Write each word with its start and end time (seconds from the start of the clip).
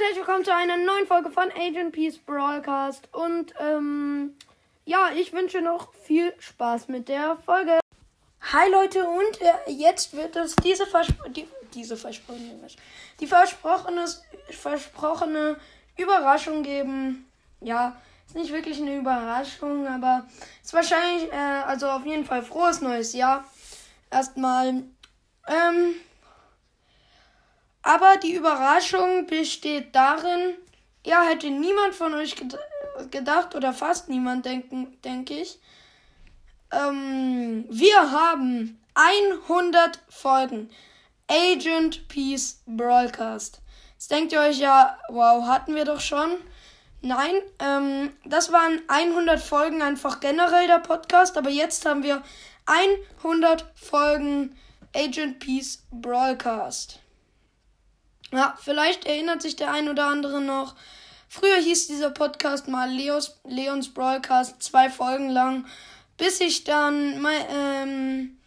Und 0.00 0.06
herzlich 0.06 0.26
willkommen 0.26 0.44
zu 0.46 0.54
einer 0.54 0.78
neuen 0.78 1.06
Folge 1.06 1.30
von 1.30 1.52
Agent 1.52 1.92
Peace 1.92 2.16
Broadcast. 2.16 3.06
Und 3.12 3.52
ähm, 3.60 4.34
ja, 4.86 5.10
ich 5.14 5.34
wünsche 5.34 5.60
noch 5.60 5.92
viel 5.92 6.32
Spaß 6.38 6.88
mit 6.88 7.10
der 7.10 7.36
Folge. 7.44 7.80
Hi 8.40 8.70
Leute, 8.70 9.06
und 9.06 9.42
äh, 9.42 9.70
jetzt 9.70 10.16
wird 10.16 10.36
es 10.36 10.56
diese, 10.56 10.86
Verspro 10.86 11.28
die, 11.28 11.46
diese 11.74 11.98
versprochene, 11.98 12.66
die 13.20 13.26
versprochene, 13.26 14.06
versprochene 14.48 15.56
Überraschung 15.98 16.62
geben. 16.62 17.30
Ja, 17.60 18.00
ist 18.26 18.36
nicht 18.36 18.54
wirklich 18.54 18.80
eine 18.80 18.96
Überraschung, 18.96 19.86
aber 19.86 20.26
ist 20.62 20.72
wahrscheinlich, 20.72 21.30
äh, 21.30 21.36
also 21.36 21.90
auf 21.90 22.06
jeden 22.06 22.24
Fall 22.24 22.42
frohes 22.42 22.80
neues 22.80 23.12
Jahr. 23.12 23.44
Erstmal, 24.10 24.82
ähm, 25.46 25.94
aber 27.82 28.16
die 28.18 28.34
Überraschung 28.34 29.26
besteht 29.26 29.94
darin, 29.94 30.54
ja, 31.04 31.22
hätte 31.22 31.50
niemand 31.50 31.94
von 31.94 32.14
euch 32.14 32.36
ged 32.36 32.58
gedacht 33.10 33.54
oder 33.54 33.72
fast 33.72 34.10
niemand 34.10 34.44
denken, 34.44 34.98
denke 35.02 35.34
ich. 35.34 35.58
Ähm, 36.70 37.64
wir 37.70 38.12
haben 38.12 38.78
100 38.94 40.00
Folgen. 40.08 40.68
Agent 41.28 42.08
Peace 42.08 42.60
Broadcast. 42.66 43.60
Jetzt 43.92 44.10
denkt 44.10 44.32
ihr 44.32 44.40
euch 44.40 44.58
ja, 44.58 44.98
wow, 45.08 45.46
hatten 45.46 45.74
wir 45.74 45.84
doch 45.84 46.00
schon. 46.00 46.38
Nein, 47.02 47.34
ähm, 47.60 48.12
das 48.24 48.52
waren 48.52 48.82
100 48.88 49.40
Folgen 49.40 49.80
einfach 49.80 50.20
generell 50.20 50.66
der 50.66 50.80
Podcast, 50.80 51.38
aber 51.38 51.48
jetzt 51.48 51.86
haben 51.86 52.02
wir 52.02 52.22
100 53.22 53.64
Folgen 53.74 54.56
Agent 54.94 55.38
Peace 55.38 55.84
Broadcast. 55.90 56.98
Ja, 58.32 58.56
vielleicht 58.60 59.06
erinnert 59.06 59.42
sich 59.42 59.56
der 59.56 59.72
ein 59.72 59.88
oder 59.88 60.06
andere 60.06 60.40
noch. 60.40 60.76
Früher 61.28 61.56
hieß 61.56 61.86
dieser 61.88 62.10
Podcast 62.10 62.68
mal 62.68 62.90
Leos, 62.90 63.40
Leons 63.44 63.92
Broadcast 63.92 64.62
zwei 64.62 64.90
Folgen 64.90 65.30
lang, 65.30 65.66
bis 66.16 66.40
ich 66.40 66.64
dann 66.64 67.20
mein, 67.20 67.42
ähm, 67.52 68.38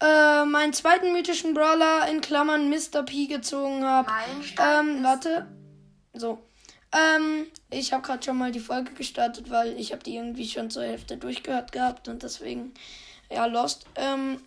äh, 0.00 0.44
meinen 0.44 0.72
zweiten 0.72 1.12
mythischen 1.12 1.54
Brawler 1.54 2.08
in 2.08 2.20
Klammern 2.20 2.68
Mr. 2.68 3.02
P 3.02 3.26
gezogen 3.26 3.84
habe. 3.84 4.10
Ähm, 4.58 5.02
warte. 5.02 5.46
So. 6.12 6.42
Ähm, 6.92 7.46
ich 7.70 7.92
habe 7.92 8.02
gerade 8.02 8.22
schon 8.22 8.38
mal 8.38 8.52
die 8.52 8.60
Folge 8.60 8.92
gestartet, 8.92 9.50
weil 9.50 9.78
ich 9.78 9.92
habe 9.92 10.02
die 10.02 10.16
irgendwie 10.16 10.48
schon 10.48 10.70
zur 10.70 10.84
Hälfte 10.84 11.16
durchgehört 11.16 11.72
gehabt 11.72 12.08
und 12.08 12.22
deswegen 12.22 12.72
ja 13.30 13.46
lost. 13.46 13.86
Ähm, 13.96 14.40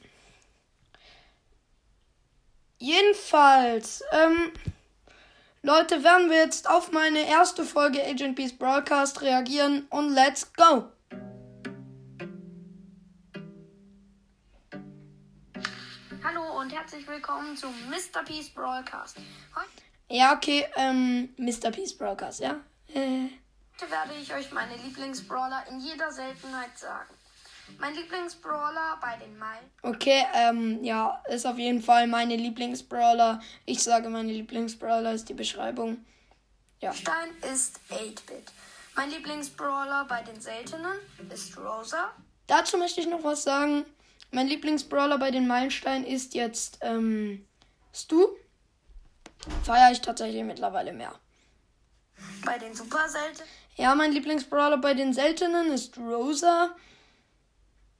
Jedenfalls, 2.82 4.02
ähm, 4.14 4.54
Leute, 5.64 6.02
werden 6.02 6.30
wir 6.30 6.38
jetzt 6.38 6.70
auf 6.70 6.94
meine 6.94 7.28
erste 7.28 7.66
Folge 7.66 8.02
Agent 8.02 8.38
Peace 8.38 8.58
Broadcast 8.58 9.22
reagieren 9.22 9.86
und 9.90 10.14
let's 10.14 10.54
go! 10.54 10.90
Hallo 16.23 16.60
und 16.62 16.73
herzlich 16.73 17.06
willkommen 17.06 17.58
zu 17.58 17.68
Mr. 17.68 18.23
Peace 18.23 18.48
Broadcast. 18.48 19.18
Heute 19.54 19.68
Ja, 20.10 20.34
okay, 20.34 20.66
ähm, 20.78 21.34
Mr. 21.36 21.72
Peace 21.72 21.98
Broadcast, 21.98 22.39
ja? 22.39 22.62
Äh, 22.94 23.28
werde 23.89 24.14
ich 24.22 24.34
euch 24.34 24.54
meine 24.54 24.78
Lieblingsbrawler 24.78 25.66
in 25.70 25.82
jeder 25.82 26.10
Seltenheit 26.14 26.78
sagen. 26.78 27.14
Mein 27.78 27.94
Lieblingsbrawler 27.94 28.98
bei 29.02 29.18
den 29.18 29.38
Meilen 29.38 29.70
okay, 29.84 30.26
ähm, 30.34 30.84
ja, 30.84 31.22
ist 31.30 31.46
auf 31.46 31.58
jeden 31.58 31.82
Fall 31.82 32.08
meine 32.08 32.36
Lieblingsbrawler. 32.36 33.42
Ich 33.66 33.84
sage, 33.84 34.10
meine 34.10 34.32
Lieblingsbrawler 34.32 35.14
ist 35.14 35.30
die 35.30 35.34
Beschreibung. 35.34 36.06
Ja. 36.82 36.94
Stein 36.94 37.30
ist 37.52 37.80
8-Bit. 37.90 38.52
Mein 38.96 39.10
Lieblingsbrawler 39.12 40.06
bei 40.06 40.22
den 40.24 40.40
Seltenen 40.40 40.98
ist 41.34 41.58
Rosa. 41.58 42.12
Dazu 42.48 42.78
möchte 42.78 43.02
ich 43.02 43.08
noch 43.08 43.24
was 43.24 43.44
sagen. 43.44 43.86
Mein 44.32 44.48
Lieblingsbrawler 44.48 45.18
bei 45.18 45.32
den 45.32 45.48
Meilensteinen 45.48 46.06
ist 46.06 46.34
jetzt, 46.34 46.80
ähm, 46.82 47.46
Stu. 47.94 48.28
Feiere 49.64 49.92
ich 49.92 50.02
tatsächlich 50.02 50.44
mittlerweile 50.44 50.94
mehr. 50.94 51.14
Bei 52.46 52.58
den 52.58 52.76
Super 52.76 53.08
Seltenen 53.08 53.48
Ja, 53.78 53.96
mein 53.96 54.12
Lieblingsbrawler 54.12 54.78
bei 54.78 54.94
den 54.94 55.14
Seltenen 55.14 55.72
ist 55.72 55.98
Rosa. 55.98 56.76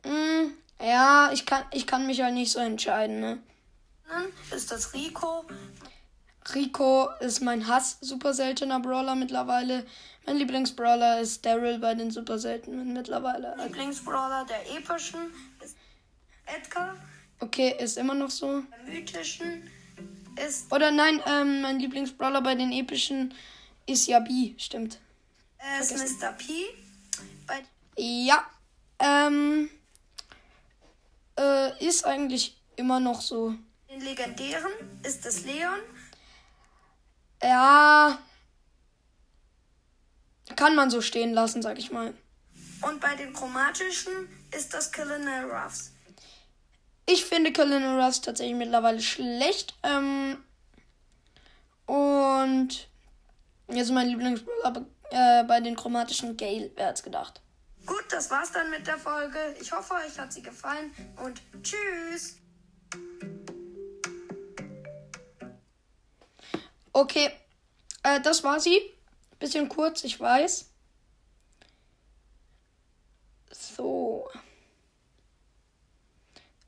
Mm, 0.03 0.51
ja, 0.81 1.31
ich 1.33 1.45
kann, 1.45 1.63
ich 1.71 1.85
kann 1.85 2.07
mich 2.07 2.21
halt 2.21 2.33
nicht 2.33 2.51
so 2.51 2.59
entscheiden, 2.59 3.19
ne? 3.19 3.39
ist 4.51 4.71
das 4.71 4.93
Rico. 4.93 5.45
Rico 6.55 7.09
ist 7.19 7.41
mein 7.41 7.67
Hass 7.67 7.97
super 8.01 8.33
seltener 8.33 8.79
Brawler 8.79 9.15
mittlerweile. 9.15 9.85
Mein 10.25 10.38
Lieblingsbrawler 10.38 11.19
ist 11.19 11.45
Daryl 11.45 11.79
bei 11.79 11.93
den 11.95 12.11
super 12.11 12.39
seltenen 12.39 12.93
mittlerweile. 12.93 13.55
Lieblingsbrawler 13.63 14.45
der 14.45 14.77
epischen 14.77 15.31
ist 15.63 15.75
Edgar. 16.45 16.95
Okay, 17.39 17.75
ist 17.79 17.97
immer 17.97 18.15
noch 18.15 18.29
so. 18.29 18.61
Der 18.61 18.93
mythischen 18.93 19.69
ist 20.45 20.71
Oder 20.71 20.91
nein, 20.91 21.21
ähm, 21.25 21.61
mein 21.61 21.79
Lieblingsbrawler 21.79 22.41
bei 22.41 22.55
den 22.55 22.71
epischen 22.71 23.33
ist 23.85 24.07
Yabi, 24.07 24.55
stimmt. 24.57 24.99
ist 25.79 26.21
Mr. 26.21 26.31
P. 26.33 26.45
Bei 27.47 27.63
Ja, 27.97 28.45
ähm, 28.99 29.69
äh, 31.39 31.85
ist 31.85 32.05
eigentlich 32.05 32.61
immer 32.75 33.00
noch 33.00 33.22
so. 33.22 33.55
den 33.89 34.01
legendären 34.01 34.72
ist 35.03 35.25
es 35.25 35.45
Leon. 35.45 35.79
Ja, 37.41 38.19
kann 40.55 40.75
man 40.75 40.89
so 40.89 41.01
stehen 41.01 41.33
lassen, 41.33 41.61
sag 41.61 41.77
ich 41.77 41.91
mal. 41.91 42.13
Und 42.81 43.00
bei 43.01 43.16
den 43.16 43.33
chromatischen 43.33 44.11
ist 44.55 44.73
das 44.73 44.91
Colonel 44.91 45.50
Ruffs. 45.50 45.94
Ich 47.05 47.25
finde 47.25 47.53
Colonel 47.53 48.00
Ruffs 48.00 48.21
tatsächlich 48.21 48.57
mittlerweile 48.57 49.01
schlecht. 49.01 49.75
Ähm, 49.83 50.44
und 51.85 52.88
jetzt 53.69 53.91
mein 53.91 54.07
Lieblingsbrawler 54.07 54.85
äh, 55.11 55.44
bei 55.44 55.59
den 55.59 55.75
chromatischen 55.75 56.38
Gale, 56.38 56.71
wer 56.75 56.88
hat's 56.88 57.03
gedacht? 57.03 57.41
Gut, 57.89 58.05
das 58.09 58.29
war's 58.29 58.51
dann 58.51 58.69
mit 58.69 58.85
der 58.85 59.00
Folge. 59.00 59.55
Ich 59.59 59.72
hoffe, 59.72 59.95
euch 59.95 60.19
hat 60.19 60.31
sie 60.31 60.44
gefallen 60.44 60.94
und 61.25 61.41
tschüss. 61.63 62.38
Okay, 66.94 67.31
äh, 68.03 68.22
das 68.22 68.44
war 68.44 68.59
sie. 68.59 68.79
Bisschen 69.39 69.67
kurz, 69.69 70.03
ich 70.03 70.19
weiß. 70.19 70.69
So. 73.50 74.29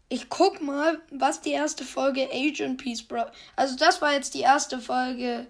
Ich 0.09 0.27
guck 0.27 0.59
mal, 0.59 1.03
was 1.11 1.41
die 1.41 1.51
erste 1.51 1.83
Folge 1.83 2.31
Agent 2.31 2.81
Peace 2.81 3.03
Bro. 3.07 3.27
Also, 3.55 3.75
das 3.75 4.01
war 4.01 4.13
jetzt 4.13 4.33
die 4.33 4.41
erste 4.41 4.79
Folge. 4.79 5.45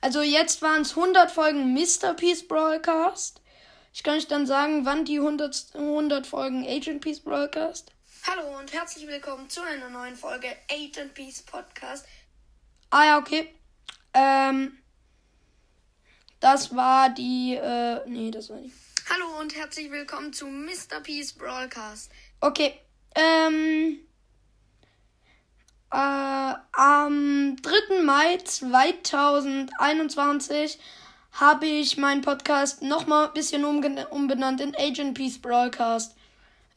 Also, 0.00 0.22
jetzt 0.22 0.62
waren 0.62 0.82
es 0.82 0.90
100 0.90 1.28
Folgen 1.28 1.74
Mr. 1.74 2.14
Peace 2.14 2.46
Broadcast. 2.46 3.40
Ich 3.98 4.04
kann 4.04 4.16
euch 4.16 4.28
dann 4.28 4.46
sagen, 4.46 4.86
wann 4.86 5.04
die 5.04 5.18
100, 5.18 5.72
100 5.74 6.24
Folgen 6.24 6.64
Agent 6.64 7.00
Peace 7.00 7.18
Broadcast. 7.18 7.90
Hallo 8.28 8.56
und 8.56 8.72
herzlich 8.72 9.08
willkommen 9.08 9.50
zu 9.50 9.60
einer 9.60 9.90
neuen 9.90 10.14
Folge 10.14 10.46
Agent 10.70 11.14
Peace 11.14 11.42
Podcast. 11.42 12.06
Ah 12.90 13.06
ja, 13.06 13.18
okay. 13.18 13.52
Ähm, 14.14 14.78
das 16.38 16.76
war 16.76 17.10
die, 17.10 17.56
äh, 17.56 18.08
nee, 18.08 18.30
das 18.30 18.50
war 18.50 18.58
die. 18.58 18.72
Hallo 19.10 19.40
und 19.40 19.56
herzlich 19.56 19.90
willkommen 19.90 20.32
zu 20.32 20.46
Mr. 20.46 21.00
Peace 21.02 21.32
Broadcast. 21.32 22.12
Okay, 22.40 22.78
ähm, 23.16 23.98
äh, 25.90 26.54
am 26.70 27.56
3. 27.60 28.02
Mai 28.04 28.36
2021 28.44 30.78
habe 31.32 31.66
ich 31.66 31.96
meinen 31.96 32.22
Podcast 32.22 32.82
nochmal 32.82 33.26
ein 33.26 33.32
bisschen 33.32 33.64
umbenannt 33.64 34.60
in 34.60 34.74
Agent 34.76 35.14
Peace 35.14 35.38
Broadcast. 35.38 36.14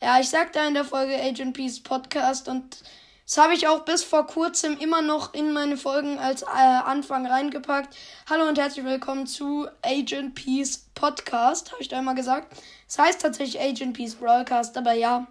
Ja, 0.01 0.19
ich 0.19 0.30
sagte 0.30 0.59
in 0.59 0.74
der 0.74 0.86
Folge 0.86 1.15
Agent 1.21 1.56
Peace 1.56 1.80
Podcast 1.80 2.48
und 2.48 2.83
das 3.25 3.38
habe 3.38 3.53
ich 3.53 3.68
auch 3.68 3.86
bis 3.86 4.03
vor 4.03 4.27
kurzem 4.27 4.77
immer 4.77 5.01
noch 5.01 5.33
in 5.33 5.53
meine 5.53 5.77
Folgen 5.77 6.19
als 6.19 6.42
äh, 6.42 6.48
Anfang 6.48 7.25
reingepackt. 7.25 7.95
Hallo 8.30 8.48
und 8.48 8.57
herzlich 8.57 8.83
willkommen 8.83 9.25
zu 9.25 9.68
Agent 9.83 10.36
Peace 10.36 10.89
Podcast, 10.95 11.71
habe 11.71 11.81
ich 11.81 11.88
da 11.88 12.00
immer 12.00 12.13
gesagt. 12.13 12.56
Es 12.88 13.00
heißt 13.00 13.21
tatsächlich 13.21 13.62
Agent 13.62 13.95
Peace 13.95 14.15
Broadcast, 14.15 14.77
aber 14.77 14.94
ja, 14.94 15.27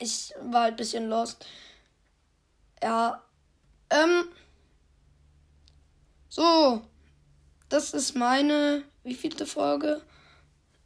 ich 0.00 0.34
war 0.40 0.62
halt 0.62 0.74
ein 0.74 0.76
bisschen 0.76 1.08
lost. 1.08 1.46
Ja, 2.82 3.22
ähm, 3.90 4.24
so, 6.28 6.82
das 7.72 7.94
ist 7.94 8.14
meine, 8.14 8.84
wie 9.02 9.14
vielte 9.14 9.46
Folge? 9.46 10.02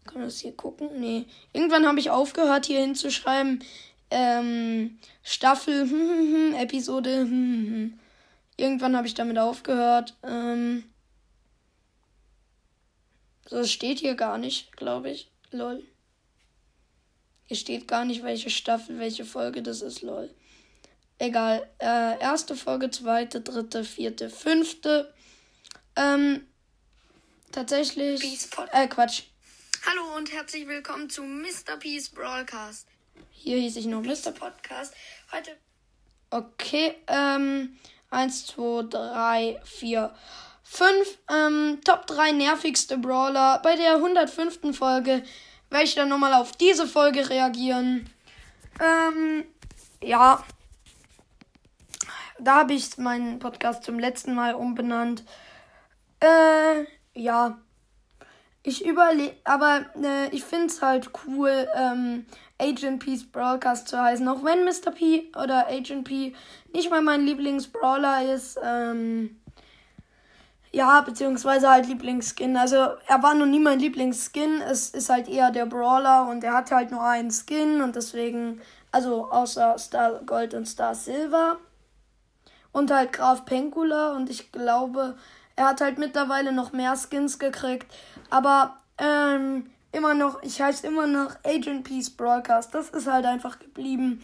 Kann 0.05 0.19
man 0.19 0.25
das 0.25 0.39
hier 0.39 0.53
gucken? 0.57 0.89
Nee. 1.01 1.27
Irgendwann 1.53 1.87
habe 1.87 1.99
ich 1.99 2.11
aufgehört, 2.11 2.67
hier 2.67 2.81
hinzuschreiben. 2.81 3.65
Ähm, 4.11 4.99
Staffel, 5.23 5.83
hm, 5.83 5.91
hm, 5.91 6.33
hm, 6.33 6.55
Episode, 6.55 7.21
hm, 7.21 7.29
hm. 7.31 7.99
Irgendwann 8.57 8.97
habe 8.97 9.07
ich 9.07 9.15
damit 9.15 9.39
aufgehört. 9.39 10.15
Ähm, 10.23 10.85
Das 13.51 13.71
steht 13.71 13.99
hier 13.99 14.15
gar 14.15 14.39
nicht, 14.39 14.77
glaube 14.77 15.11
ich. 15.11 15.31
Lol. 15.51 15.85
Hier 17.45 17.57
steht 17.57 17.87
gar 17.87 18.05
nicht, 18.05 18.23
welche 18.23 18.51
Staffel, 18.51 18.99
welche 18.99 19.25
Folge 19.25 19.63
das 19.63 19.83
ist, 19.83 20.03
lol. 20.03 20.31
Egal. 21.19 21.69
Äh, 21.79 22.19
erste 22.21 22.57
Folge, 22.57 22.91
zweite, 22.91 23.41
dritte, 23.41 23.85
vierte, 23.85 24.31
fünfte. 24.31 25.13
Ähm, 25.95 26.47
tatsächlich. 27.53 28.49
Äh, 28.73 28.89
Quatsch. 28.89 29.23
Hallo 29.87 30.17
und 30.17 30.33
herzlich 30.33 30.67
willkommen 30.67 31.09
zu 31.09 31.23
Mr. 31.23 31.77
Peace 31.79 32.09
Broadcast. 32.09 32.87
Hier 33.31 33.59
hieß 33.59 33.77
ich 33.77 33.87
noch 33.87 34.03
Mr. 34.03 34.33
Podcast. 34.33 34.95
Heute. 35.33 35.57
Okay, 36.31 36.97
ähm, 37.07 37.79
eins, 38.11 38.47
zwei, 38.47 38.83
drei, 38.89 39.61
vier, 39.65 40.15
fünf. 40.63 41.19
Ähm, 41.31 41.81
Top 41.85 42.07
3 42.07 42.33
nervigste 42.33 42.99
Brawler. 42.99 43.61
Bei 43.63 43.77
der 43.77 43.95
105. 43.95 44.77
Folge 44.77 45.23
werde 45.71 45.85
ich 45.85 45.95
dann 45.95 46.09
nochmal 46.09 46.35
auf 46.35 46.53
diese 46.53 46.87
Folge 46.87 47.29
reagieren. 47.31 48.11
Ähm, 48.81 49.45
ja. 50.03 50.45
Da 52.39 52.57
habe 52.57 52.75
ich 52.75 52.99
meinen 52.99 53.39
Podcast 53.39 53.85
zum 53.85 53.99
letzten 53.99 54.35
Mal 54.35 54.55
umbenannt. 54.55 55.25
Äh, 56.21 56.85
ja. 57.17 57.59
Ich 58.63 58.85
überlege, 58.85 59.37
aber 59.45 59.87
äh, 60.03 60.29
ich 60.31 60.45
finde 60.45 60.67
es 60.67 60.83
halt 60.83 61.11
cool, 61.27 61.69
ähm, 61.75 62.27
Agent 62.59 63.05
P's 63.05 63.25
Broadcast 63.25 63.89
zu 63.89 64.01
heißen. 64.01 64.27
Auch 64.27 64.43
wenn 64.43 64.65
Mr. 64.65 64.91
P 64.91 65.31
oder 65.41 65.69
Agent 65.69 66.05
P 66.05 66.35
nicht 66.73 66.91
mal 66.91 67.01
mein 67.01 67.25
Lieblingsbrawler 67.25 68.35
ist. 68.35 68.59
Ähm, 68.63 69.37
ja, 70.73 71.01
beziehungsweise 71.01 71.71
halt 71.71 71.87
Lieblingsskin. 71.87 72.57
Also 72.57 72.77
er 72.77 73.23
war 73.23 73.35
noch 73.35 73.47
nie 73.47 73.61
mein 73.61 73.79
Lieblingsskin. 73.79 74.61
Es 74.61 74.91
ist 74.91 75.09
halt 75.09 75.29
eher 75.29 75.51
der 75.51 75.67
Brawler 75.67 76.29
und 76.29 76.45
er 76.45 76.53
hat 76.53 76.71
halt 76.71 76.91
nur 76.91 77.03
einen 77.03 77.31
Skin 77.31 77.81
und 77.81 77.97
deswegen, 77.97 78.61
also 78.93 79.31
außer 79.31 79.79
Star 79.79 80.21
Gold 80.27 80.55
und 80.55 80.67
Star 80.67 80.95
Silver. 80.95 81.57
Und 82.73 82.91
halt 82.91 83.13
Graf 83.15 83.47
Penkula 83.47 84.15
und 84.17 84.29
ich 84.29 84.53
glaube, 84.53 85.17
er 85.57 85.69
hat 85.69 85.81
halt 85.81 85.99
mittlerweile 85.99 86.53
noch 86.53 86.73
mehr 86.73 86.95
Skins 86.97 87.39
gekriegt. 87.39 87.87
Aber 88.31 88.77
ähm, 88.99 89.71
immer 89.93 90.15
noch, 90.15 90.43
ich 90.43 90.61
heiße 90.61 90.87
immer 90.87 91.07
noch 91.07 91.37
Agent 91.45 91.85
Peace 91.85 92.11
Broadcast. 92.11 92.75
Das 92.75 92.91
ist 92.91 93.07
halt 93.07 93.25
einfach 93.25 93.59
geblieben. 93.59 94.23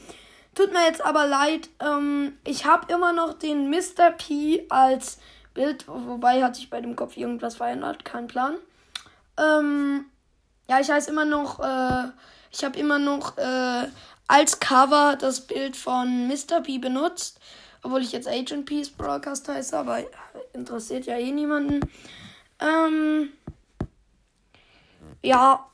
Tut 0.54 0.72
mir 0.72 0.84
jetzt 0.84 1.04
aber 1.04 1.26
leid. 1.26 1.70
Ähm, 1.80 2.36
ich 2.44 2.66
habe 2.66 2.92
immer 2.92 3.12
noch 3.12 3.32
den 3.34 3.70
Mr. 3.70 4.10
P 4.16 4.66
als 4.68 5.18
Bild, 5.54 5.86
wobei 5.88 6.42
hat 6.42 6.56
sich 6.56 6.70
bei 6.70 6.80
dem 6.80 6.96
Kopf 6.96 7.16
irgendwas 7.16 7.56
verändert, 7.56 8.04
kein 8.04 8.26
Plan. 8.26 8.56
Ähm, 9.38 10.06
ja, 10.68 10.80
ich 10.80 10.90
heiße 10.90 11.10
immer 11.10 11.24
noch, 11.24 11.60
äh, 11.60 12.08
ich 12.50 12.64
habe 12.64 12.78
immer 12.78 12.98
noch 12.98 13.36
äh, 13.38 13.88
als 14.28 14.60
Cover 14.60 15.16
das 15.18 15.46
Bild 15.46 15.76
von 15.76 16.28
Mr. 16.28 16.60
P 16.62 16.78
benutzt, 16.78 17.40
obwohl 17.82 18.02
ich 18.02 18.12
jetzt 18.12 18.28
Agent 18.28 18.66
Peace 18.66 18.90
Broadcast 18.90 19.48
heiße, 19.48 19.76
aber 19.76 20.04
interessiert 20.52 21.06
ja 21.06 21.18
eh 21.18 21.30
niemanden. 21.30 21.80
Ähm, 22.60 23.30
ja, 25.22 25.66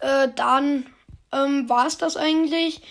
äh, 0.00 0.28
dann 0.34 0.86
ähm, 1.32 1.68
war 1.68 1.86
es 1.86 1.98
das 1.98 2.16
eigentlich. 2.16 2.82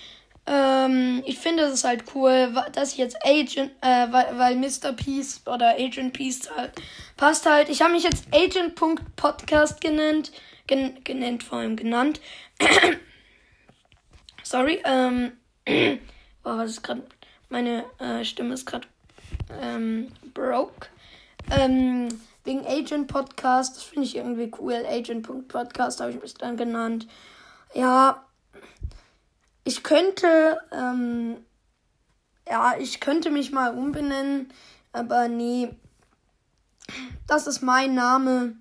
Ähm, 0.45 1.23
ich 1.25 1.39
finde 1.39 1.63
es 1.63 1.83
halt 1.83 2.03
cool, 2.15 2.53
dass 2.73 2.91
ich 2.91 2.97
jetzt 2.97 3.17
Agent, 3.25 3.71
äh, 3.81 4.11
weil, 4.11 4.37
weil 4.37 4.55
Mr. 4.57 4.91
Peace 4.91 5.41
oder 5.45 5.75
Agent 5.75 6.13
Peace 6.13 6.49
halt 6.55 6.73
passt 7.15 7.45
halt. 7.45 7.69
Ich 7.69 7.81
habe 7.81 7.93
mich 7.93 8.03
jetzt 8.03 8.25
Agent.podcast 8.33 9.79
genannt, 9.79 10.31
gen 10.67 11.01
genannt 11.03 11.43
vor 11.43 11.59
allem 11.59 11.77
genannt. 11.77 12.19
Sorry, 14.43 14.81
ähm, 14.83 15.31
boah, 16.43 16.57
was 16.57 16.71
ist 16.71 16.83
gerade, 16.83 17.03
meine 17.53 17.85
äh, 17.99 18.25
Stimme 18.25 18.55
ist 18.55 18.65
gerade 18.65 18.87
ähm, 19.61 20.11
broke. 20.33 20.87
Ähm, 21.51 22.09
wegen 22.43 22.65
Agent 22.65 23.07
Podcast, 23.07 23.77
das 23.77 23.83
finde 23.83 24.07
ich 24.07 24.15
irgendwie 24.15 24.51
cool. 24.59 24.73
Agent.podcast 24.73 26.01
habe 26.01 26.11
ich 26.11 26.21
mich 26.21 26.33
dann 26.33 26.57
genannt. 26.57 27.07
Ja, 27.75 28.25
ich 29.63 29.83
könnte, 29.83 30.59
ähm, 30.71 31.37
ja, 32.49 32.75
ich 32.79 32.99
könnte 32.99 33.29
mich 33.29 33.51
mal 33.51 33.77
umbenennen, 33.77 34.51
aber 34.91 35.27
nee. 35.27 35.69
Das 37.27 37.45
ist 37.45 37.61
mein 37.61 37.93
Name 37.93 38.55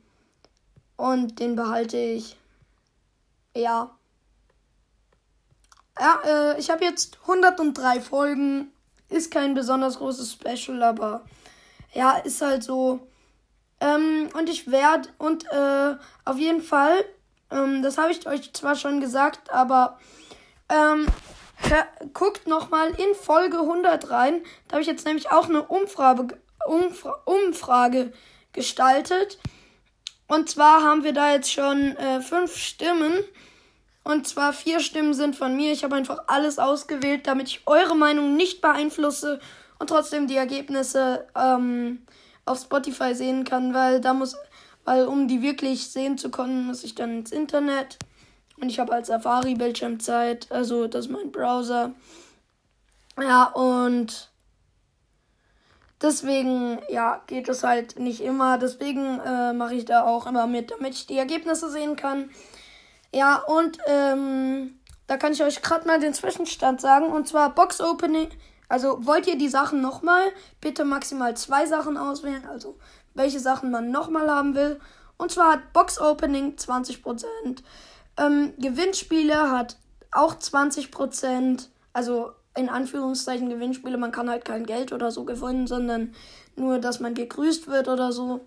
und 0.96 1.40
den 1.40 1.56
behalte 1.56 1.96
ich. 1.96 2.36
Ja. 3.56 3.90
Ja, 5.98 6.20
äh, 6.24 6.60
ich 6.60 6.70
habe 6.70 6.84
jetzt 6.84 7.18
103 7.22 8.00
Folgen. 8.02 8.71
Ist 9.12 9.30
kein 9.30 9.54
besonders 9.54 9.98
großes 9.98 10.32
Special, 10.32 10.82
aber 10.82 11.24
ja, 11.92 12.12
ist 12.12 12.40
halt 12.40 12.64
so. 12.64 13.06
Ähm, 13.80 14.30
und 14.34 14.48
ich 14.48 14.70
werde, 14.70 15.08
und 15.18 15.44
äh, 15.52 15.96
auf 16.24 16.38
jeden 16.38 16.62
Fall, 16.62 17.04
ähm, 17.50 17.82
das 17.82 17.98
habe 17.98 18.12
ich 18.12 18.26
euch 18.26 18.52
zwar 18.54 18.74
schon 18.74 19.00
gesagt, 19.00 19.52
aber 19.52 19.98
ähm, 20.70 21.06
hör, 21.56 21.86
guckt 22.14 22.46
nochmal 22.46 22.90
in 22.90 23.14
Folge 23.14 23.58
100 23.58 24.10
rein. 24.10 24.42
Da 24.68 24.74
habe 24.74 24.82
ich 24.82 24.88
jetzt 24.88 25.04
nämlich 25.04 25.30
auch 25.30 25.48
eine 25.48 25.62
Umfrage, 25.62 26.38
Umfra 26.66 27.20
Umfrage 27.26 28.12
gestaltet. 28.52 29.38
Und 30.26 30.48
zwar 30.48 30.82
haben 30.82 31.04
wir 31.04 31.12
da 31.12 31.32
jetzt 31.32 31.52
schon 31.52 31.96
äh, 31.96 32.22
fünf 32.22 32.56
Stimmen. 32.56 33.12
Und 34.04 34.26
zwar 34.26 34.52
vier 34.52 34.80
Stimmen 34.80 35.14
sind 35.14 35.36
von 35.36 35.56
mir. 35.56 35.72
Ich 35.72 35.84
habe 35.84 35.94
einfach 35.94 36.24
alles 36.26 36.58
ausgewählt, 36.58 37.26
damit 37.26 37.48
ich 37.48 37.62
eure 37.66 37.94
Meinung 37.94 38.36
nicht 38.36 38.60
beeinflusse 38.60 39.40
und 39.78 39.88
trotzdem 39.88 40.26
die 40.26 40.36
Ergebnisse 40.36 41.26
ähm, 41.36 42.02
auf 42.44 42.60
Spotify 42.60 43.14
sehen 43.14 43.44
kann, 43.44 43.74
weil 43.74 44.00
da 44.00 44.12
muss, 44.12 44.36
weil 44.84 45.06
um 45.06 45.28
die 45.28 45.42
wirklich 45.42 45.88
sehen 45.90 46.18
zu 46.18 46.30
können, 46.30 46.66
muss 46.66 46.82
ich 46.84 46.94
dann 46.94 47.18
ins 47.18 47.30
Internet. 47.32 47.98
Und 48.60 48.68
ich 48.68 48.78
habe 48.78 48.92
halt 48.92 49.06
Safari 49.06 49.54
Bildschirmzeit, 49.54 50.50
also 50.50 50.86
das 50.86 51.06
ist 51.06 51.12
mein 51.12 51.30
Browser. 51.30 51.92
Ja, 53.20 53.44
und 53.44 54.30
deswegen, 56.00 56.78
ja, 56.88 57.22
geht 57.26 57.48
es 57.48 57.62
halt 57.62 57.98
nicht 57.98 58.20
immer. 58.20 58.58
Deswegen 58.58 59.20
äh, 59.20 59.52
mache 59.52 59.74
ich 59.74 59.84
da 59.84 60.04
auch 60.04 60.26
immer 60.26 60.46
mit, 60.46 60.70
damit 60.70 60.94
ich 60.94 61.06
die 61.06 61.18
Ergebnisse 61.18 61.70
sehen 61.70 61.96
kann. 61.96 62.30
Ja, 63.14 63.36
und 63.36 63.78
ähm, 63.86 64.78
da 65.06 65.16
kann 65.16 65.32
ich 65.32 65.42
euch 65.42 65.60
gerade 65.62 65.86
mal 65.86 66.00
den 66.00 66.14
Zwischenstand 66.14 66.80
sagen. 66.80 67.06
Und 67.06 67.28
zwar 67.28 67.54
Box 67.54 67.80
Opening. 67.80 68.28
Also 68.68 69.04
wollt 69.04 69.26
ihr 69.26 69.36
die 69.36 69.48
Sachen 69.48 69.82
nochmal? 69.82 70.22
Bitte 70.60 70.84
maximal 70.84 71.36
zwei 71.36 71.66
Sachen 71.66 71.96
auswählen. 71.96 72.46
Also 72.46 72.78
welche 73.14 73.40
Sachen 73.40 73.70
man 73.70 73.90
nochmal 73.90 74.30
haben 74.30 74.54
will. 74.54 74.80
Und 75.18 75.30
zwar 75.30 75.52
hat 75.52 75.72
Box 75.74 76.00
Opening 76.00 76.54
20%. 76.56 77.24
Ähm, 78.16 78.54
Gewinnspiele 78.58 79.50
hat 79.50 79.76
auch 80.10 80.34
20%. 80.34 81.68
Also 81.92 82.32
in 82.56 82.68
Anführungszeichen 82.68 83.50
Gewinnspiele. 83.50 83.98
Man 83.98 84.12
kann 84.12 84.30
halt 84.30 84.44
kein 84.44 84.64
Geld 84.64 84.92
oder 84.92 85.10
so 85.10 85.24
gewinnen, 85.24 85.66
sondern 85.66 86.14
nur, 86.56 86.78
dass 86.78 87.00
man 87.00 87.14
gegrüßt 87.14 87.68
wird 87.68 87.88
oder 87.88 88.12
so. 88.12 88.40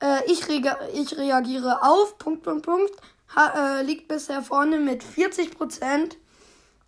Äh, 0.00 0.24
ich, 0.26 0.46
ich 0.48 1.18
reagiere 1.18 1.82
auf. 1.82 2.18
Punkt, 2.18 2.42
Punkt, 2.42 2.64
Punkt. 2.66 2.92
Ha 3.34 3.78
äh, 3.78 3.82
liegt 3.82 4.08
bisher 4.08 4.42
vorne 4.42 4.78
mit 4.78 5.02
40%. 5.02 6.16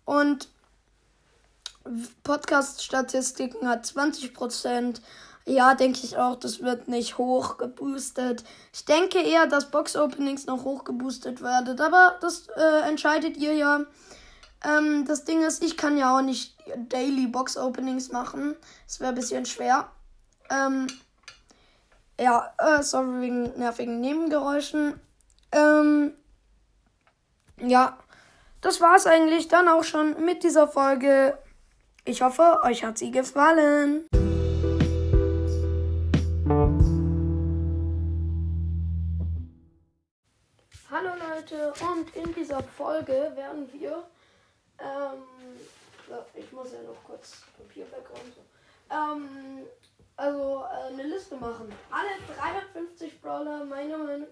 Und 0.05 0.49
Podcast-Statistiken 2.23 3.67
hat 3.67 3.85
20%. 3.85 5.01
Ja, 5.45 5.73
denke 5.73 6.01
ich 6.03 6.17
auch, 6.17 6.35
das 6.35 6.61
wird 6.61 6.87
nicht 6.87 7.17
hoch 7.17 7.57
geboostet. 7.57 8.43
Ich 8.73 8.85
denke 8.85 9.19
eher, 9.19 9.47
dass 9.47 9.71
Box-Openings 9.71 10.45
noch 10.45 10.63
hoch 10.63 10.83
geboostet 10.83 11.41
werden. 11.41 11.79
Aber 11.79 12.17
das 12.21 12.47
äh, 12.55 12.87
entscheidet 12.87 13.37
ihr 13.37 13.53
ja. 13.53 13.81
Ähm, 14.63 15.05
das 15.05 15.23
Ding 15.23 15.41
ist, 15.43 15.63
ich 15.63 15.77
kann 15.77 15.97
ja 15.97 16.17
auch 16.17 16.21
nicht 16.21 16.55
Daily 16.89 17.27
Box-Openings 17.27 18.11
machen. 18.11 18.55
Das 18.85 18.99
wäre 18.99 19.09
ein 19.09 19.15
bisschen 19.15 19.45
schwer. 19.45 19.89
Ähm, 20.51 20.87
ja, 22.19 22.53
äh, 22.57 22.83
sorry 22.83 23.21
wegen 23.21 23.57
nervigen 23.57 24.01
Nebengeräuschen. 24.01 24.99
Ähm, 25.51 26.13
ja, 27.61 27.97
das 28.61 28.81
war's 28.81 29.05
eigentlich 29.05 29.47
dann 29.47 29.67
auch 29.67 29.83
schon 29.83 30.23
mit 30.25 30.43
dieser 30.43 30.67
Folge. 30.67 31.37
Ich 32.05 32.21
hoffe, 32.21 32.59
euch 32.63 32.83
hat 32.83 32.97
sie 32.97 33.11
gefallen. 33.11 34.07
Hallo 40.91 41.11
Leute 41.29 41.73
und 41.81 42.15
in 42.15 42.33
dieser 42.33 42.63
Folge 42.63 43.31
werden 43.35 43.71
wir, 43.73 44.03
ähm, 44.79 45.23
ich 46.33 46.51
muss 46.51 46.71
ja 46.71 46.81
noch 46.81 47.03
kurz 47.05 47.43
Papier 47.57 47.85
wegräumen. 47.91 48.33
Ähm, 48.89 49.67
also 50.17 50.63
äh, 50.63 50.93
eine 50.93 51.03
Liste 51.03 51.35
machen. 51.35 51.71
Alle 51.91 52.09
350 52.35 53.21
Brawler, 53.21 53.63
meiner 53.65 53.97
Meinung 53.99 54.27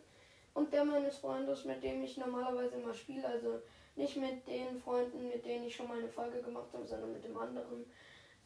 und 0.58 0.74
der 0.74 0.84
meines 0.84 1.18
Freundes, 1.20 1.66
mit 1.66 1.84
dem 1.84 2.04
ich 2.04 2.18
normalerweise 2.18 2.78
immer 2.78 2.94
spiele. 2.94 3.28
Also 3.28 3.62
nicht 3.96 4.18
mit 4.18 4.48
den 4.48 4.80
Freunden, 4.80 5.28
mit 5.28 5.46
denen 5.46 5.66
ich 5.66 5.76
schon 5.76 5.88
mal 5.88 6.00
eine 6.00 6.10
Folge 6.10 6.42
gemacht 6.42 6.70
habe, 6.74 6.86
sondern 6.86 7.14
mit 7.14 7.24
dem 7.24 7.38
anderen. 7.38 7.86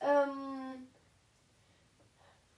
Ähm, 0.01 0.89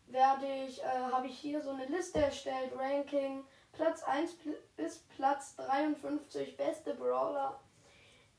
werde 0.07 0.47
ich, 0.67 0.81
äh, 0.81 1.11
habe 1.11 1.27
ich 1.27 1.37
hier 1.37 1.61
so 1.61 1.69
eine 1.69 1.85
Liste 1.85 2.19
erstellt, 2.19 2.71
Ranking, 2.75 3.43
Platz 3.73 4.01
1 4.03 4.35
bis 4.75 4.99
Platz 5.15 5.55
53, 5.57 6.57
beste 6.57 6.95
Brawler. 6.95 7.59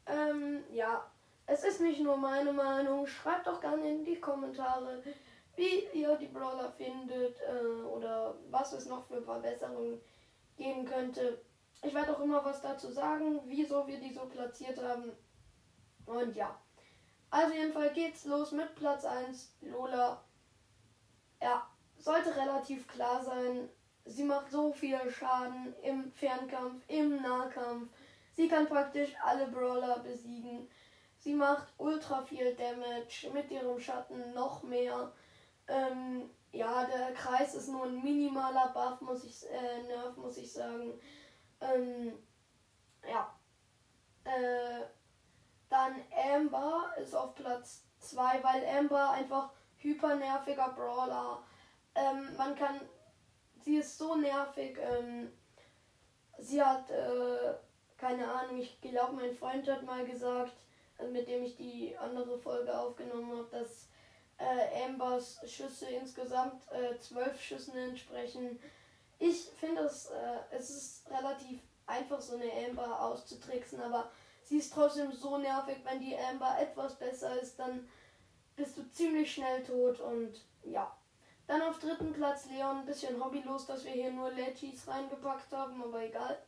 Ähm, 0.07 0.65
ja, 0.73 1.09
es 1.47 1.63
ist 1.63 1.81
nicht 1.81 2.01
nur 2.01 2.17
meine 2.17 2.53
Meinung. 2.53 3.07
Schreibt 3.07 3.47
doch 3.47 3.61
gerne 3.61 3.89
in 3.89 4.05
die 4.05 4.21
Kommentare, 4.21 5.01
wie 5.55 5.87
ihr 5.93 6.17
die 6.17 6.27
Brawler 6.27 6.73
findet 6.73 7.37
äh, 7.41 7.83
oder 7.85 8.35
was 8.51 8.73
es 8.73 8.87
noch 8.87 9.07
für 9.07 9.23
Verbesserungen 9.23 10.01
geben 10.57 10.85
könnte. 10.85 11.41
Ich 11.83 11.95
werde 11.95 12.17
auch 12.17 12.21
immer 12.21 12.45
was 12.45 12.63
dazu 12.63 12.91
sagen, 12.91 13.41
wieso 13.47 13.87
wir 13.87 13.99
die 13.99 14.13
so 14.13 14.27
platziert 14.27 14.83
haben. 14.83 15.13
Und 16.07 16.35
ja. 16.37 16.59
Also 17.31 17.55
jedenfalls 17.55 17.95
geht's 17.95 18.25
los 18.25 18.53
mit 18.53 18.75
Platz 18.75 19.05
1, 19.05 19.57
Lola. 19.63 20.23
Ja, 21.43 21.69
sollte 21.99 22.35
relativ 22.37 22.87
klar 22.87 23.23
sein. 23.25 23.69
Sie 24.05 24.25
macht 24.25 24.51
so 24.51 24.73
viel 24.73 24.99
Schaden 25.11 25.75
im 25.83 26.13
Fernkampf, 26.13 26.83
im 26.89 27.23
Nahkampf. 27.23 27.89
Sie 28.35 28.49
kann 28.49 28.67
praktisch 28.67 29.15
alle 29.23 29.49
Brawler 29.49 30.01
besiegen. 30.01 30.69
Sie 31.19 31.35
macht 31.35 31.73
ultra 31.79 32.23
viel 32.23 32.55
Damage 32.55 33.31
mit 33.33 33.51
ihrem 33.51 33.81
Schatten 33.81 34.35
noch 34.35 34.63
mehr. 34.63 35.13
Ähm, 35.69 36.29
ja, 36.55 36.85
der 36.85 37.13
Kreis 37.13 37.55
ist 37.55 37.69
nur 37.69 37.85
ein 37.85 38.03
minimaler 38.03 38.73
Buff, 38.73 39.01
muss 39.01 39.25
ich, 39.25 39.49
äh, 39.51 39.83
Nerf, 39.83 40.17
muss 40.17 40.37
ich 40.37 40.53
sagen. 40.53 40.99
Ähm, 41.61 42.19
ja. 43.09 43.35
Äh, 44.25 44.85
dann 45.69 45.95
Amber 46.33 46.95
ist 46.97 47.15
auf 47.15 47.35
Platz 47.35 47.85
2, 47.99 48.43
weil 48.43 48.79
Amber 48.79 49.11
einfach 49.11 49.51
hyper 49.77 50.17
nerviger 50.17 50.73
Brawler. 50.77 51.43
Ähm, 51.95 52.37
man 52.37 52.55
kann. 52.55 52.81
Sie 53.65 53.77
ist 53.77 53.99
so 53.99 54.15
nervig. 54.15 54.79
Ähm, 54.79 55.33
sie 56.39 56.63
hat. 56.63 56.91
Äh, 56.91 57.55
keine 57.97 58.31
Ahnung, 58.31 58.59
ich 58.59 58.81
glaube, 58.81 59.15
mein 59.15 59.35
Freund 59.35 59.69
hat 59.69 59.83
mal 59.85 60.05
gesagt, 60.05 60.53
äh, 60.99 61.07
mit 61.07 61.27
dem 61.29 61.43
ich 61.43 61.57
die 61.57 61.97
andere 61.97 62.39
Folge 62.39 62.77
aufgenommen 62.77 63.31
habe, 63.31 63.49
dass 63.51 63.89
äh, 64.39 64.85
Ambers 64.85 65.41
Schüsse 65.47 65.87
insgesamt 65.87 66.63
äh, 66.73 66.99
zwölf 66.99 67.41
Schüssen 67.41 67.77
entsprechen. 67.77 68.59
Ich 69.19 69.51
finde 69.59 69.83
es, 69.83 70.07
äh, 70.07 70.39
es 70.51 70.71
ist 70.71 71.11
relativ 71.11 71.61
einfach, 71.87 72.21
so 72.21 72.35
eine 72.35 72.51
Amber 72.67 73.01
auszutricksen, 73.01 73.81
aber 73.81 74.11
sie 74.43 74.59
ist 74.59 74.73
trotzdem 74.73 75.13
so 75.13 75.39
nervig, 75.39 75.79
wenn 75.85 76.01
die 76.01 76.17
Amber 76.17 76.57
etwas 76.59 76.99
besser 76.99 77.41
ist, 77.41 77.59
dann 77.59 77.89
bist 78.57 78.77
du 78.77 78.91
ziemlich 78.91 79.33
schnell 79.33 79.63
tot 79.63 80.01
und 80.01 80.41
ja. 80.65 80.97
Dann 81.47 81.61
auf 81.61 81.79
dritten 81.79 82.13
Platz 82.15 82.47
Leon, 82.47 82.79
ein 82.79 82.87
bisschen 82.87 83.23
hobbylos, 83.23 83.67
dass 83.67 83.85
wir 83.85 83.93
hier 83.93 84.11
nur 84.11 84.31
Legis 84.31 84.89
reingepackt 84.89 85.53
haben, 85.53 85.83
aber 85.83 86.03
egal. 86.03 86.39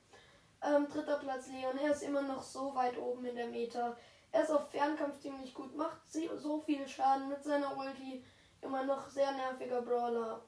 Ähm, 0.62 0.88
dritter 0.88 1.18
Platz 1.18 1.48
Leon, 1.48 1.76
er 1.76 1.92
ist 1.92 2.02
immer 2.02 2.22
noch 2.22 2.42
so 2.42 2.74
weit 2.74 2.96
oben 2.96 3.26
in 3.26 3.36
der 3.36 3.48
Meta. 3.48 3.94
Er 4.36 4.42
ist 4.42 4.50
auf 4.50 4.68
Fernkampf 4.70 5.18
ziemlich 5.18 5.54
gut, 5.54 5.74
macht 5.74 5.96
so 6.10 6.60
viel 6.60 6.86
Schaden 6.86 7.30
mit 7.30 7.42
seiner 7.42 7.74
Ulti. 7.74 8.22
Immer 8.60 8.84
noch 8.84 9.08
sehr 9.08 9.32
nerviger 9.32 9.80
Brawler. 9.80 10.42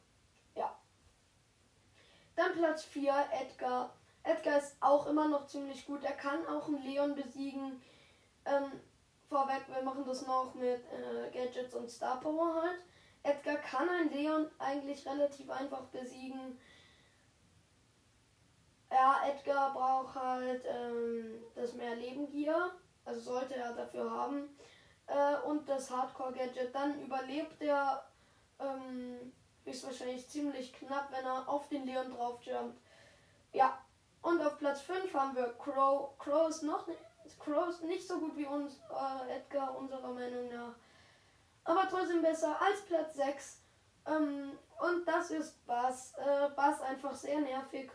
Ja. 0.55 0.79
Dann 2.37 2.53
Platz 2.53 2.85
4, 2.85 3.15
Edgar. 3.33 3.97
Edgar 4.25 4.59
ist 4.59 4.77
auch 4.81 5.07
immer 5.07 5.27
noch 5.29 5.47
ziemlich 5.47 5.87
gut. 5.87 6.05
Er 6.05 6.13
kann 6.13 6.47
auch 6.49 6.69
einen 6.69 6.83
Leon 6.83 7.15
besiegen. 7.15 7.81
Ähm, 8.45 8.73
vorweg, 9.27 9.63
wir 9.69 9.83
machen 9.83 10.05
das 10.05 10.27
noch 10.27 10.53
mit 10.53 10.83
äh, 10.93 11.31
Gadgets 11.33 11.75
und 11.75 11.91
Star 11.91 12.21
Power 12.21 12.61
halt. 12.61 12.81
Edgar 13.23 13.57
kann 13.57 13.89
einen 13.89 14.13
Leon 14.13 14.51
eigentlich 14.59 15.07
relativ 15.07 15.49
einfach 15.49 15.87
besiegen. 15.87 16.61
Ja, 18.91 19.23
Edgar 19.27 19.73
braucht 19.73 20.15
halt 20.15 20.63
ähm, 20.67 21.43
das 21.55 21.73
mehr 21.73 21.97
Leben 21.97 22.29
Gear. 22.29 22.73
Also 23.09 23.21
sollte 23.21 23.55
er 23.57 23.73
dafür 23.73 24.11
haben. 24.11 24.55
Äh, 25.07 25.37
und 25.47 25.67
das 25.69 25.91
Hardcore-Gadget. 25.91 26.75
Dann 26.75 27.01
überlebt 27.01 27.61
er 27.63 28.05
ähm, 28.61 29.33
höchstwahrscheinlich 29.65 30.29
ziemlich 30.29 30.75
knapp, 30.75 31.11
wenn 31.11 31.25
er 31.25 31.49
auf 31.49 31.69
den 31.69 31.87
Leon 31.87 32.11
drauf 32.11 32.43
jumpt. 32.43 32.79
Ja. 33.53 33.79
Und 34.21 34.45
auf 34.45 34.59
Platz 34.59 34.83
5 34.83 35.15
haben 35.15 35.37
wir 35.37 35.55
Crow. 35.59 36.19
Crow 36.19 36.49
ist 36.51 36.63
noch 36.63 36.87
nicht, 36.87 36.99
Crow 37.39 37.69
ist 37.69 37.83
nicht 37.85 38.07
so 38.07 38.19
gut 38.19 38.37
wie 38.37 38.47
uns, 38.47 38.79
äh, 38.91 39.37
Edgar, 39.37 39.77
unserer 39.79 40.13
Meinung 40.13 40.49
nach. 40.49 40.75
Aber 41.65 41.89
trotzdem 41.89 42.21
besser 42.21 42.61
als 42.61 42.83
Platz 42.83 43.15
6. 43.15 43.63
Ähm, 44.07 44.59
und 44.81 45.07
das 45.07 45.31
ist 45.31 45.65
Bass. 45.67 46.13
Äh, 46.19 46.51
Bass 46.57 46.83
einfach 46.83 47.15
sehr 47.15 47.41
nervig. 47.41 47.91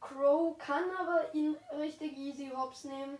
Crow 0.00 0.58
kann 0.58 0.84
aber 0.98 1.32
ihn 1.34 1.56
richtig 1.78 2.16
easy 2.16 2.50
hops 2.56 2.84
nehmen. 2.84 3.18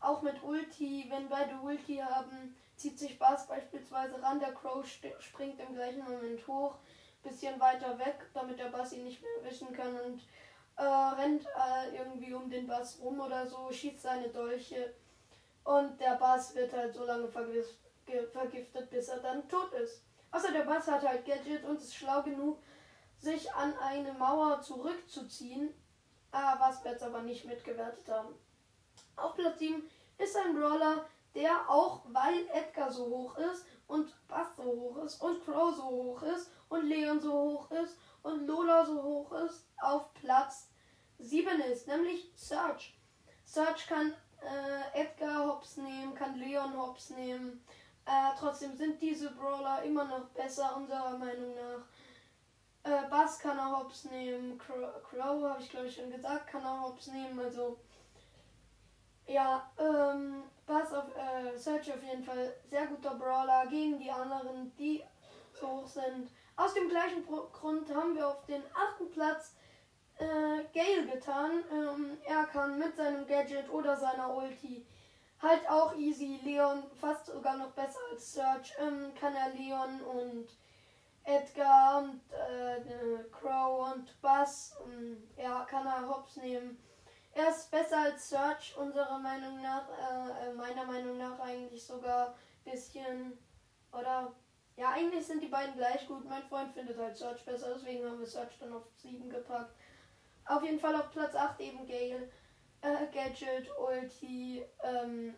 Auch 0.00 0.22
mit 0.22 0.42
Ulti, 0.42 1.06
wenn 1.08 1.28
beide 1.28 1.56
Ulti 1.60 1.96
haben, 1.96 2.56
zieht 2.76 2.98
sich 2.98 3.18
Bass 3.18 3.46
beispielsweise 3.48 4.22
ran. 4.22 4.38
Der 4.38 4.54
Crow 4.54 4.86
springt 4.86 5.60
im 5.60 5.74
gleichen 5.74 6.04
Moment 6.04 6.46
hoch, 6.46 6.76
bisschen 7.22 7.58
weiter 7.58 7.98
weg, 7.98 8.26
damit 8.32 8.58
der 8.58 8.70
Bass 8.70 8.92
ihn 8.92 9.04
nicht 9.04 9.20
mehr 9.20 9.30
erwischen 9.42 9.72
kann 9.72 9.98
und 10.00 10.22
äh, 10.76 10.82
rennt 10.82 11.44
äh, 11.44 11.96
irgendwie 11.96 12.32
um 12.32 12.48
den 12.48 12.66
Bass 12.68 13.00
rum 13.02 13.20
oder 13.20 13.46
so, 13.46 13.70
schießt 13.70 14.00
seine 14.00 14.28
Dolche 14.28 14.94
und 15.64 16.00
der 16.00 16.14
Bass 16.14 16.54
wird 16.54 16.72
halt 16.72 16.94
so 16.94 17.04
lange 17.04 17.28
vergiftet, 17.28 18.90
bis 18.90 19.08
er 19.08 19.18
dann 19.18 19.48
tot 19.48 19.72
ist. 19.72 20.04
Außer 20.30 20.52
der 20.52 20.64
Bass 20.64 20.86
hat 20.86 21.06
halt 21.06 21.26
Gadget 21.26 21.64
und 21.64 21.78
ist 21.78 21.94
schlau 21.94 22.22
genug, 22.22 22.62
sich 23.18 23.52
an 23.52 23.74
eine 23.78 24.12
Mauer 24.12 24.60
zurückzuziehen, 24.60 25.70
äh, 26.32 26.60
was 26.60 26.84
wir 26.84 26.92
jetzt 26.92 27.02
aber 27.02 27.22
nicht 27.22 27.44
mitgewertet 27.44 28.08
haben. 28.08 28.34
Auf 29.18 29.34
Platz 29.34 29.58
7 29.58 29.82
ist 30.18 30.36
ein 30.36 30.54
Brawler, 30.54 31.06
der 31.34 31.68
auch, 31.68 32.02
weil 32.08 32.48
Edgar 32.52 32.90
so 32.90 33.06
hoch 33.06 33.36
ist 33.38 33.64
und 33.86 34.12
Bass 34.28 34.48
so 34.56 34.64
hoch 34.64 34.96
ist 35.04 35.20
und 35.20 35.44
Crow 35.44 35.74
so 35.74 35.84
hoch 35.84 36.22
ist 36.22 36.50
und 36.68 36.86
Leon 36.88 37.20
so 37.20 37.32
hoch 37.32 37.70
ist 37.70 37.96
und 38.22 38.46
Lola 38.46 38.84
so 38.84 39.02
hoch 39.02 39.32
ist, 39.32 39.66
auf 39.80 40.12
Platz 40.14 40.68
7 41.18 41.60
ist, 41.60 41.86
nämlich 41.86 42.30
Search. 42.34 42.98
Search 43.44 43.86
kann 43.86 44.12
äh, 44.42 45.00
Edgar 45.00 45.46
Hops 45.46 45.76
nehmen, 45.76 46.14
kann 46.14 46.38
Leon 46.38 46.76
Hops 46.76 47.10
nehmen. 47.10 47.64
Äh, 48.04 48.36
trotzdem 48.38 48.76
sind 48.76 49.00
diese 49.00 49.30
Brawler 49.30 49.82
immer 49.82 50.04
noch 50.04 50.26
besser, 50.30 50.76
unserer 50.76 51.16
Meinung 51.18 51.54
nach. 51.54 52.90
Äh, 52.90 53.08
Bass 53.08 53.38
kann 53.38 53.58
er 53.58 53.78
Hops 53.78 54.04
nehmen, 54.04 54.58
Crow, 54.58 55.02
Crow 55.02 55.42
habe 55.44 55.62
ich 55.62 55.70
glaube 55.70 55.86
ich 55.86 55.96
schon 55.96 56.10
gesagt, 56.10 56.48
kann 56.48 56.62
er 56.62 56.82
Hops 56.82 57.08
nehmen. 57.08 57.38
Also 57.38 57.78
ja, 59.28 59.70
ähm, 59.78 60.42
Bass 60.66 60.92
auf 60.92 61.06
äh, 61.16 61.56
Search 61.56 61.92
auf 61.92 62.02
jeden 62.02 62.24
Fall 62.24 62.54
sehr 62.68 62.86
guter 62.86 63.14
Brawler 63.14 63.66
gegen 63.66 63.98
die 63.98 64.10
anderen, 64.10 64.74
die 64.76 65.02
so 65.52 65.68
hoch 65.68 65.86
sind. 65.86 66.30
Aus 66.56 66.74
dem 66.74 66.88
gleichen 66.88 67.24
Grund 67.26 67.94
haben 67.94 68.14
wir 68.14 68.28
auf 68.28 68.44
den 68.46 68.62
achten 68.74 69.10
Platz 69.10 69.54
äh, 70.18 70.64
Gale 70.74 71.06
getan. 71.06 71.62
Ähm, 71.72 72.18
er 72.26 72.44
kann 72.44 72.78
mit 72.78 72.96
seinem 72.96 73.26
Gadget 73.26 73.70
oder 73.70 73.96
seiner 73.96 74.34
Ulti 74.34 74.84
halt 75.40 75.68
auch 75.68 75.94
easy 75.96 76.40
Leon, 76.42 76.82
fast 77.00 77.26
sogar 77.26 77.56
noch 77.56 77.70
besser 77.70 78.00
als 78.10 78.32
Search, 78.32 78.74
ähm, 78.78 79.12
kann 79.14 79.34
er 79.34 79.50
Leon 79.54 80.00
und 80.02 80.48
Edgar 81.24 81.98
und 82.02 82.20
äh, 82.32 83.24
Crow 83.30 83.92
und 83.92 84.20
Bass, 84.20 84.76
ähm, 84.84 85.28
ja, 85.36 85.64
kann 85.64 85.86
er 85.86 86.08
Hops 86.08 86.36
nehmen. 86.36 86.78
Er 87.38 87.50
ist 87.50 87.70
besser 87.70 87.98
als 87.98 88.30
Search, 88.30 88.76
unserer 88.76 89.16
Meinung 89.20 89.62
nach, 89.62 89.88
äh, 89.90 90.48
äh, 90.48 90.52
meiner 90.54 90.84
Meinung 90.84 91.18
nach 91.18 91.38
eigentlich 91.38 91.86
sogar 91.86 92.34
ein 92.66 92.72
bisschen. 92.72 93.38
Oder 93.92 94.32
ja, 94.76 94.90
eigentlich 94.90 95.24
sind 95.24 95.40
die 95.40 95.46
beiden 95.46 95.76
gleich 95.76 96.08
gut. 96.08 96.28
Mein 96.28 96.42
Freund 96.42 96.72
findet 96.72 96.98
halt 96.98 97.16
Search 97.16 97.44
besser, 97.44 97.74
deswegen 97.76 98.04
haben 98.04 98.18
wir 98.18 98.26
Search 98.26 98.58
dann 98.58 98.72
auf 98.72 98.82
7 98.96 99.30
gepackt. 99.30 99.72
Auf 100.46 100.64
jeden 100.64 100.80
Fall 100.80 100.96
auf 100.96 101.12
Platz 101.12 101.36
8 101.36 101.60
eben 101.60 101.86
Gale. 101.86 102.28
Äh, 102.80 103.06
Gadget, 103.12 103.70
Ulti, 103.78 104.64
ähm, 104.82 105.36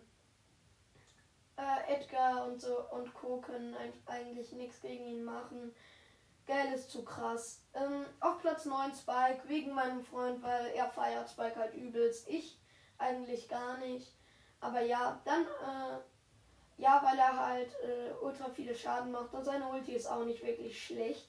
äh, 1.56 1.94
Edgar 1.94 2.46
und 2.46 2.62
so 2.62 2.82
und 2.92 3.12
Co. 3.12 3.42
können 3.42 3.76
eigentlich 4.06 4.52
nichts 4.52 4.80
gegen 4.80 5.04
ihn 5.04 5.22
machen. 5.22 5.74
Geil 6.50 6.72
ist 6.74 6.90
zu 6.90 7.04
krass. 7.04 7.62
Ähm, 7.74 8.04
auf 8.18 8.40
Platz 8.40 8.64
9 8.64 8.92
Spike, 8.92 9.42
wegen 9.46 9.72
meinem 9.72 10.02
Freund, 10.02 10.42
weil 10.42 10.66
er 10.74 10.88
feiert 10.88 11.30
Spike 11.30 11.54
halt 11.54 11.74
übelst. 11.74 12.28
Ich 12.28 12.60
eigentlich 12.98 13.48
gar 13.48 13.78
nicht. 13.78 14.12
Aber 14.58 14.80
ja, 14.80 15.20
dann, 15.24 15.44
äh, 15.44 16.00
ja, 16.76 17.00
weil 17.04 17.16
er 17.16 17.46
halt 17.46 17.72
äh, 17.84 18.10
ultra 18.20 18.50
viele 18.50 18.74
Schaden 18.74 19.12
macht 19.12 19.32
und 19.32 19.44
seine 19.44 19.68
Ulti 19.68 19.92
ist 19.92 20.08
auch 20.08 20.24
nicht 20.24 20.44
wirklich 20.44 20.84
schlecht. 20.84 21.28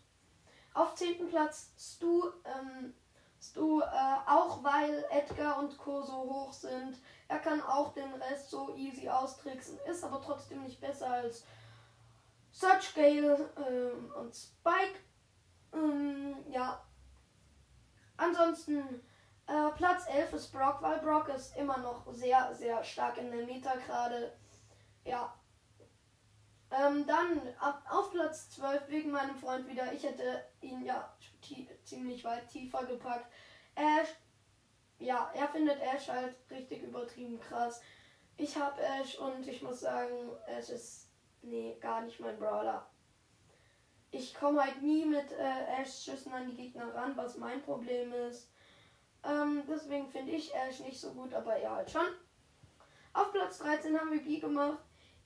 Auf 0.73 0.95
10. 0.95 1.29
Platz 1.29 1.71
Stu, 1.77 2.31
ähm, 2.43 2.95
du, 3.53 3.79
äh, 3.79 3.85
auch 4.25 4.63
weil 4.63 5.05
Edgar 5.11 5.59
und 5.59 5.77
Co. 5.77 6.01
so 6.01 6.13
hoch 6.13 6.51
sind. 6.51 6.97
Er 7.27 7.37
kann 7.37 7.61
auch 7.61 7.93
den 7.93 8.11
Rest 8.15 8.49
so 8.49 8.75
easy 8.75 9.07
austricksen, 9.07 9.77
ist 9.87 10.03
aber 10.03 10.19
trotzdem 10.19 10.63
nicht 10.63 10.81
besser 10.81 11.11
als 11.11 11.45
Search 12.51 12.95
Gale 12.95 13.51
ähm, 13.69 14.11
und 14.19 14.35
Spike. 14.35 14.99
Ähm, 15.73 16.35
ja. 16.49 16.83
Ansonsten 18.17 19.01
äh, 19.47 19.69
Platz 19.75 20.05
11 20.07 20.33
ist 20.33 20.51
Brock, 20.51 20.81
weil 20.81 20.99
Brock 20.99 21.29
ist 21.29 21.57
immer 21.57 21.77
noch 21.79 22.05
sehr, 22.13 22.53
sehr 22.53 22.83
stark 22.83 23.17
in 23.17 23.31
der 23.31 23.45
Meta 23.45 23.73
gerade. 23.85 24.33
Ja. 25.03 25.33
Ähm, 26.71 27.05
dann 27.05 27.41
ab, 27.59 27.83
auf 27.89 28.11
Platz 28.11 28.49
12 28.51 28.89
wegen 28.89 29.11
meinem 29.11 29.35
Freund 29.35 29.67
wieder. 29.67 29.91
Ich 29.91 30.03
hätte 30.03 30.45
ihn 30.61 30.85
ja 30.85 31.13
ziemlich 31.83 32.23
weit 32.23 32.47
tiefer 32.47 32.85
gepackt. 32.85 33.31
Ash, 33.75 34.09
ja, 34.99 35.31
er 35.33 35.47
findet 35.49 35.79
Ash 35.81 36.07
halt 36.07 36.35
richtig 36.49 36.83
übertrieben 36.83 37.39
krass. 37.39 37.81
Ich 38.37 38.55
habe 38.55 38.81
Ash 38.81 39.17
und 39.17 39.45
ich 39.47 39.61
muss 39.61 39.81
sagen, 39.81 40.31
Ash 40.47 40.69
ist, 40.69 41.09
nee, 41.41 41.77
gar 41.81 42.01
nicht 42.01 42.19
mein 42.19 42.39
Brawler. 42.39 42.89
Ich 44.11 44.33
komme 44.35 44.61
halt 44.61 44.81
nie 44.81 45.05
mit 45.05 45.31
äh, 45.31 45.81
Ash-Schüssen 45.81 46.33
an 46.33 46.47
die 46.47 46.55
Gegner 46.55 46.93
ran, 46.93 47.15
was 47.15 47.37
mein 47.37 47.61
Problem 47.61 48.13
ist. 48.13 48.49
Ähm, 49.23 49.63
deswegen 49.67 50.09
finde 50.09 50.33
ich 50.33 50.53
Ash 50.53 50.79
nicht 50.81 50.99
so 50.99 51.13
gut, 51.13 51.33
aber 51.33 51.55
er 51.55 51.75
halt 51.77 51.91
schon. 51.91 52.07
Auf 53.13 53.31
Platz 53.31 53.59
13 53.59 53.97
haben 53.97 54.11
wir 54.11 54.21
B 54.21 54.39
gemacht. 54.39 54.79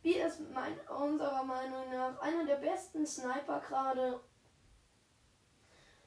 B 0.04 0.12
ist 0.12 0.40
mein, 0.52 0.80
unserer 0.88 1.44
Meinung 1.44 1.90
nach 1.92 2.20
einer 2.20 2.46
der 2.46 2.58
besten 2.58 3.08
Sniper 3.08 3.60
gerade. 3.60 4.20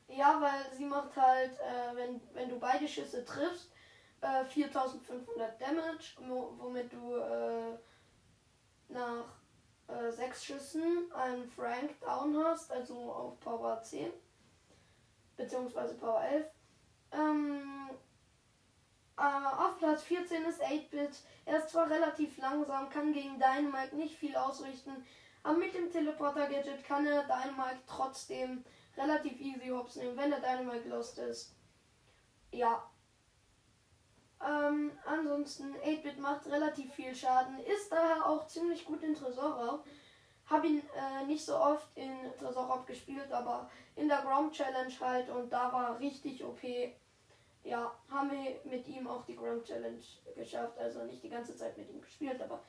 Ja, 0.06 0.40
weil 0.40 0.72
sie 0.76 0.84
macht 0.84 1.16
halt, 1.16 1.58
äh, 1.58 1.96
wenn, 1.96 2.20
wenn 2.32 2.48
du 2.48 2.60
beide 2.60 2.86
Schüsse 2.86 3.24
triffst, 3.24 3.72
äh, 4.20 4.44
4500 4.44 5.60
Damage, 5.60 6.16
womit 6.58 6.92
du 6.92 7.16
äh, 7.16 7.76
nach 8.88 9.37
äh, 9.88 10.10
sechs 10.12 10.44
Schüssen 10.44 11.10
einen 11.12 11.48
Frank 11.50 12.00
down 12.00 12.36
hast, 12.44 12.70
also 12.70 12.94
auf 13.12 13.40
Power 13.40 13.82
10 13.82 14.12
beziehungsweise 15.38 15.94
Power 15.94 16.22
11. 16.22 16.46
Ähm, 17.12 17.88
äh, 19.16 19.22
auf 19.22 19.78
Platz 19.78 20.02
14 20.02 20.44
ist 20.44 20.62
8-Bit. 20.62 21.22
Er 21.46 21.58
ist 21.58 21.70
zwar 21.70 21.88
relativ 21.88 22.36
langsam, 22.36 22.90
kann 22.90 23.14
gegen 23.14 23.38
Dynamite 23.38 23.96
nicht 23.96 24.18
viel 24.18 24.36
ausrichten, 24.36 25.06
aber 25.42 25.56
mit 25.56 25.72
dem 25.72 25.90
Teleporter-Gadget 25.90 26.84
kann 26.84 27.06
er 27.06 27.22
Dynamite 27.22 27.80
trotzdem 27.86 28.64
relativ 28.96 29.40
easy 29.40 29.68
hops 29.68 29.96
nehmen, 29.96 30.16
wenn 30.16 30.30
der 30.30 30.40
Dynamite 30.40 30.88
lost 30.88 31.18
ist. 31.18 31.54
Ja. 32.50 32.90
Ähm, 34.46 34.92
ansonsten, 35.04 35.74
8-Bit 35.76 36.18
macht 36.18 36.46
relativ 36.46 36.92
viel 36.94 37.14
Schaden, 37.14 37.58
ist 37.60 37.90
daher 37.90 38.26
auch 38.26 38.46
ziemlich 38.46 38.84
gut 38.84 39.02
in 39.02 39.14
Tresorraub. 39.14 39.84
Hab 40.46 40.64
ihn 40.64 40.82
äh, 40.96 41.26
nicht 41.26 41.44
so 41.44 41.56
oft 41.56 41.88
in 41.96 42.12
Tresorraub 42.38 42.86
gespielt, 42.86 43.30
aber 43.32 43.68
in 43.96 44.08
der 44.08 44.22
Grom 44.22 44.50
Challenge 44.50 44.92
halt 45.00 45.28
und 45.28 45.52
da 45.52 45.72
war 45.72 45.98
richtig 45.98 46.42
OP. 46.44 46.62
Ja, 47.64 47.92
haben 48.08 48.30
wir 48.30 48.60
mit 48.64 48.86
ihm 48.88 49.06
auch 49.08 49.24
die 49.26 49.36
Grom 49.36 49.62
Challenge 49.62 50.00
geschafft. 50.34 50.78
Also 50.78 51.04
nicht 51.04 51.22
die 51.22 51.28
ganze 51.28 51.56
Zeit 51.56 51.76
mit 51.76 51.90
ihm 51.90 52.00
gespielt, 52.00 52.40
aber 52.40 52.62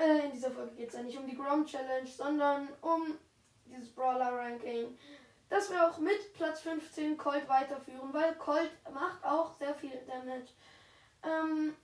äh, 0.00 0.26
in 0.26 0.32
dieser 0.32 0.52
Folge 0.52 0.74
geht 0.76 0.88
es 0.88 0.94
ja 0.94 1.02
nicht 1.02 1.18
um 1.18 1.26
die 1.26 1.36
Grom 1.36 1.66
Challenge, 1.66 2.06
sondern 2.06 2.68
um 2.80 3.18
dieses 3.66 3.92
Brawler 3.92 4.32
Ranking 4.32 4.96
dass 5.48 5.70
wir 5.70 5.88
auch 5.88 5.98
mit 5.98 6.32
Platz 6.34 6.60
15 6.60 7.16
Colt 7.16 7.48
weiterführen, 7.48 8.12
weil 8.12 8.34
Colt 8.34 8.70
macht 8.92 9.24
auch 9.24 9.56
sehr 9.58 9.74
viel 9.74 9.96
Damage. 10.06 10.48
Ähm, 11.26 11.74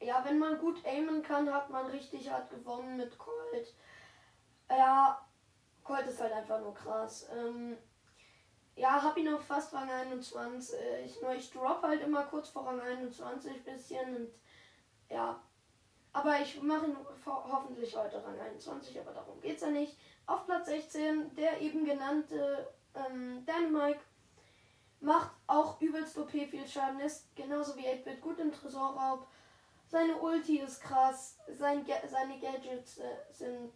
ja, 0.00 0.24
wenn 0.24 0.38
man 0.38 0.58
gut 0.58 0.84
aimen 0.84 1.22
kann, 1.22 1.52
hat 1.52 1.70
man 1.70 1.86
richtig 1.86 2.30
hart 2.30 2.50
gewonnen 2.50 2.96
mit 2.96 3.16
Colt. 3.18 3.74
Ja, 4.68 5.24
Colt 5.84 6.06
ist 6.06 6.20
halt 6.20 6.32
einfach 6.32 6.60
nur 6.60 6.74
krass. 6.74 7.28
Ähm, 7.32 7.76
ja, 8.74 9.02
hab 9.02 9.16
ihn 9.16 9.32
auf 9.32 9.44
fast 9.44 9.72
Rang 9.74 9.90
21. 9.90 11.22
Nur 11.22 11.34
ich 11.34 11.50
drop 11.50 11.82
halt 11.82 12.02
immer 12.02 12.24
kurz 12.24 12.48
vor 12.48 12.66
Rang 12.66 12.80
21 12.80 13.64
bisschen 13.64 14.16
und 14.16 14.34
ja. 15.08 15.40
Aber 16.14 16.40
ich 16.40 16.60
mache 16.62 16.86
ihn 16.86 16.96
hoffentlich 17.24 17.96
heute 17.96 18.22
Rang 18.22 18.38
21, 18.38 18.98
aber 19.00 19.12
darum 19.12 19.40
geht's 19.40 19.62
ja 19.62 19.70
nicht. 19.70 19.96
Auf 20.26 20.46
Platz 20.46 20.66
16 20.66 21.34
der 21.34 21.60
eben 21.60 21.84
genannte 21.84 22.68
ähm, 22.94 23.44
Dynamite 23.46 24.00
macht 25.02 25.32
auch 25.46 25.80
übelst 25.80 26.16
OP 26.16 26.30
viel 26.30 26.66
Schaden, 26.66 27.00
ist 27.00 27.34
genauso 27.34 27.76
wie 27.76 27.86
8-Bit 27.86 28.20
gut 28.20 28.38
im 28.38 28.52
Tresorraub. 28.52 29.26
Seine 29.88 30.16
Ulti 30.16 30.60
ist 30.60 30.80
krass, 30.80 31.38
sein, 31.48 31.84
seine 32.08 32.38
Gadgets 32.38 32.98
äh, 32.98 33.16
sind 33.30 33.72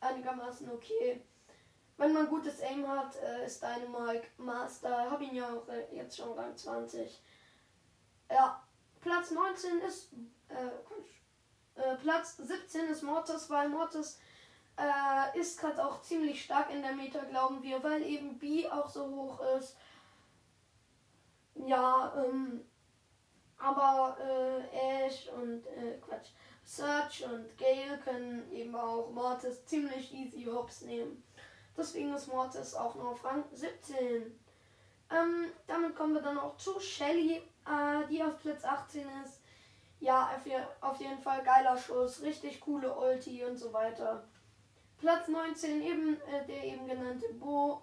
einigermaßen 0.00 0.70
okay. 0.70 1.22
Wenn 1.98 2.12
man 2.12 2.28
gutes 2.28 2.60
Aim 2.62 2.88
hat, 2.88 3.14
äh, 3.16 3.46
ist 3.46 3.62
Dynamite 3.62 4.26
Master. 4.38 5.10
Hab 5.10 5.20
ihn 5.20 5.34
ja 5.34 5.54
auch 5.54 5.68
äh, 5.68 5.94
jetzt 5.94 6.16
schon 6.16 6.32
Rang 6.32 6.56
20. 6.56 7.22
Ja, 8.30 8.62
Platz 9.00 9.30
19 9.30 9.80
ist. 9.80 10.12
Äh, 10.48 11.80
äh 11.80 11.96
Platz 11.96 12.38
17 12.38 12.88
ist 12.88 13.02
Mortis, 13.02 13.48
weil 13.48 13.68
Mortis 13.68 14.18
äh, 14.76 15.38
ist 15.38 15.60
gerade 15.60 15.84
auch 15.84 16.02
ziemlich 16.02 16.42
stark 16.42 16.70
in 16.70 16.82
der 16.82 16.94
Meta, 16.94 17.24
glauben 17.24 17.62
wir, 17.62 17.82
weil 17.82 18.02
eben 18.02 18.38
B 18.38 18.68
auch 18.68 18.88
so 18.88 19.06
hoch 19.06 19.40
ist. 19.58 19.76
Ja, 21.64 22.12
ähm, 22.24 22.64
aber 23.58 24.16
äh, 24.20 25.06
Ash 25.06 25.28
und 25.28 25.66
äh, 25.66 25.98
Quatsch, 26.00 26.30
Search 26.64 27.24
und 27.24 27.56
Gale 27.56 27.98
können 28.04 28.50
eben 28.52 28.74
auch 28.74 29.10
Mortis 29.10 29.64
ziemlich 29.64 30.12
easy 30.12 30.44
hops 30.44 30.82
nehmen. 30.82 31.22
Deswegen 31.76 32.14
ist 32.14 32.28
Mortis 32.28 32.74
auch 32.74 32.94
nur 32.94 33.10
auf 33.10 33.24
Rang 33.24 33.44
17. 33.52 34.38
Ähm, 35.08 35.46
damit 35.66 35.94
kommen 35.94 36.14
wir 36.14 36.22
dann 36.22 36.38
auch 36.38 36.56
zu 36.56 36.80
Shelly, 36.80 37.36
äh, 37.36 38.06
die 38.10 38.22
auf 38.22 38.38
Platz 38.40 38.64
18 38.64 39.06
ist. 39.24 39.40
Ja, 40.00 40.30
auf 40.80 41.00
jeden 41.00 41.18
Fall 41.18 41.42
geiler 41.42 41.76
Schuss, 41.76 42.20
richtig 42.20 42.60
coole 42.60 42.94
Ulti 42.94 43.44
und 43.44 43.56
so 43.56 43.72
weiter. 43.72 44.24
Platz 44.98 45.28
19 45.28 45.82
eben 45.82 46.20
äh, 46.22 46.46
der 46.46 46.64
eben 46.64 46.86
genannte 46.86 47.32
Bo. 47.34 47.82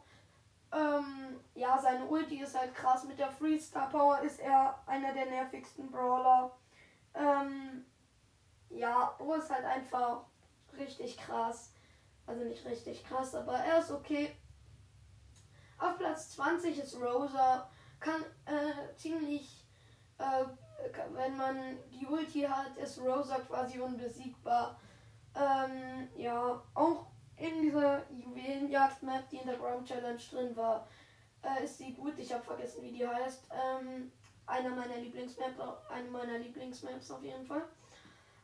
Ähm, 0.74 1.40
ja, 1.54 1.78
seine 1.80 2.06
Ulti 2.06 2.42
ist 2.42 2.58
halt 2.58 2.74
krass. 2.74 3.04
Mit 3.04 3.20
der 3.20 3.32
Freestar 3.32 3.90
Power 3.90 4.22
ist 4.22 4.40
er 4.40 4.78
einer 4.88 5.14
der 5.14 5.28
nervigsten 5.28 5.92
Brawler. 5.92 6.52
Ähm, 7.14 7.86
ja, 8.70 9.14
Bo 9.18 9.36
ist 9.36 9.52
halt 9.52 9.66
einfach 9.66 10.24
richtig 10.78 11.18
krass. 11.18 11.74
Also 12.26 12.44
nicht 12.44 12.66
richtig 12.66 13.04
krass, 13.06 13.36
aber 13.36 13.56
er 13.56 13.80
ist 13.80 13.92
okay. 13.92 14.36
Auf 15.78 15.98
Platz 15.98 16.32
20 16.32 16.80
ist 16.80 16.96
Rosa. 17.00 17.70
Kann 18.00 18.24
äh, 18.46 18.96
ziemlich, 18.96 19.66
äh, 20.18 20.46
wenn 21.12 21.38
man 21.38 21.78
die 21.92 22.06
Ulti 22.06 22.42
hat, 22.42 22.76
ist 22.78 23.00
Rosa 23.00 23.38
quasi 23.40 23.80
unbesiegbar. 23.80 24.80
Ähm, 25.36 26.10
ja, 26.16 26.62
auch 26.74 27.08
in 27.38 27.62
dieser 27.62 28.04
Juwelenjagd-Map, 28.12 29.30
die 29.30 29.38
in 29.38 29.48
der 29.48 29.58
Ground 29.58 29.88
Challenge 29.88 30.22
drin 30.32 30.56
war, 30.56 30.88
äh, 31.44 31.64
ist 31.64 31.78
sie 31.78 31.94
gut. 31.94 32.18
Ich 32.18 32.32
habe 32.32 32.44
vergessen, 32.44 32.84
wie 32.84 32.92
die 32.92 33.08
heißt. 33.08 33.50
Ähm, 33.52 34.12
einer 34.46 34.70
meiner 34.70 34.98
Lieblingsmaps, 34.98 35.60
eine 35.90 36.10
meiner 36.10 36.38
Lieblingsmaps 36.38 37.12
auf 37.12 37.24
jeden 37.24 37.46
Fall. 37.46 37.64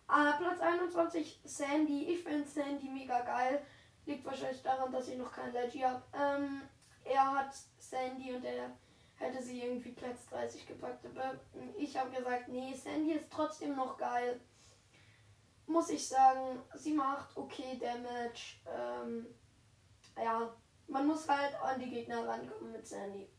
Äh, 0.09 0.37
Platz 0.37 0.59
21 0.59 1.39
Sandy. 1.43 2.13
Ich 2.13 2.23
finde 2.23 2.47
Sandy 2.47 2.89
mega 2.89 3.21
geil. 3.21 3.61
Liegt 4.05 4.25
wahrscheinlich 4.25 4.61
daran, 4.63 4.91
dass 4.91 5.07
ich 5.07 5.17
noch 5.17 5.31
kein 5.31 5.53
Leggy 5.53 5.79
habe. 5.79 6.01
Ähm, 6.13 6.61
er 7.03 7.31
hat 7.31 7.53
Sandy 7.77 8.33
und 8.33 8.43
er 8.43 8.71
hätte 9.17 9.43
sie 9.43 9.61
irgendwie 9.61 9.91
Platz 9.91 10.25
30 10.29 10.67
gepackt. 10.67 11.05
Aber 11.05 11.35
ich 11.77 11.97
habe 11.97 12.09
gesagt, 12.09 12.47
nee, 12.47 12.73
Sandy 12.73 13.13
ist 13.13 13.29
trotzdem 13.29 13.75
noch 13.75 13.97
geil 13.97 14.39
muss 15.69 15.89
ich 15.89 16.07
sagen, 16.07 16.61
sie 16.73 16.93
macht 16.93 17.37
okay 17.37 17.77
Damage. 17.79 18.57
Ähm, 18.67 19.27
ja, 20.17 20.51
man 20.87 21.07
muss 21.07 21.29
halt 21.29 21.55
an 21.61 21.79
die 21.79 21.89
Gegner 21.89 22.27
rankommen 22.27 22.71
mit 22.71 22.87
Sandy. 22.87 23.29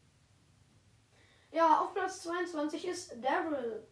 Ja, 1.51 1.81
auf 1.81 1.93
Platz 1.93 2.23
22 2.23 2.87
ist 2.87 3.17
Daryl. 3.21 3.87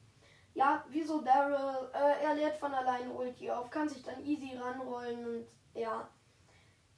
Ja, 0.55 0.85
wieso 0.89 1.21
Daryl? 1.21 1.91
Äh, 1.93 2.25
er 2.25 2.35
lädt 2.35 2.57
von 2.57 2.73
alleine 2.73 3.13
Ulti 3.13 3.51
auf, 3.51 3.71
kann 3.71 3.89
sich 3.89 4.03
dann 4.03 4.25
easy 4.25 4.57
ranrollen 4.57 5.27
und 5.27 5.49
ja, 5.75 6.09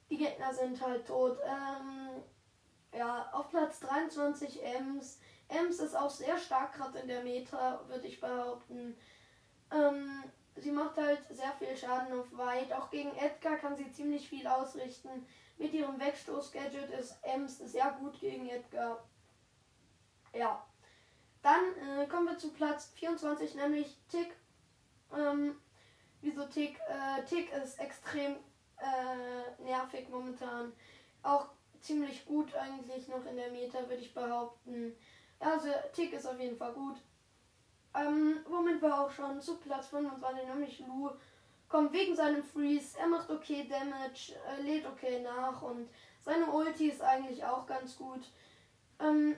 die 0.09 0.17
Gegner 0.17 0.53
sind 0.53 0.79
halt 0.79 1.07
tot. 1.07 1.39
Ähm, 1.43 2.23
ja, 2.93 3.29
auf 3.31 3.49
Platz 3.49 3.79
23 3.79 4.63
Ems. 4.63 5.19
Ems 5.47 5.79
ist 5.79 5.95
auch 5.95 6.09
sehr 6.09 6.37
stark 6.37 6.73
gerade 6.73 6.99
in 6.99 7.07
der 7.07 7.23
Meta, 7.23 7.81
würde 7.87 8.07
ich 8.07 8.19
behaupten. 8.19 8.95
Ähm, 9.71 10.23
sie 10.61 10.71
macht 10.71 10.97
halt 10.97 11.19
sehr 11.29 11.51
viel 11.53 11.75
Schaden 11.75 12.19
auf 12.19 12.25
Weit. 12.37 12.71
Auch 12.73 12.89
gegen 12.89 13.15
Edgar 13.17 13.57
kann 13.57 13.75
sie 13.75 13.91
ziemlich 13.91 14.27
viel 14.27 14.47
ausrichten. 14.47 15.25
Mit 15.57 15.73
ihrem 15.73 15.99
Wegstoß-Gadget 15.99 16.89
ist 16.91 17.17
Ems 17.23 17.57
sehr 17.57 17.91
gut 17.99 18.19
gegen 18.19 18.47
Edgar. 18.49 19.03
Ja. 20.33 20.65
Dann 21.41 21.63
äh, 21.99 22.07
kommen 22.07 22.27
wir 22.27 22.37
zu 22.37 22.51
Platz 22.51 22.91
24, 22.95 23.55
nämlich 23.55 23.97
Tick. 24.09 24.35
Ähm, 25.15 25.59
wieso 26.21 26.45
Tick? 26.45 26.79
Äh, 26.87 27.23
Tick 27.25 27.51
ist 27.53 27.79
extrem 27.79 28.35
äh, 28.77 29.63
nervig 29.63 30.07
momentan. 30.09 30.71
Auch 31.23 31.47
ziemlich 31.79 32.25
gut 32.25 32.53
eigentlich 32.55 33.07
noch 33.07 33.25
in 33.25 33.35
der 33.35 33.51
Meta, 33.51 33.79
würde 33.79 34.01
ich 34.01 34.13
behaupten. 34.13 34.95
Also 35.39 35.69
Tick 35.93 36.13
ist 36.13 36.27
auf 36.27 36.39
jeden 36.39 36.57
Fall 36.57 36.73
gut. 36.73 36.97
Ähm, 37.93 38.39
womit 38.47 38.81
wir 38.81 39.01
auch 39.01 39.11
schon 39.11 39.41
zu 39.41 39.57
Platz 39.57 39.87
25, 39.87 40.47
nämlich 40.47 40.79
Lu, 40.79 41.09
kommt 41.67 41.93
wegen 41.93 42.15
seinem 42.15 42.43
Freeze. 42.43 42.97
Er 42.97 43.07
macht 43.07 43.29
okay 43.29 43.67
Damage, 43.67 44.33
äh, 44.47 44.61
lädt 44.61 44.85
okay 44.85 45.21
nach 45.21 45.61
und 45.61 45.89
seine 46.21 46.45
Ulti 46.45 46.89
ist 46.89 47.01
eigentlich 47.01 47.43
auch 47.43 47.65
ganz 47.65 47.97
gut. 47.97 48.21
Ähm, 48.99 49.35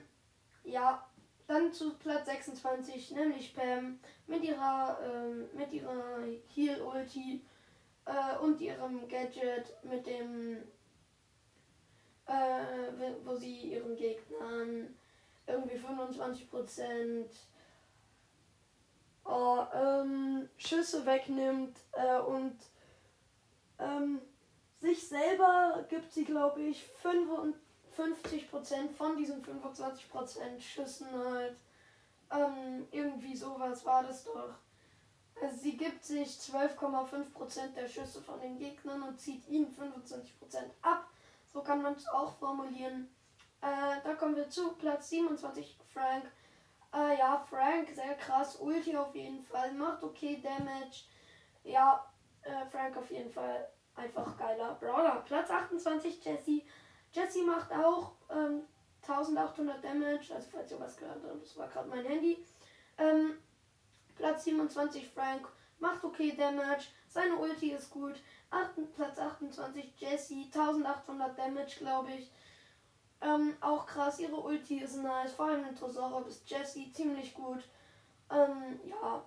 ja, 0.64 1.06
dann 1.46 1.72
zu 1.72 1.94
Platz 1.94 2.26
26, 2.26 3.12
nämlich 3.12 3.54
Pam 3.54 3.98
mit 4.26 4.42
ihrer, 4.42 4.98
ähm, 5.02 5.48
mit 5.54 5.72
ihrer 5.72 6.20
Heal-Ulti 6.54 7.44
äh, 8.06 8.36
und 8.38 8.60
ihrem 8.60 9.08
Gadget 9.08 9.74
mit 9.82 10.06
dem, 10.06 10.62
äh, 12.26 13.14
wo 13.24 13.34
sie 13.34 13.72
ihren 13.72 13.96
Gegnern 13.96 14.94
irgendwie 15.46 15.76
25% 15.76 17.26
oh, 19.24 19.64
ähm, 19.74 20.48
Schüsse 20.56 21.04
wegnimmt 21.06 21.76
äh, 21.92 22.18
und 22.18 22.56
ähm, 23.78 24.20
sich 24.80 25.08
selber 25.08 25.84
gibt 25.88 26.12
sie, 26.12 26.24
glaube 26.24 26.60
ich, 26.60 26.84
55% 27.02 27.54
von 28.96 29.16
diesen 29.16 29.42
25% 29.42 30.60
Schüssen 30.60 31.08
halt. 31.12 31.56
Ähm, 32.30 32.86
irgendwie 32.90 33.36
sowas 33.36 33.84
war 33.84 34.02
das 34.02 34.24
doch. 34.24 34.54
Also 35.40 35.56
sie 35.56 35.76
gibt 35.76 36.04
sich 36.04 36.28
12,5% 36.28 37.74
der 37.74 37.88
Schüsse 37.88 38.22
von 38.22 38.40
den 38.40 38.58
Gegnern 38.58 39.02
und 39.02 39.20
zieht 39.20 39.48
ihnen 39.48 39.74
25% 39.74 40.30
ab. 40.82 41.08
So 41.52 41.60
kann 41.60 41.82
man 41.82 41.94
es 41.94 42.06
auch 42.06 42.34
formulieren. 42.36 43.08
Äh, 43.60 44.00
da 44.04 44.14
kommen 44.14 44.36
wir 44.36 44.48
zu 44.50 44.72
Platz 44.72 45.08
27, 45.10 45.78
Frank. 45.92 46.24
Äh, 46.94 47.18
ja, 47.18 47.44
Frank, 47.50 47.88
sehr 47.92 48.14
krass. 48.14 48.56
Ulti 48.56 48.96
auf 48.96 49.14
jeden 49.14 49.42
Fall. 49.42 49.72
Macht 49.72 50.02
okay 50.04 50.40
Damage. 50.40 51.04
Ja, 51.64 52.04
äh, 52.42 52.64
Frank 52.66 52.96
auf 52.96 53.10
jeden 53.10 53.30
Fall 53.30 53.68
einfach 53.96 54.36
geiler 54.36 54.74
Brawler. 54.74 55.22
Platz 55.26 55.50
28, 55.50 56.24
Jesse. 56.24 56.62
Jesse 57.12 57.42
macht 57.42 57.72
auch 57.72 58.12
ähm, 58.30 58.62
1800 59.02 59.82
Damage. 59.82 60.34
Also, 60.34 60.48
falls 60.52 60.70
ihr 60.70 60.80
was 60.80 60.96
gehört 60.96 61.20
habt, 61.24 61.42
das 61.42 61.56
war 61.56 61.68
gerade 61.68 61.88
mein 61.88 62.04
Handy. 62.04 62.44
Ähm, 62.98 63.38
Platz 64.14 64.44
27, 64.44 65.08
Frank. 65.08 65.48
Macht 65.80 66.04
okay 66.04 66.32
Damage. 66.36 66.84
Seine 67.08 67.36
Ulti 67.36 67.72
ist 67.72 67.90
gut. 67.90 68.14
Achten, 68.50 68.90
Platz 68.92 69.18
28, 69.18 69.94
Jesse. 69.96 70.44
1800 70.44 71.36
Damage, 71.36 71.76
glaube 71.78 72.12
ich. 72.12 72.30
Ähm, 73.24 73.56
auch 73.62 73.86
krass, 73.86 74.20
ihre 74.20 74.36
Ulti 74.36 74.80
ist 74.80 74.96
nice. 74.96 75.32
Vor 75.32 75.46
allem 75.46 75.64
in 75.64 75.74
Tresora 75.74 76.22
ist 76.28 76.48
Jessie 76.48 76.92
ziemlich 76.92 77.32
gut. 77.32 77.64
Ähm, 78.30 78.78
ja. 78.84 79.24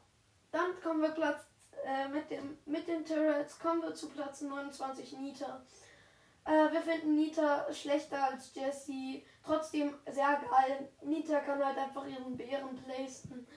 Dann 0.52 0.80
kommen 0.84 1.02
wir 1.02 1.10
Platz 1.10 1.48
äh, 1.84 2.08
mit, 2.08 2.30
dem, 2.30 2.60
mit 2.66 2.88
den 2.88 3.04
Turrets 3.04 3.58
kommen 3.58 3.82
wir 3.82 3.96
zu 3.96 4.10
Platz 4.10 4.42
29 4.42 5.18
Nita. 5.18 5.66
Äh, 6.46 6.72
wir 6.72 6.82
finden 6.82 7.16
Nita 7.16 7.74
schlechter 7.74 8.24
als 8.24 8.54
Jessie. 8.54 9.26
Trotzdem 9.44 9.96
sehr 10.06 10.42
geil. 10.50 10.90
Nita 11.02 11.40
kann 11.40 11.64
halt 11.64 11.78
einfach 11.78 12.06
ihren 12.06 12.38
Bären 12.38 12.76
placen. 12.84 13.48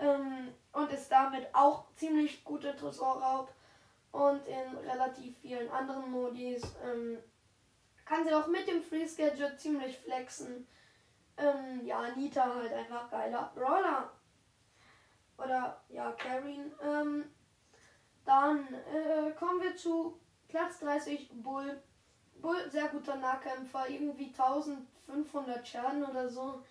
Ähm, 0.00 0.48
und 0.72 0.92
ist 0.92 1.10
damit 1.12 1.46
auch 1.54 1.84
ziemlich 1.94 2.44
guter 2.44 2.76
Tresorraub. 2.76 3.52
Und 4.10 4.42
in 4.46 4.76
relativ 4.78 5.38
vielen 5.38 5.70
anderen 5.70 6.10
Modis. 6.10 6.62
Ähm, 6.84 7.18
kann 8.06 8.24
sie 8.24 8.32
auch 8.32 8.46
mit 8.46 8.66
dem 8.66 8.82
Freeze 8.82 9.16
Gadget 9.16 9.60
ziemlich 9.60 9.98
flexen. 9.98 10.66
Ähm, 11.36 11.84
ja, 11.84 12.08
Nita 12.16 12.54
halt 12.54 12.72
einfach 12.72 13.10
geiler 13.10 13.52
Brawler. 13.54 14.10
Oder 15.36 15.82
ja, 15.90 16.12
Karin. 16.12 16.72
Ähm, 16.82 17.24
dann 18.24 18.66
äh, 18.74 19.32
kommen 19.32 19.60
wir 19.60 19.76
zu 19.76 20.18
Platz 20.48 20.80
30, 20.80 21.30
Bull. 21.42 21.82
Bull, 22.40 22.70
sehr 22.70 22.88
guter 22.88 23.16
Nahkämpfer, 23.16 23.88
irgendwie 23.88 24.26
1500 24.28 25.66
Schaden 25.66 26.04
oder 26.04 26.28
so. 26.28 26.62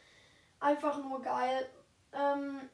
Einfach 0.60 0.98
nur 0.98 1.22
geil. 1.22 1.70
Ähm, 2.14 2.70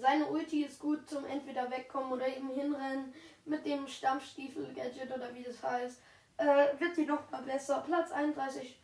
seine 0.00 0.26
Ulti 0.26 0.64
ist 0.64 0.80
gut 0.80 1.08
zum 1.08 1.24
entweder 1.24 1.70
wegkommen 1.70 2.12
oder 2.12 2.28
eben 2.28 2.50
hinrennen 2.50 3.14
mit 3.44 3.64
dem 3.64 3.86
Stampfstiefel-Gadget 3.86 5.12
oder 5.12 5.34
wie 5.34 5.44
das 5.44 5.62
heißt 5.62 6.00
äh, 6.36 6.78
wird 6.78 6.96
die 6.96 7.06
noch 7.06 7.30
mal 7.30 7.42
besser. 7.42 7.82
Platz 7.86 8.12
31. 8.12 8.78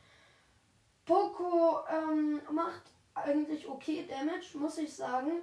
Poco 1.05 1.81
ähm, 1.89 2.41
macht 2.51 2.83
eigentlich 3.15 3.69
okay 3.69 4.07
Damage, 4.09 4.57
muss 4.59 4.79
ich 4.79 4.95
sagen. 4.95 5.43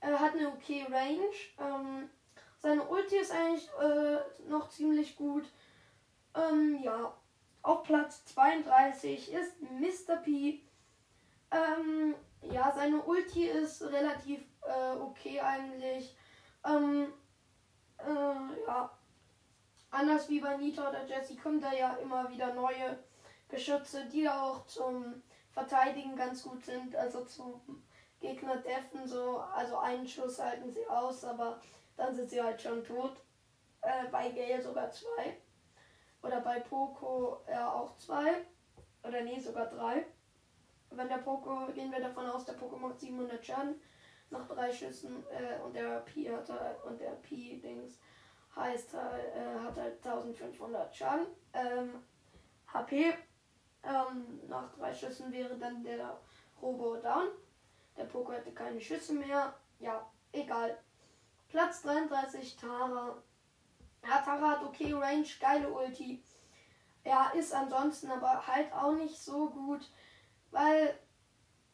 Er 0.00 0.20
hat 0.20 0.34
eine 0.34 0.48
okay 0.48 0.86
Range. 0.88 1.34
Ähm, 1.58 2.08
seine 2.60 2.84
Ulti 2.84 3.16
ist 3.16 3.32
eigentlich 3.32 3.68
äh, 3.80 4.48
noch 4.48 4.68
ziemlich 4.68 5.16
gut. 5.16 5.44
Ähm, 6.34 6.78
ja, 6.82 7.12
auf 7.62 7.82
Platz 7.82 8.24
32 8.26 9.32
ist 9.32 9.60
Mr. 9.60 10.16
P. 10.16 10.60
Ähm, 11.50 12.14
ja, 12.42 12.72
seine 12.74 13.02
Ulti 13.02 13.46
ist 13.46 13.82
relativ 13.82 14.40
äh, 14.62 14.96
okay 14.96 15.40
eigentlich. 15.40 16.16
Ähm, 16.64 17.12
äh, 17.98 18.66
ja, 18.66 18.97
Anders 19.90 20.28
wie 20.28 20.40
bei 20.40 20.56
Nita 20.56 20.88
oder 20.88 21.06
Jesse 21.06 21.36
kommen 21.36 21.60
da 21.60 21.72
ja 21.72 21.94
immer 21.96 22.28
wieder 22.30 22.54
neue 22.54 22.98
Geschütze, 23.48 24.04
die 24.06 24.28
auch 24.28 24.66
zum 24.66 25.22
Verteidigen 25.52 26.14
ganz 26.14 26.42
gut 26.42 26.64
sind, 26.64 26.94
also 26.94 27.24
zum 27.24 27.60
Gegner 28.20 28.56
deffen 28.56 29.06
so, 29.06 29.38
also 29.38 29.78
einen 29.78 30.06
Schuss 30.06 30.40
halten 30.40 30.70
sie 30.70 30.86
aus, 30.88 31.24
aber 31.24 31.60
dann 31.96 32.14
sind 32.14 32.28
sie 32.28 32.42
halt 32.42 32.60
schon 32.60 32.84
tot. 32.84 33.16
Äh, 33.80 34.08
bei 34.10 34.30
Gale 34.30 34.60
sogar 34.60 34.90
zwei. 34.90 35.38
Oder 36.22 36.40
bei 36.40 36.60
Poco 36.60 37.40
ja 37.48 37.72
auch 37.72 37.96
zwei. 37.96 38.44
Oder 39.04 39.22
nee, 39.22 39.38
sogar 39.38 39.66
drei. 39.66 40.04
Wenn 40.90 41.08
der 41.08 41.18
Poco, 41.18 41.66
gehen 41.72 41.92
wir 41.92 42.00
davon 42.00 42.26
aus, 42.26 42.44
der 42.44 42.54
Poco 42.54 42.76
macht 42.76 43.00
700 43.00 43.44
Schaden 43.44 43.80
nach 44.30 44.46
drei 44.48 44.72
Schüssen 44.72 45.24
äh, 45.30 45.62
und 45.62 45.74
der 45.74 46.00
Pi 46.00 46.24
hat 46.24 46.50
und 46.84 47.00
der 47.00 47.12
Pi-Dings 47.12 47.98
heißt 48.58 48.94
halt, 48.94 49.34
äh, 49.34 49.58
hat 49.60 49.76
halt 49.76 50.04
1500 50.04 50.94
Schaden. 50.94 51.26
Ähm, 51.52 52.02
HP. 52.72 53.14
Ähm, 53.84 54.40
nach 54.48 54.70
drei 54.76 54.92
Schüssen 54.92 55.32
wäre 55.32 55.56
dann 55.56 55.82
der 55.82 56.18
Robo 56.60 56.96
down. 56.96 57.28
Der 57.96 58.04
Poco 58.04 58.32
hätte 58.32 58.52
keine 58.52 58.80
Schüsse 58.80 59.14
mehr. 59.14 59.54
Ja, 59.78 60.08
egal. 60.32 60.78
Platz 61.48 61.82
33, 61.82 62.56
Tara. 62.56 63.16
Ja, 64.04 64.20
Tara 64.22 64.50
hat 64.50 64.64
okay 64.64 64.92
Range, 64.92 65.26
geile 65.40 65.72
Ulti. 65.72 66.22
Ja, 67.04 67.30
ist 67.30 67.54
ansonsten 67.54 68.10
aber 68.10 68.46
halt 68.46 68.72
auch 68.72 68.92
nicht 68.92 69.18
so 69.18 69.48
gut, 69.48 69.90
weil 70.50 70.98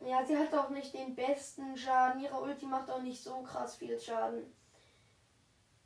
ja, 0.01 0.25
sie 0.25 0.37
hat 0.37 0.55
auch 0.55 0.71
nicht 0.71 0.95
den 0.95 1.15
besten 1.15 1.77
Schaden. 1.77 2.21
Ihre 2.21 2.41
Ulti 2.41 2.67
macht 2.67 2.91
auch 2.91 3.03
nicht 3.03 3.23
so 3.23 3.43
krass 3.43 3.77
viel 3.77 3.99
Schaden. 3.99 4.55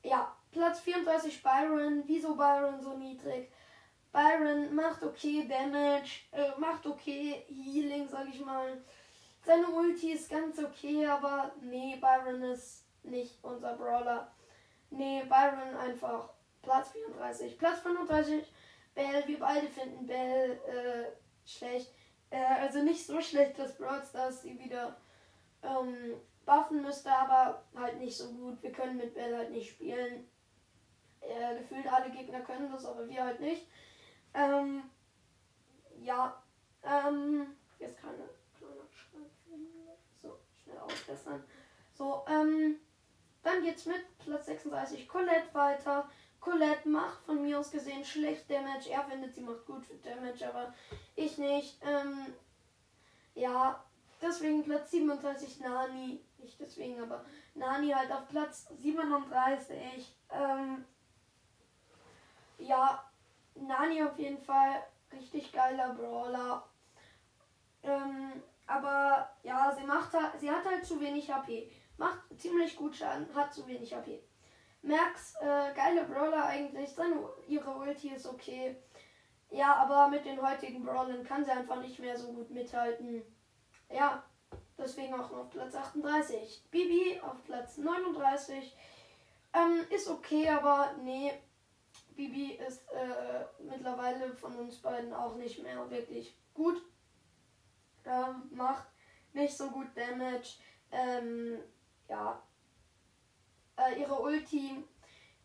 Ja, 0.03 0.37
Platz 0.51 0.81
34 0.81 1.43
Byron. 1.43 2.03
Wieso 2.07 2.35
Byron 2.35 2.81
so 2.81 2.97
niedrig? 2.97 3.51
Byron 4.13 4.75
macht 4.75 5.03
okay 5.03 5.47
Damage, 5.47 6.23
äh, 6.33 6.59
macht 6.59 6.87
okay 6.87 7.45
Healing, 7.49 8.09
sag 8.09 8.29
ich 8.29 8.41
mal. 8.45 8.83
Seine 9.45 9.69
Ulti 9.69 10.13
ist 10.13 10.31
ganz 10.31 10.59
okay, 10.59 11.07
aber 11.07 11.53
nee, 11.61 11.97
Byron 11.97 12.43
ist 12.43 12.87
nicht 13.03 13.39
unser 13.43 13.75
Brawler. 13.75 14.33
Nee, 14.91 15.23
Byron 15.25 15.77
einfach 15.77 16.31
Platz 16.63 16.91
34. 16.91 17.59
Platz 17.59 17.81
35 17.81 18.53
Bell. 18.95 19.23
Wir 19.27 19.39
beide 19.39 19.69
finden 19.69 20.07
Bell 20.07 20.59
äh, 20.67 21.49
schlecht. 21.49 21.93
Äh, 22.31 22.43
also 22.61 22.83
nicht 22.83 23.07
so 23.07 23.21
schlecht, 23.21 23.59
dass 23.59 23.77
Brawl 23.77 24.03
Stars 24.05 24.43
sie 24.43 24.59
wieder 24.59 24.97
ähm, 25.63 26.21
buffen 26.45 26.83
müsste, 26.83 27.11
aber 27.13 27.63
halt 27.75 27.99
nicht 27.99 28.17
so 28.17 28.33
gut. 28.33 28.63
Wir 28.63 28.73
können 28.73 28.97
mit 28.97 29.15
Bell 29.15 29.37
halt 29.37 29.51
nicht 29.51 29.71
spielen. 29.71 30.29
Äh, 31.29 31.59
gefühlt 31.59 31.87
alle 31.93 32.11
Gegner 32.11 32.41
können 32.41 32.71
das, 32.73 32.85
aber 32.85 33.09
wir 33.09 33.25
halt 33.25 33.41
nicht. 33.41 33.67
Ähm, 34.35 34.83
ja, 36.01 36.43
ähm, 36.83 37.55
jetzt 37.79 37.99
keine 38.01 38.29
So, 40.23 40.39
schnell 40.63 40.79
ausbessern. 40.79 41.45
So, 41.95 42.25
ähm, 42.29 42.77
dann 43.43 43.63
geht's 43.63 43.87
mit 43.87 44.19
Platz 44.19 44.47
36 44.47 45.09
Colette 45.09 45.53
weiter. 45.53 46.09
Colette 46.41 46.89
macht 46.89 47.25
von 47.25 47.43
mir 47.43 47.59
aus 47.59 47.71
gesehen 47.71 48.05
schlecht 48.05 48.49
Damage. 48.51 48.91
Er 48.91 49.05
findet, 49.05 49.35
sie 49.35 49.43
macht 49.43 49.67
gut 49.67 49.85
Damage, 50.05 50.49
aber 50.49 50.73
ich 51.17 51.37
nicht. 51.39 51.79
Ähm, 51.83 52.35
ja, 53.35 53.85
deswegen 54.23 54.65
Platz 54.65 54.91
37 54.93 55.61
Nani. 55.61 56.21
Nicht 56.39 56.61
deswegen, 56.61 57.01
aber 57.01 57.25
Nani 57.55 57.91
halt 57.91 58.13
auf 58.13 58.29
Platz 58.29 58.69
37. 58.81 60.15
Ähm, 60.31 60.85
ja, 62.59 63.03
Nani 63.55 64.03
auf 64.03 64.19
jeden 64.19 64.43
Fall 64.43 64.83
richtig 65.13 65.53
geiler 65.53 65.95
Brawler. 65.95 66.65
Ähm, 67.83 68.43
aber 68.67 69.31
ja, 69.43 69.75
sie 69.75 69.85
macht 69.85 70.13
sie 70.39 70.51
hat 70.51 70.65
halt 70.65 70.85
zu 70.85 71.01
wenig 71.01 71.33
HP. 71.33 71.71
Macht 71.97 72.21
ziemlich 72.37 72.77
gut 72.77 72.95
Schaden, 72.95 73.27
hat 73.35 73.53
zu 73.53 73.67
wenig 73.67 73.93
HP. 73.95 74.23
Max, 74.83 75.35
äh, 75.41 75.75
geile 75.75 76.05
Brawler 76.05 76.45
eigentlich. 76.47 76.91
Seine, 76.91 77.29
ihre 77.49 77.75
Ulti 77.77 78.11
ist 78.11 78.27
okay. 78.27 78.77
Ja, 79.51 79.75
aber 79.77 80.09
mit 80.09 80.25
den 80.25 80.41
heutigen 80.41 80.85
Brawlern 80.85 81.25
kann 81.25 81.45
sie 81.45 81.51
einfach 81.51 81.81
nicht 81.81 81.99
mehr 81.99 82.17
so 82.17 82.33
gut 82.33 82.51
mithalten. 82.51 83.23
Ja, 83.91 84.23
deswegen 84.77 85.15
auch 85.15 85.33
auf 85.33 85.51
Platz 85.51 85.75
38. 85.75 86.65
Bibi 86.71 87.21
auf 87.21 87.43
Platz 87.45 87.79
39. 87.79 88.77
Ähm, 89.55 89.87
ist 89.91 90.09
okay, 90.09 90.49
aber 90.51 90.93
nee. 91.03 91.33
Bibi 92.19 92.55
ist 92.55 92.83
äh, 92.91 93.45
mittlerweile 93.63 94.35
von 94.35 94.53
uns 94.57 94.83
beiden 94.83 95.15
auch 95.15 95.37
nicht 95.37 95.63
mehr 95.63 95.89
wirklich 95.89 96.37
gut. 96.53 96.83
Ähm, 98.05 98.43
macht 98.51 98.89
nicht 99.35 99.57
so 99.57 99.71
gut 99.71 99.87
Damage. 99.95 100.57
Ähm, 100.91 101.61
ja. 102.09 102.43
Äh, 103.77 104.01
ihre 104.01 104.21
Ulti 104.21 104.83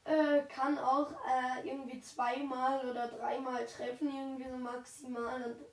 äh, 0.05 0.41
kann 0.49 0.79
auch 0.79 1.12
äh, 1.12 1.67
irgendwie 1.67 2.01
zweimal 2.01 2.89
oder 2.89 3.07
dreimal 3.07 3.67
treffen, 3.67 4.07
irgendwie 4.07 4.49
so 4.49 4.57
maximal. 4.57 5.43
Und 5.43 5.65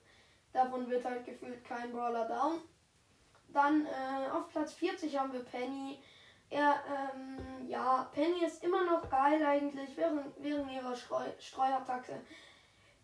davon 0.53 0.91
wird 0.91 1.07
halt 1.07 1.25
gefühlt 1.25 1.65
kein 1.65 1.93
Brawler 1.93 2.29
down. 2.29 2.61
Dann 3.49 3.87
äh, 3.87 4.31
auf 4.31 4.51
Platz 4.51 4.75
40 4.75 5.19
haben 5.19 5.33
wir 5.33 5.47
Penny. 5.47 6.03
Er, 6.51 6.83
ähm, 6.89 7.69
ja, 7.69 8.11
Penny 8.13 8.45
ist 8.45 8.63
immer 8.65 8.85
noch 8.85 9.09
geil 9.09 9.45
eigentlich 9.45 9.97
während, 9.97 10.33
während 10.43 10.71
ihrer 10.71 10.95
Streu 10.97 11.25
Streuattacke. 11.39 12.21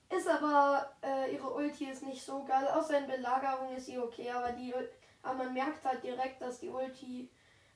Ist 0.09 0.28
aber, 0.28 0.92
äh, 1.02 1.32
ihre 1.32 1.52
Ulti 1.52 1.87
ist 1.87 2.02
nicht 2.02 2.22
so 2.22 2.44
geil. 2.44 2.66
Außer 2.68 2.98
in 2.98 3.06
Belagerung 3.06 3.74
ist 3.74 3.87
sie 3.87 3.98
okay, 3.98 4.30
aber 4.30 4.52
die, 4.52 4.74
aber 5.22 5.44
man 5.44 5.54
merkt 5.54 5.85
halt 5.85 6.02
direkt, 6.02 6.42
dass 6.42 6.61
die 6.61 6.68
Ulti 6.68 7.30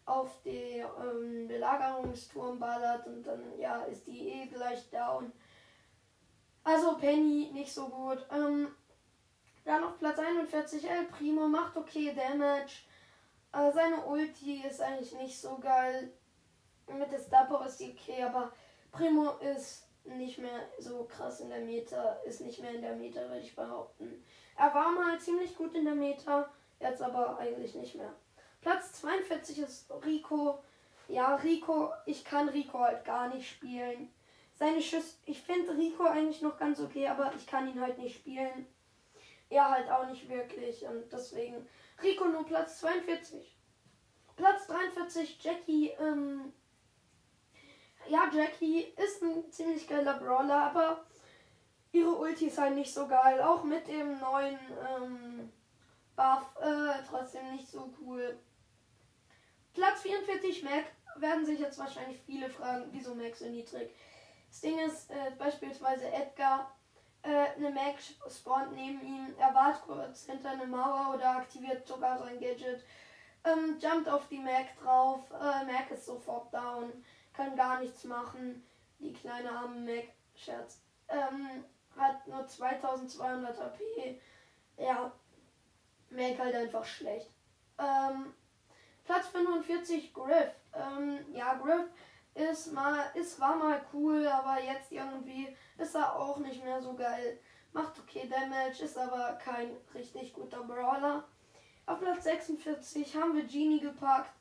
auf 0.07 0.43
den 0.43 0.85
ähm, 1.01 1.49
Belagerungsturm 1.49 2.59
ballert 2.59 3.07
und 3.07 3.23
dann 3.23 3.59
ja 3.59 3.83
ist 3.83 4.07
die 4.07 4.29
eh 4.29 4.47
gleich 4.47 4.91
down. 4.91 5.33
Also 6.65 6.97
Penny 6.97 7.51
nicht 7.53 7.73
so 7.73 7.89
gut. 7.89 8.27
Ähm, 8.33 8.75
dann 9.65 9.85
auf 9.85 9.99
Platz 9.99 10.19
41 10.19 10.89
El 10.89 11.05
Primo 11.05 11.47
macht 11.47 11.77
okay 11.77 12.13
Damage. 12.15 12.83
Äh, 13.53 13.73
seine 13.73 14.05
Ulti 14.05 14.63
ist 14.67 14.81
eigentlich 14.81 15.15
nicht 15.15 15.41
so 15.41 15.59
geil. 15.59 16.13
Mit 16.87 17.13
der 17.13 17.21
Star 17.21 17.47
Power 17.47 17.67
ist 17.67 17.79
die 17.79 17.93
okay, 17.93 18.23
aber 18.23 18.53
Primo 18.91 19.39
ist 19.39 19.87
nicht 20.05 20.39
mehr 20.39 20.69
so 20.79 21.05
krass 21.05 21.41
in 21.41 21.51
der 21.51 21.61
Meta, 21.61 22.19
ist 22.25 22.41
nicht 22.41 22.61
mehr 22.61 22.75
in 22.75 22.83
der 22.83 22.97
Meta, 22.97 23.21
würde 23.23 23.41
ich 23.41 23.55
behaupten. 23.55 24.25
Er 24.57 24.75
war 24.75 24.91
mal 24.91 25.19
ziemlich 25.21 25.57
gut 25.57 25.75
in 25.75 25.85
der 25.85 25.95
Meta, 25.95 26.51
jetzt 26.81 27.03
aber 27.03 27.39
eigentlich 27.39 27.75
nicht 27.75 27.95
mehr. 27.95 28.13
Platz 28.61 28.93
42 29.01 29.59
ist 29.59 29.91
Rico. 30.05 30.63
Ja, 31.09 31.37
Rico, 31.37 31.91
ich 32.07 32.25
kann 32.25 32.49
Rico 32.49 32.79
halt 32.79 33.05
gar 33.05 33.33
nicht 33.35 33.49
spielen. 33.49 34.13
Seine 34.55 34.83
Schüsse, 34.83 35.17
ich 35.25 35.41
finde 35.41 35.77
Rico 35.77 36.05
eigentlich 36.05 36.43
noch 36.43 36.59
ganz 36.59 36.81
okay, 36.81 37.09
aber 37.09 37.33
ich 37.35 37.47
kann 37.47 37.69
ihn 37.69 37.81
halt 37.81 37.99
nicht 37.99 38.17
spielen. 38.17 38.67
Er 39.49 39.71
halt 39.71 39.91
auch 39.91 40.07
nicht 40.07 40.29
wirklich 40.29 40.87
und 40.87 41.11
deswegen 41.13 41.67
Rico 42.03 42.27
nur 42.27 42.45
Platz 42.45 42.81
42. 42.81 43.57
Platz 44.37 44.67
43 44.67 45.43
Jackie. 45.43 45.91
Ähm, 46.01 46.53
ja, 48.09 48.31
Jackie 48.33 48.81
ist 48.97 49.23
ein 49.23 49.51
ziemlich 49.51 49.87
geiler 49.87 50.19
Brawler, 50.19 50.65
aber 50.65 51.05
ihre 51.93 52.17
Ulti 52.17 52.47
ist 52.47 52.59
halt 52.59 52.75
nicht 52.75 52.93
so 52.93 53.07
geil. 53.07 53.41
Auch 53.41 53.65
mit 53.65 53.87
dem 53.89 54.19
neuen 54.19 54.59
ähm, 54.97 55.53
Buff 56.17 56.57
äh, 56.61 57.03
trotzdem 57.09 57.51
nicht 57.53 57.69
so 57.69 57.93
cool. 58.01 58.39
Platz 59.75 60.03
44 60.03 60.63
Mac 60.65 60.85
werden 61.17 61.45
sich 61.45 61.61
jetzt 61.61 61.79
wahrscheinlich 61.79 62.21
viele 62.23 62.49
fragen, 62.51 62.89
wieso 62.93 63.15
Mac 63.15 63.37
so 63.37 63.47
niedrig. 63.47 63.95
Das 64.49 64.61
Ding 64.61 64.79
ist 64.81 65.11
äh, 65.11 65.31
beispielsweise 65.39 66.11
Edgar, 66.11 66.77
äh, 67.23 67.47
eine 67.57 67.71
Mac 67.71 67.97
spawnt 68.29 68.73
neben 68.73 69.01
ihm, 69.03 69.35
er 69.39 69.55
wartet 69.55 69.83
kurz 69.83 70.27
hinter 70.27 70.51
eine 70.51 70.67
Mauer 70.67 71.15
oder 71.15 71.37
aktiviert 71.37 71.87
sogar 71.87 72.19
sein 72.19 72.41
Gadget, 72.41 72.85
ähm, 73.45 73.79
jumpt 73.79 74.09
auf 74.09 74.29
die 74.29 74.39
Mac 74.39 74.67
drauf, 74.83 75.31
äh, 75.31 75.65
Mac 75.65 75.91
ist 75.91 76.07
sofort 76.07 76.53
down, 76.53 76.93
kann 77.33 77.57
gar 77.57 77.81
nichts 77.81 78.05
machen. 78.05 78.65
Die 78.99 79.13
kleine 79.13 79.51
arme 79.51 79.81
Mac, 79.81 80.09
Scherz, 80.35 80.83
ähm, 81.09 81.65
hat 81.97 82.27
nur 82.27 82.47
2200 82.47 83.59
HP. 83.59 84.21
Ja, 84.77 85.13
Mac 86.11 86.39
halt 86.39 86.55
einfach 86.55 86.85
schlecht. 86.85 87.31
Ähm, 87.79 88.35
Platz 89.05 89.29
45 89.29 90.13
Griff. 90.13 90.53
Ähm, 90.75 91.19
ja, 91.33 91.55
Griff 91.55 91.87
ist 92.35 92.73
mal, 92.73 93.11
ist 93.15 93.41
war 93.41 93.57
mal 93.57 93.81
cool, 93.93 94.27
aber 94.27 94.63
jetzt 94.63 94.93
irgendwie 94.93 95.57
ist 95.81 95.95
er 95.95 96.15
auch 96.17 96.39
nicht 96.39 96.63
mehr 96.63 96.81
so 96.81 96.95
geil. 96.95 97.39
Macht 97.73 97.99
okay 97.99 98.29
Damage, 98.29 98.85
ist 98.85 98.99
aber 98.99 99.35
kein 99.35 99.77
richtig 99.95 100.33
guter 100.33 100.63
Brawler. 100.63 101.25
Auf 101.87 102.01
Platz 102.01 102.25
46 102.25 103.17
haben 103.17 103.35
wir 103.35 103.45
Genie 103.45 103.81
gepackt. 103.81 104.35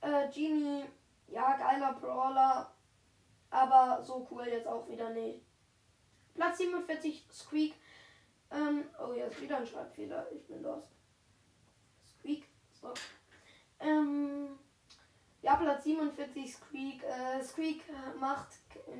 Äh, 0.00 0.28
Genie, 0.30 0.84
ja, 1.28 1.56
geiler 1.56 1.94
Brawler, 1.94 2.72
aber 3.50 4.02
so 4.02 4.26
cool 4.30 4.46
jetzt 4.46 4.66
auch 4.66 4.88
wieder 4.88 5.10
nicht. 5.10 5.42
Platz 6.34 6.58
47 6.58 7.26
Squeak. 7.32 7.74
Ähm, 8.50 8.84
oh, 9.00 9.12
jetzt 9.12 9.40
wieder 9.40 9.58
ein 9.58 9.66
Schreibfehler. 9.66 10.30
Ich 10.32 10.46
bin 10.46 10.62
lost. 10.62 10.92
Squeak. 12.18 12.44
So. 12.80 12.94
Ähm, 13.80 14.58
ja, 15.42 15.56
Platz 15.56 15.84
47 15.84 16.54
Squeak. 16.54 17.02
Äh, 17.02 17.42
Squeak 17.42 17.82
macht 18.18 18.48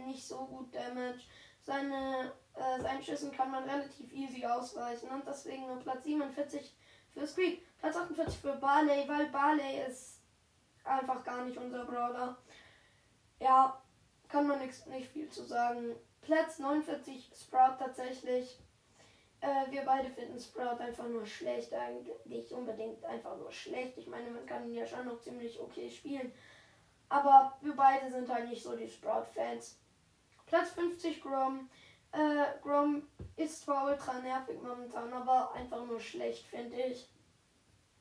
nicht 0.06 0.26
so 0.26 0.46
gut 0.46 0.74
Damage. 0.74 1.20
Seine, 1.68 2.32
äh, 2.54 2.80
seinen 2.80 3.02
Schüssen 3.02 3.30
kann 3.30 3.50
man 3.50 3.64
relativ 3.64 4.10
easy 4.10 4.42
ausweichen 4.46 5.10
und 5.10 5.26
deswegen 5.26 5.66
nur 5.66 5.78
Platz 5.78 6.02
47 6.02 6.74
für 7.12 7.26
Squeak. 7.26 7.62
Platz 7.78 7.94
48 7.94 8.38
für 8.38 8.54
Barley, 8.54 9.06
weil 9.06 9.26
Barley 9.26 9.82
ist 9.86 10.22
einfach 10.82 11.22
gar 11.22 11.44
nicht 11.44 11.58
unser 11.58 11.84
Brawler. 11.84 12.38
Ja, 13.38 13.82
kann 14.28 14.46
man 14.46 14.60
nix, 14.60 14.86
nicht 14.86 15.10
viel 15.10 15.28
zu 15.28 15.44
sagen. 15.44 15.94
Platz 16.22 16.58
49 16.58 17.32
Sprout 17.34 17.76
tatsächlich. 17.78 18.58
Äh, 19.42 19.70
wir 19.70 19.82
beide 19.82 20.08
finden 20.08 20.40
Sprout 20.40 20.80
einfach 20.80 21.06
nur 21.06 21.26
schlecht, 21.26 21.74
eigentlich 21.74 22.24
nicht 22.24 22.50
unbedingt 22.50 23.04
einfach 23.04 23.36
nur 23.36 23.52
schlecht. 23.52 23.98
Ich 23.98 24.06
meine, 24.06 24.30
man 24.30 24.46
kann 24.46 24.66
ihn 24.66 24.74
ja 24.74 24.86
schon 24.86 25.04
noch 25.04 25.20
ziemlich 25.20 25.60
okay 25.60 25.90
spielen. 25.90 26.32
Aber 27.10 27.58
wir 27.60 27.76
beide 27.76 28.10
sind 28.10 28.32
halt 28.32 28.48
nicht 28.48 28.62
so 28.62 28.74
die 28.74 28.88
Sprout-Fans. 28.88 29.78
Platz 30.48 30.70
50 30.70 31.22
Grom. 31.22 31.68
Äh, 32.12 32.58
Grom 32.62 33.06
ist 33.36 33.62
zwar 33.62 33.86
ultra 33.86 34.14
nervig 34.20 34.60
momentan, 34.62 35.12
aber 35.12 35.52
einfach 35.52 35.84
nur 35.84 36.00
schlecht, 36.00 36.46
finde 36.46 36.76
ich. 36.76 37.08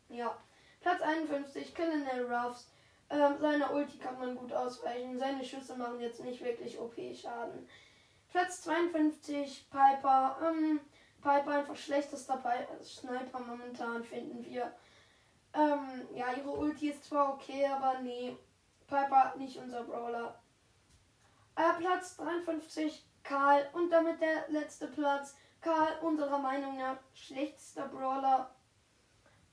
Ja. 0.10 0.38
Platz 0.80 1.02
51, 1.02 1.76
Colonel 1.76 2.34
Ruffs. 2.34 2.72
Ähm, 3.10 3.36
seine 3.40 3.72
Ulti 3.72 3.98
kann 3.98 4.20
man 4.20 4.36
gut 4.36 4.54
ausweichen. 4.54 5.20
Seine 5.20 5.44
Schüsse 5.44 5.76
machen 5.76 6.00
jetzt 6.00 6.24
nicht 6.24 6.44
wirklich 6.44 6.80
OP-Schaden. 6.80 7.68
Platz 8.30 8.62
52, 8.64 9.70
Piper. 9.70 10.38
Ähm, 10.44 10.80
Piper 11.22 11.52
einfach 11.52 11.76
schlechtester 11.76 12.42
Sniper 12.84 13.40
momentan, 13.40 14.04
finden 14.04 14.46
wir. 14.46 14.74
Ähm, 15.54 16.08
ja, 16.14 16.34
ihre 16.34 16.52
Ulti 16.52 16.90
ist 16.90 17.06
zwar 17.06 17.34
okay, 17.34 17.66
aber 17.66 18.00
nee. 18.02 18.38
Piper 18.88 19.34
nicht 19.38 19.58
unser 19.58 19.84
Brawler. 19.84 20.40
Äh, 21.58 21.82
Platz 21.82 22.16
53, 22.18 23.04
Karl. 23.24 23.68
Und 23.74 23.90
damit 23.90 24.22
der 24.22 24.46
letzte 24.50 24.88
Platz. 24.88 25.36
Karl, 25.60 25.98
unserer 26.02 26.38
Meinung 26.38 26.78
nach, 26.78 26.98
schlechtester 27.14 27.88
Brawler. 27.88 28.52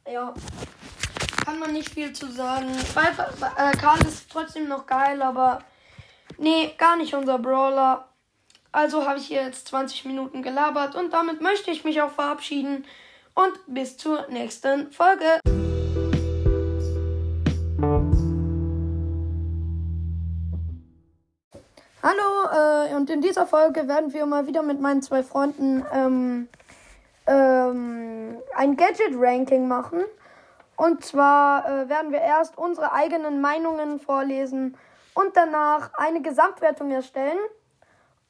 Ja. 0.06 0.34
Kann 1.44 1.58
man 1.58 1.72
nicht 1.72 1.90
viel 1.90 2.12
zu 2.12 2.30
sagen. 2.30 2.70
Piper, 2.94 3.30
äh, 3.56 3.76
Karl 3.76 4.06
ist 4.06 4.30
trotzdem 4.30 4.68
noch 4.68 4.86
geil, 4.86 5.20
aber 5.22 5.60
nee, 6.36 6.74
gar 6.76 6.96
nicht 6.96 7.14
unser 7.14 7.38
Brawler. 7.38 8.08
Also 8.70 9.06
habe 9.06 9.18
ich 9.18 9.26
hier 9.26 9.42
jetzt 9.42 9.68
20 9.68 10.04
Minuten 10.04 10.42
gelabert 10.42 10.94
und 10.94 11.12
damit 11.12 11.40
möchte 11.40 11.70
ich 11.70 11.84
mich 11.84 12.02
auch 12.02 12.10
verabschieden 12.10 12.84
und 13.34 13.52
bis 13.66 13.96
zur 13.96 14.26
nächsten 14.28 14.90
Folge. 14.90 15.40
Hallo, 22.06 22.90
äh, 22.90 22.94
und 22.96 23.08
in 23.08 23.22
dieser 23.22 23.46
Folge 23.46 23.88
werden 23.88 24.12
wir 24.12 24.26
mal 24.26 24.46
wieder 24.46 24.60
mit 24.60 24.78
meinen 24.78 25.00
zwei 25.00 25.22
Freunden 25.22 25.86
ähm, 25.90 26.50
ähm, 27.26 28.36
ein 28.54 28.76
Gadget-Ranking 28.76 29.66
machen. 29.66 30.04
Und 30.76 31.02
zwar 31.02 31.66
äh, 31.66 31.88
werden 31.88 32.12
wir 32.12 32.20
erst 32.20 32.58
unsere 32.58 32.92
eigenen 32.92 33.40
Meinungen 33.40 34.00
vorlesen 34.00 34.76
und 35.14 35.34
danach 35.34 35.94
eine 35.94 36.20
Gesamtwertung 36.20 36.90
erstellen. 36.90 37.38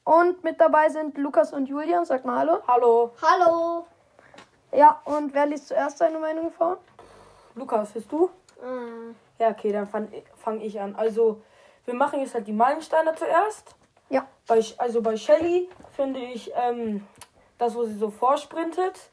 Und 0.05 0.41
mit 0.45 0.61
dabei 0.61 0.87
sind 0.87 1.17
Lukas 1.17 1.51
und 1.51 1.67
Julian. 1.67 2.05
Sag 2.05 2.23
mal 2.23 2.39
Hallo. 2.39 2.59
Hallo. 2.69 3.11
Hallo. 3.21 3.87
Ja, 4.71 5.01
und 5.03 5.33
wer 5.33 5.47
liest 5.47 5.67
zuerst 5.67 5.97
seine 5.97 6.19
Meinung 6.19 6.49
vor? 6.49 6.77
Lukas, 7.55 7.91
bist 7.91 8.09
du? 8.09 8.29
Mhm. 8.63 9.15
Ja, 9.37 9.49
okay, 9.49 9.73
dann 9.73 9.89
fange 9.89 10.23
fang 10.37 10.61
ich 10.61 10.79
an. 10.79 10.95
Also, 10.95 11.41
wir 11.85 11.93
machen 11.93 12.19
jetzt 12.19 12.33
halt 12.33 12.47
die 12.47 12.53
Meilensteine 12.53 13.15
zuerst. 13.15 13.75
Ja. 14.09 14.27
Bei, 14.47 14.63
also 14.77 15.01
bei 15.01 15.17
Shelly 15.17 15.69
finde 15.95 16.19
ich 16.19 16.51
ähm, 16.55 17.05
das, 17.57 17.75
wo 17.75 17.83
sie 17.83 17.97
so 17.97 18.09
vorsprintet, 18.09 19.09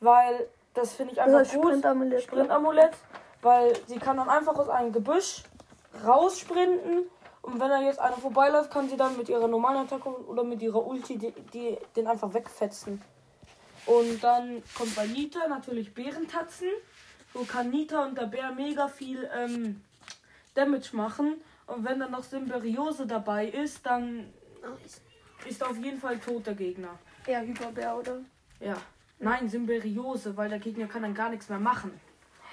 weil 0.00 0.48
das 0.74 0.92
finde 0.92 1.14
ich 1.14 1.20
einfach 1.20 1.38
Das 1.38 1.48
heißt 1.48 1.56
gut. 1.56 1.70
Sprintamulett, 1.72 2.22
Sprintamulett, 2.22 2.92
weil 3.42 3.72
sie 3.86 3.98
kann 3.98 4.16
dann 4.18 4.28
einfach 4.28 4.56
aus 4.56 4.68
einem 4.68 4.92
Gebüsch 4.92 5.44
raussprinten 6.04 7.06
und 7.46 7.60
wenn 7.60 7.68
da 7.68 7.80
jetzt 7.80 8.00
einer 8.00 8.16
vorbeiläuft, 8.16 8.72
kann 8.72 8.88
sie 8.88 8.96
dann 8.96 9.16
mit 9.16 9.28
ihrer 9.28 9.46
normalen 9.46 9.86
Attacke 9.86 10.08
oder 10.08 10.42
mit 10.42 10.60
ihrer 10.62 10.84
Ulti 10.84 11.16
die, 11.16 11.30
die, 11.54 11.78
den 11.94 12.08
einfach 12.08 12.34
wegfetzen. 12.34 13.00
Und 13.86 14.22
dann 14.24 14.64
kommt 14.76 14.96
bei 14.96 15.06
Nita 15.06 15.46
natürlich 15.46 15.94
Bärentatzen. 15.94 16.66
So 17.32 17.44
kann 17.44 17.70
Nita 17.70 18.04
und 18.04 18.18
der 18.18 18.26
Bär 18.26 18.50
mega 18.50 18.88
viel 18.88 19.30
ähm, 19.32 19.80
Damage 20.54 20.96
machen. 20.96 21.40
Und 21.66 21.84
wenn 21.84 21.98
dann 21.98 22.12
noch 22.12 22.22
Symberiose 22.22 23.06
dabei 23.06 23.48
ist, 23.48 23.84
dann 23.84 24.32
ist 25.46 25.64
auf 25.64 25.76
jeden 25.76 26.00
Fall 26.00 26.18
tot 26.18 26.46
der 26.46 26.54
Gegner. 26.54 26.98
Ja, 27.26 27.40
Hyperbär, 27.40 27.96
oder? 27.96 28.20
Ja. 28.60 28.76
Nein, 29.18 29.48
Symberiose, 29.48 30.36
weil 30.36 30.48
der 30.48 30.58
Gegner 30.58 30.86
kann 30.86 31.02
dann 31.02 31.14
gar 31.14 31.30
nichts 31.30 31.48
mehr 31.48 31.58
machen. 31.58 31.98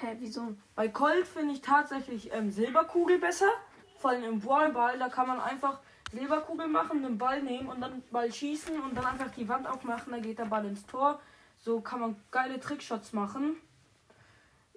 Hä, 0.00 0.16
wieso? 0.18 0.54
Bei 0.74 0.88
Colt 0.88 1.26
finde 1.26 1.54
ich 1.54 1.60
tatsächlich 1.60 2.32
ähm, 2.32 2.50
Silberkugel 2.50 3.18
besser. 3.18 3.50
Vor 3.98 4.10
allem 4.10 4.24
im 4.24 4.40
Brawlball, 4.40 4.98
da 4.98 5.08
kann 5.08 5.28
man 5.28 5.40
einfach 5.40 5.80
Silberkugel 6.12 6.68
machen, 6.68 7.02
den 7.02 7.18
Ball 7.18 7.42
nehmen 7.42 7.68
und 7.68 7.80
dann 7.80 8.02
Ball 8.10 8.32
schießen 8.32 8.80
und 8.80 8.94
dann 8.94 9.04
einfach 9.04 9.30
die 9.30 9.48
Wand 9.48 9.66
aufmachen, 9.66 10.12
dann 10.12 10.22
geht 10.22 10.38
der 10.38 10.46
Ball 10.46 10.64
ins 10.64 10.84
Tor. 10.86 11.20
So 11.58 11.80
kann 11.80 12.00
man 12.00 12.16
geile 12.30 12.60
Trickshots 12.60 13.12
machen. 13.12 13.56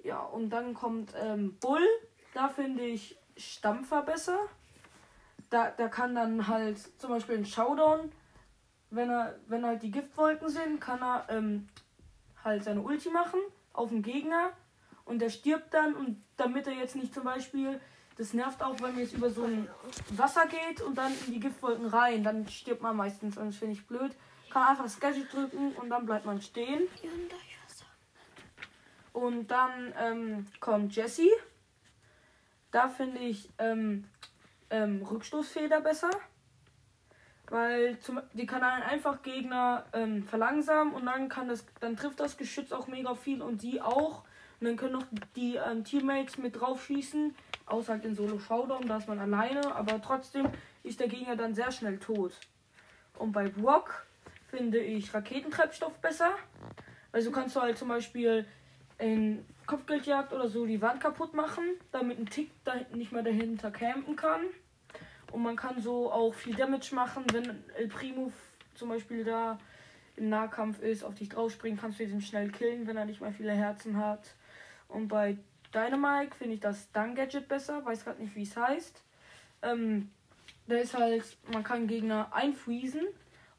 Ja, 0.04 0.20
und 0.20 0.50
dann 0.50 0.74
kommt 0.74 1.14
ähm, 1.20 1.58
Bull. 1.60 1.86
Da 2.34 2.50
finde 2.50 2.84
ich 2.84 3.18
Stampfer 3.38 4.02
besser. 4.04 4.40
Da, 5.50 5.72
da 5.72 5.88
kann 5.88 6.16
dann 6.16 6.48
halt 6.48 6.78
zum 7.00 7.12
Beispiel 7.12 7.38
ein 7.38 7.46
Showdown, 7.46 8.12
wenn 8.90 9.10
er, 9.10 9.36
wenn 9.48 9.66
halt 9.66 9.82
die 9.84 9.92
Giftwolken 9.92 10.50
sind, 10.50 10.82
kann 10.82 11.02
er 11.02 11.26
ähm, 11.30 11.68
halt 12.44 12.64
seine 12.64 12.82
Ulti 12.82 13.10
machen 13.10 13.40
auf 13.74 13.90
den 13.90 14.02
Gegner 14.02 14.52
und 15.06 15.20
der 15.20 15.30
stirbt 15.30 15.74
dann 15.74 15.94
und 15.94 16.22
damit 16.36 16.68
er 16.68 16.74
jetzt 16.74 16.96
nicht 16.96 17.14
zum 17.14 17.24
Beispiel, 17.24 17.80
das 18.18 18.34
nervt 18.34 18.62
auch, 18.62 18.74
wenn 18.82 18.94
man 18.94 19.00
jetzt 19.00 19.14
über 19.14 19.30
so 19.30 19.44
ein 19.44 19.68
Wasser 20.10 20.48
geht 20.48 20.82
und 20.82 20.98
dann 20.98 21.14
in 21.28 21.34
die 21.34 21.40
Giftwolken 21.40 21.86
rein, 21.86 22.24
dann 22.24 22.48
stirbt 22.48 22.82
man 22.82 22.96
meistens 22.96 23.38
und 23.38 23.48
das 23.48 23.56
finde 23.56 23.74
ich 23.74 23.88
blöd. 23.88 24.12
Kann 24.50 24.68
einfach 24.68 24.84
das 24.84 25.00
Gadget 25.00 25.32
drücken 25.32 25.74
und 25.74 25.90
dann 25.90 26.06
bleibt 26.06 26.26
man 26.26 26.42
stehen. 26.42 26.88
Und 29.14 29.48
dann 29.48 29.94
ähm, 30.00 30.48
kommt 30.60 30.96
Jessie. 30.96 31.32
Da 32.72 32.88
finde 32.88 33.20
ich 33.20 33.50
ähm, 33.58 34.06
ähm, 34.70 35.04
Rückstoßfeder 35.04 35.82
besser. 35.82 36.10
Weil 37.50 37.98
zum, 38.00 38.20
die 38.34 38.46
kann 38.46 38.62
einen 38.62 38.84
einfach 38.84 39.22
Gegner 39.22 39.86
ähm, 39.94 40.24
verlangsamen 40.24 40.94
und 40.94 41.06
dann 41.06 41.30
kann 41.30 41.48
das, 41.48 41.66
dann 41.80 41.96
trifft 41.96 42.20
das 42.20 42.36
Geschütz 42.36 42.74
auch 42.74 42.88
mega 42.88 43.16
viel 43.16 43.42
und 43.42 43.62
sie 43.62 43.82
auch. 43.82 44.24
Und 44.60 44.68
dann 44.68 44.76
können 44.76 44.94
noch 44.94 45.06
die 45.36 45.56
ähm, 45.56 45.84
Teammates 45.84 46.38
mit 46.38 46.60
drauf 46.60 46.84
schießen. 46.86 47.34
Außer 47.68 47.94
halt 47.94 48.06
in 48.06 48.16
Solo 48.16 48.40
Showdown, 48.40 48.88
da 48.88 48.98
ist 48.98 49.08
man 49.08 49.20
alleine, 49.20 49.76
aber 49.76 50.02
trotzdem 50.02 50.50
ist 50.84 51.00
der 51.00 51.08
Gegner 51.08 51.36
dann 51.36 51.54
sehr 51.54 51.72
schnell 51.72 52.00
tot. 52.00 52.34
Und 53.18 53.32
bei 53.32 53.48
Brock 53.48 54.06
finde 54.50 54.80
ich 54.80 55.14
Raketentreibstoff 55.14 55.94
besser. 56.00 56.32
Also 57.12 57.32
kannst 57.32 57.56
du 57.56 57.62
halt 57.62 57.78
zum 57.78 57.88
Beispiel 57.88 58.46
in 59.00 59.46
Kopfgeldjagd 59.66 60.34
oder 60.34 60.48
so 60.48 60.66
die 60.66 60.82
Wand 60.82 61.02
kaputt 61.02 61.34
machen, 61.34 61.64
damit 61.92 62.20
ein 62.20 62.26
Tick 62.26 62.52
da 62.64 62.76
nicht 62.94 63.12
mehr 63.12 63.24
dahinter 63.24 63.72
campen 63.72 64.16
kann. 64.16 64.42
Und 65.32 65.44
man 65.44 65.56
kann 65.56 65.82
so 65.82 66.12
auch 66.12 66.34
viel 66.34 66.56
Damage 66.56 66.96
machen, 66.96 67.26
wenn 67.34 67.64
El 67.76 67.88
Primo 67.90 68.32
zum 68.76 68.90
Beispiel 68.90 69.24
da 69.24 69.60
im 70.16 70.30
Nahkampf 70.30 70.82
ist, 70.82 71.04
auf 71.04 71.16
dich 71.16 71.30
draufspringen, 71.30 71.80
kannst 71.80 72.00
du 72.00 72.04
ihn 72.04 72.22
schnell 72.22 72.50
killen, 72.50 72.88
wenn 72.88 72.98
er 72.98 73.06
nicht 73.06 73.22
mehr 73.22 73.34
viele 73.34 73.52
Herzen 73.52 73.98
hat. 73.98 74.36
Und 74.88 75.10
bei 75.10 75.38
Dynamite 75.74 76.36
finde 76.36 76.56
ich 76.56 76.60
das 76.60 76.86
Stun 76.86 77.14
Gadget 77.14 77.48
besser, 77.48 77.86
weiß 77.86 78.06
gerade 78.06 78.22
nicht, 78.22 78.36
wie 78.36 78.44
es 78.44 78.56
heißt. 78.56 79.04
Ähm, 79.64 80.10
da 80.68 80.76
ist 80.76 80.98
halt, 80.98 81.38
man 81.52 81.64
kann 81.64 81.88
Gegner 81.88 82.30
einfriesen 82.32 83.06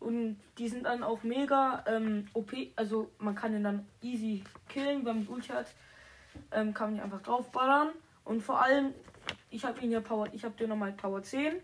und 0.00 0.38
die 0.58 0.68
sind 0.68 0.84
dann 0.84 1.02
auch 1.02 1.22
mega 1.22 1.84
ähm, 1.87 2.28
OP, 2.32 2.52
also 2.76 3.11
man 3.18 3.34
kann 3.34 3.54
ihn 3.54 3.64
dann 3.64 3.87
easy 4.02 4.44
killen, 4.68 5.04
wenn 5.04 5.24
man 5.24 5.28
Ulti 5.28 5.48
hat, 5.48 5.66
ähm, 6.52 6.72
kann 6.72 6.90
man 6.90 7.00
ihn 7.00 7.04
einfach 7.04 7.22
draufballern. 7.22 7.88
Und 8.24 8.42
vor 8.42 8.62
allem, 8.62 8.94
ich 9.50 9.64
habe 9.64 9.80
ihn 9.80 9.90
ja 9.90 10.00
Power, 10.00 10.28
ich 10.32 10.44
habe 10.44 10.54
den 10.56 10.68
nochmal 10.68 10.92
Power 10.92 11.22
10 11.22 11.54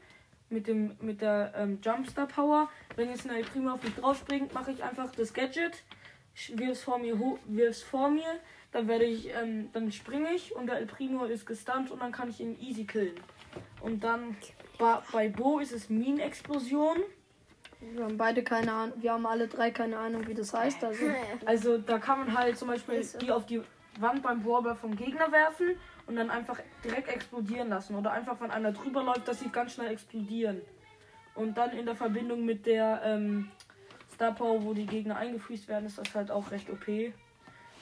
mit 0.50 0.66
dem 0.66 0.96
mit 1.00 1.20
der 1.20 1.52
ähm, 1.56 1.78
Jumpstar 1.82 2.26
Power. 2.26 2.68
Wenn 2.96 3.10
jetzt 3.10 3.28
eine 3.28 3.42
Prima 3.42 3.74
auf 3.74 3.82
mich 3.82 3.94
draufspringt, 3.94 4.52
mache 4.52 4.72
ich 4.72 4.82
einfach 4.82 5.10
das 5.12 5.32
Gadget, 5.32 5.82
wirf's 6.54 6.82
vor 6.82 6.98
mir 6.98 7.18
wirf's 7.46 7.82
vor 7.82 8.10
mir, 8.10 8.40
dann 8.72 8.88
werde 8.88 9.04
ich, 9.04 9.30
ähm, 9.34 9.70
dann 9.72 9.92
springe 9.92 10.32
ich 10.32 10.54
und 10.54 10.66
der 10.66 10.78
El 10.78 10.86
Primo 10.86 11.24
ist 11.24 11.46
gestunt 11.46 11.90
und 11.90 12.00
dann 12.00 12.12
kann 12.12 12.30
ich 12.30 12.40
ihn 12.40 12.58
easy 12.60 12.84
killen. 12.84 13.14
Und 13.80 14.02
dann 14.02 14.36
bei, 14.78 15.28
Bo 15.28 15.60
ist 15.60 15.72
es 15.72 15.88
Minenexplosion. 15.88 16.98
Wir 17.92 18.04
haben 18.04 18.16
beide 18.16 18.42
keine 18.42 18.72
Ahnung, 18.72 19.02
wir 19.02 19.12
haben 19.12 19.26
alle 19.26 19.48
drei 19.48 19.70
keine 19.70 19.98
Ahnung, 19.98 20.26
wie 20.26 20.34
das 20.34 20.52
heißt. 20.52 20.82
Also, 20.84 21.04
Also 21.46 21.78
da 21.78 21.98
kann 21.98 22.20
man 22.20 22.36
halt 22.36 22.58
zum 22.58 22.68
Beispiel 22.68 23.06
die 23.20 23.30
auf 23.30 23.46
die 23.46 23.62
Wand 24.00 24.22
beim 24.22 24.42
Brawler 24.42 24.74
vom 24.74 24.96
Gegner 24.96 25.30
werfen 25.30 25.76
und 26.06 26.16
dann 26.16 26.30
einfach 26.30 26.58
direkt 26.82 27.08
explodieren 27.08 27.68
lassen. 27.68 27.94
Oder 27.94 28.12
einfach, 28.12 28.40
wenn 28.40 28.50
einer 28.50 28.72
drüber 28.72 29.02
läuft, 29.02 29.28
dass 29.28 29.40
sie 29.40 29.48
ganz 29.48 29.74
schnell 29.74 29.90
explodieren. 29.90 30.60
Und 31.34 31.56
dann 31.56 31.70
in 31.72 31.86
der 31.86 31.96
Verbindung 31.96 32.44
mit 32.44 32.66
der 32.66 33.02
ähm, 33.04 33.50
Star 34.12 34.32
Power, 34.32 34.62
wo 34.64 34.72
die 34.72 34.86
Gegner 34.86 35.16
eingefriest 35.16 35.68
werden, 35.68 35.86
ist 35.86 35.98
das 35.98 36.14
halt 36.14 36.30
auch 36.30 36.50
recht 36.50 36.70
OP. 36.70 36.86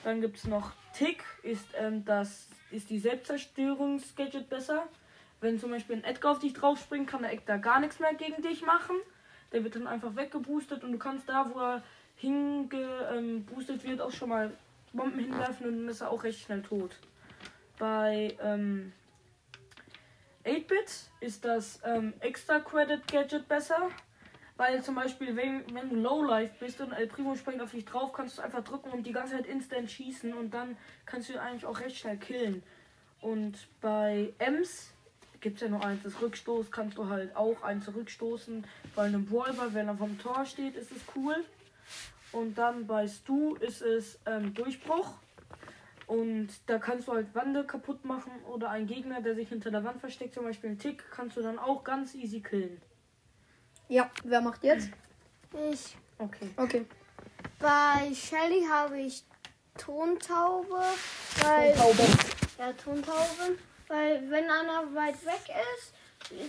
Dann 0.04 0.20
gibt 0.20 0.36
es 0.38 0.46
noch 0.46 0.72
Tick, 0.94 1.22
ist 1.42 1.66
ähm, 1.78 2.04
das 2.04 2.48
ist 2.70 2.90
die 2.90 2.98
Selbstzerstörungsgadget 2.98 4.48
besser. 4.48 4.86
Wenn 5.40 5.58
zum 5.58 5.70
Beispiel 5.70 5.96
ein 5.96 6.04
Edgar 6.04 6.32
auf 6.32 6.38
dich 6.38 6.54
draufspringt, 6.54 7.08
kann 7.08 7.22
der 7.22 7.32
Edgar 7.32 7.58
gar 7.58 7.80
nichts 7.80 7.98
mehr 7.98 8.14
gegen 8.14 8.42
dich 8.42 8.64
machen. 8.64 8.96
Der 9.53 9.65
wird 9.65 9.77
dann 9.77 9.87
einfach 9.87 10.17
weggeboostet 10.17 10.85
und 10.85 10.92
du 10.92 10.98
kannst 10.98 11.29
da, 11.29 11.50
wo 11.53 11.61
er 11.61 11.83
hingeboostet 12.17 13.85
wird, 13.85 14.00
auch 14.00 14.13
schon 14.13 14.31
mal 14.31 14.53
Bomben 14.92 15.19
hinwerfen 15.19 15.67
und 15.67 15.79
dann 15.79 15.88
ist 15.88 16.00
er 16.00 16.11
auch 16.11 16.23
recht 16.25 16.40
schnell 16.40 16.63
tot. 16.63 16.96
Bei 17.79 18.37
ähm, 18.42 18.92
8-Bit 20.44 21.11
ist 21.21 21.44
das 21.44 21.81
ähm, 21.85 22.13
Extra 22.21 22.61
Credit 22.61 23.07
Gadget 23.07 23.48
besser. 23.48 23.90
Weil 24.57 24.83
zum 24.83 24.94
Beispiel, 24.94 25.35
wenn, 25.35 25.65
wenn 25.75 25.88
du 25.88 25.96
Lowlife 25.96 26.55
bist 26.61 26.81
und 26.81 26.92
El 26.92 27.07
Primo 27.07 27.35
springt 27.35 27.63
auf 27.63 27.71
dich 27.71 27.85
drauf, 27.85 28.13
kannst 28.13 28.38
du 28.38 28.42
einfach 28.42 28.63
drücken 28.63 28.90
und 28.90 29.07
die 29.07 29.13
ganze 29.13 29.35
Zeit 29.35 29.46
instant 29.46 29.90
schießen 29.90 30.35
und 30.35 30.53
dann 30.53 30.77
kannst 31.07 31.29
du 31.29 31.33
ihn 31.33 31.38
eigentlich 31.38 31.65
auch 31.65 31.81
recht 31.81 31.96
schnell 31.96 32.19
killen. 32.19 32.63
Und 33.21 33.67
bei 33.81 34.35
Ems 34.38 34.92
gibt 35.42 35.56
es 35.56 35.62
ja 35.62 35.68
nur 35.68 35.84
eins, 35.84 36.02
das 36.02 36.22
Rückstoß 36.22 36.70
kannst 36.70 36.96
du 36.96 37.08
halt 37.08 37.36
auch 37.36 37.62
einen 37.62 37.82
zurückstoßen. 37.82 38.64
Bei 38.94 39.02
einem 39.02 39.26
Brawler, 39.26 39.74
wenn 39.74 39.88
er 39.88 39.96
vom 39.96 40.18
Tor 40.18 40.46
steht, 40.46 40.76
ist 40.76 40.90
es 40.92 41.02
cool. 41.14 41.36
Und 42.30 42.56
dann 42.56 42.86
bei 42.86 43.06
Stu 43.06 43.56
ist 43.56 43.82
es 43.82 44.18
ähm, 44.24 44.54
Durchbruch. 44.54 45.14
Und 46.06 46.48
da 46.66 46.78
kannst 46.78 47.08
du 47.08 47.12
halt 47.12 47.34
Wände 47.34 47.64
kaputt 47.64 48.04
machen 48.04 48.32
oder 48.50 48.70
einen 48.70 48.86
Gegner, 48.86 49.20
der 49.20 49.34
sich 49.34 49.48
hinter 49.48 49.70
der 49.70 49.84
Wand 49.84 50.00
versteckt, 50.00 50.34
zum 50.34 50.44
Beispiel 50.44 50.70
einen 50.70 50.78
Tick, 50.78 51.04
kannst 51.10 51.36
du 51.36 51.42
dann 51.42 51.58
auch 51.58 51.84
ganz 51.84 52.14
easy 52.14 52.40
killen. 52.40 52.80
ja, 53.88 54.10
wer 54.24 54.40
macht 54.40 54.64
jetzt? 54.64 54.90
Ich. 55.70 55.96
Okay. 56.18 56.50
Okay. 56.56 56.86
Bei 57.58 58.12
Shelly 58.14 58.64
habe 58.70 58.98
ich 59.00 59.24
Tontaube, 59.78 60.82
weil 61.40 61.74
Taube. 61.74 62.02
ja 62.58 62.72
Tontaube, 62.72 63.58
weil 63.92 64.30
wenn 64.30 64.50
einer 64.50 64.94
weit 64.94 65.22
weg 65.26 65.54
ist, 65.76 65.92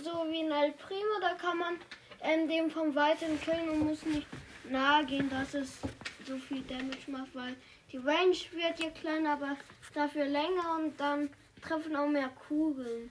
so 0.02 0.12
wie 0.30 0.42
ein 0.42 0.50
El 0.50 0.72
Primo, 0.72 1.20
da 1.20 1.34
kann 1.34 1.58
man 1.58 1.76
ähm, 2.22 2.48
dem 2.48 2.70
vom 2.70 2.94
Weiten 2.94 3.38
killen 3.42 3.68
und 3.68 3.80
muss 3.80 4.02
nicht 4.06 4.26
nahe 4.70 5.04
gehen, 5.04 5.28
dass 5.28 5.52
es 5.52 5.78
so 6.26 6.38
viel 6.38 6.62
Damage 6.62 7.10
macht, 7.10 7.34
weil 7.34 7.54
die 7.92 7.98
Range 7.98 8.36
wird 8.52 8.80
ja 8.80 8.88
kleiner, 8.90 9.32
aber 9.32 9.56
dafür 9.92 10.24
länger 10.24 10.78
und 10.78 10.98
dann 10.98 11.28
treffen 11.60 11.94
auch 11.94 12.08
mehr 12.08 12.30
Kugeln. 12.48 13.10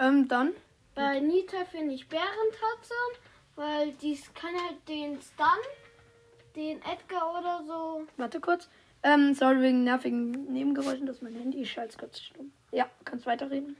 Ähm, 0.00 0.26
dann? 0.26 0.52
Bei 0.96 1.20
Nita 1.20 1.64
finde 1.64 1.94
ich 1.94 2.08
Bärentatze, 2.08 2.94
weil 3.54 3.92
die 3.92 4.20
kann 4.34 4.54
halt 4.66 4.88
den 4.88 5.22
Stun 5.22 5.46
den 6.56 6.82
Edgar 6.82 7.38
oder 7.38 7.62
so. 7.66 8.06
Warte 8.16 8.40
kurz. 8.40 8.68
Ähm, 9.04 9.34
sorry 9.34 9.60
wegen 9.60 9.84
nervigen 9.84 10.30
Nebengeräuschen, 10.52 11.06
das 11.06 11.16
ist 11.16 11.22
mein 11.22 11.34
Handy. 11.34 11.62
Ich 11.62 11.72
schalte 11.72 11.90
es 11.90 11.98
kurz 11.98 12.20
stumm. 12.20 12.52
Ja, 12.70 12.88
kannst 13.04 13.26
weiterreden. 13.26 13.76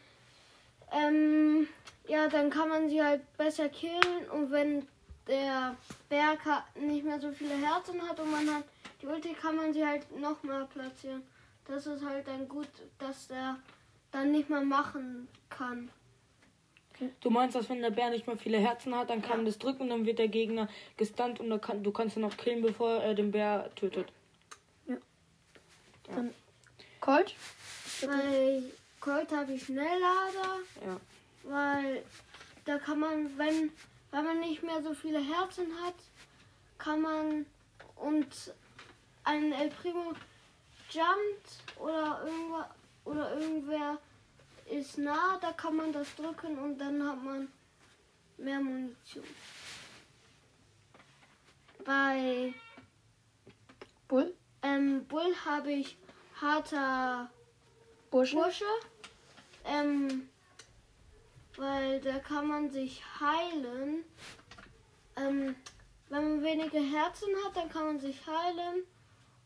Ähm, 0.93 1.69
ja, 2.09 2.29
dann 2.29 2.51
kann 2.51 2.69
man 2.69 2.89
sie 2.89 3.03
halt 3.03 3.21
besser 3.37 3.69
killen 3.69 4.29
und 4.33 4.51
wenn 4.51 4.87
der 5.29 5.77
Berg 6.09 6.41
nicht 6.75 7.05
mehr 7.05 7.21
so 7.21 7.31
viele 7.33 7.55
Herzen 7.55 8.03
hat 8.03 8.19
und 8.19 8.31
man 8.31 8.49
hat 8.53 8.65
die 9.01 9.07
Ulti, 9.07 9.33
kann 9.33 9.57
man 9.57 9.73
sie 9.73 9.87
halt 9.87 10.11
nochmal 10.21 10.67
platzieren. 10.67 11.23
Das 11.67 11.87
ist 11.87 12.05
halt 12.05 12.27
dann 12.27 12.49
gut, 12.49 12.69
dass 12.99 13.29
der 13.29 13.57
dann 14.11 14.33
nicht 14.33 14.51
mehr 14.51 14.63
machen 14.63 15.29
kann. 15.49 15.91
Du 17.21 17.31
meinst, 17.31 17.57
dass 17.57 17.69
wenn 17.71 17.81
der 17.81 17.91
Bär 17.91 18.11
nicht 18.11 18.27
mehr 18.27 18.37
viele 18.37 18.59
Herzen 18.59 18.95
hat, 18.95 19.11
dann 19.11 19.23
kann 19.23 19.39
man 19.39 19.47
das 19.47 19.59
drücken 19.59 19.85
und 19.85 19.89
dann 19.89 20.07
wird 20.07 20.19
der 20.19 20.29
Gegner 20.29 20.69
gestunt 20.97 21.41
und 21.41 21.51
dann 21.51 21.61
kann, 21.61 21.83
du 21.83 21.91
kannst 21.91 22.17
ihn 22.17 22.23
noch 22.23 22.37
killen, 22.37 22.63
bevor 22.63 22.91
er 23.01 23.15
den 23.15 23.31
Bär 23.31 23.71
tötet. 23.75 24.13
Colt? 27.01 27.35
Bei 28.07 28.63
Colt 29.01 29.33
habe 29.33 29.53
ich 29.55 29.65
Schnelllader, 29.65 30.59
Ja. 30.85 31.01
weil 31.45 32.05
da 32.65 32.79
kann 32.79 33.01
man, 33.01 33.37
wenn, 33.39 33.73
wenn 34.11 34.25
man 34.25 34.41
nicht 34.41 34.63
mehr 34.63 34.83
so 34.83 34.95
viele 34.95 35.21
Herzen 35.21 35.67
hat, 35.85 35.95
kann 36.79 37.01
man 37.01 37.47
und 37.97 38.53
ein 39.25 39.53
El 39.53 39.71
Primo 39.71 40.13
jumpt 40.91 41.79
oder 41.81 42.23
irgendwer, 42.25 42.71
oder 43.05 43.35
irgendwer 43.41 43.99
ist 44.71 44.99
nah, 44.99 45.39
da 45.41 45.53
kann 45.53 45.77
man 45.77 45.93
das 45.93 46.15
drücken 46.17 46.59
und 46.59 46.79
dann 46.79 47.07
hat 47.07 47.23
man 47.23 47.49
mehr 48.39 48.61
Munition. 48.61 49.25
Bei 51.85 52.55
Bull? 54.09 54.35
ähm, 54.63 55.05
Bull 55.07 55.35
habe 55.45 55.73
ich 55.73 55.97
harter 56.43 57.31
Bursche? 58.11 58.37
Bursche. 58.37 58.65
Ähm, 59.65 60.29
weil 61.57 62.01
da 62.01 62.19
kann 62.19 62.49
man 62.49 62.71
sich 62.71 63.03
heilen. 63.21 64.05
Ähm, 65.17 65.55
wenn 66.09 66.39
man 66.39 66.43
wenige 66.43 66.79
Herzen 66.79 67.29
hat, 67.45 67.57
dann 67.57 67.69
kann 67.69 67.87
man 67.87 68.01
sich 68.01 68.27
heilen. 68.27 68.85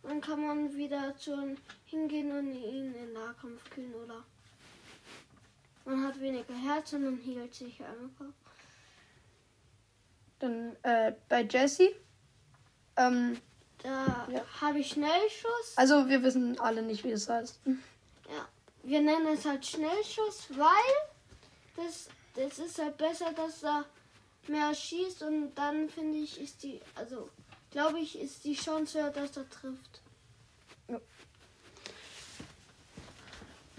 Dann 0.02 0.20
kann 0.20 0.46
man 0.46 0.74
wieder 0.76 1.16
zu 1.16 1.32
ihm 1.32 1.56
hingehen 1.84 2.30
und 2.30 2.52
ihn 2.52 2.94
in 2.94 3.12
Nahkampf 3.12 3.68
killen 3.70 3.94
oder 3.94 4.24
man 5.84 6.04
hat 6.04 6.20
weniger 6.20 6.54
Herzen 6.54 7.06
und 7.06 7.18
hielt 7.18 7.54
sich 7.54 7.80
einfach. 7.80 8.32
Dann 10.38 10.76
äh, 10.82 11.12
bei 11.28 11.42
Jesse. 11.42 11.94
Ähm, 12.96 13.38
Da 13.82 14.26
Ja. 14.30 14.42
habe 14.60 14.78
ich 14.80 14.88
Schnellschuss. 14.90 15.72
also 15.76 16.08
wir 16.08 16.22
wissen 16.22 16.58
alle 16.60 16.82
nicht, 16.82 17.04
wie 17.04 17.12
es 17.12 17.28
heißt. 17.28 17.60
Ja, 17.66 18.48
wir 18.82 19.00
nennen 19.00 19.26
es 19.28 19.44
halt 19.44 19.64
Schnellschuss, 19.64 20.46
weil 20.50 20.96
das, 21.76 22.08
das 22.34 22.58
ist 22.58 22.78
halt 22.78 22.96
besser, 22.96 23.32
dass 23.32 23.62
er 23.62 23.84
mehr 24.48 24.74
schießt 24.74 25.22
und 25.22 25.54
dann 25.54 25.88
finde 25.90 26.18
ich, 26.18 26.40
ist 26.40 26.62
die, 26.62 26.80
also 26.94 27.28
glaube 27.70 28.00
ich, 28.00 28.18
ist 28.18 28.44
die 28.44 28.54
Chance 28.54 29.02
höher, 29.02 29.10
dass 29.10 29.36
er 29.36 29.48
trifft. 29.50 30.00
Ja. 30.88 31.00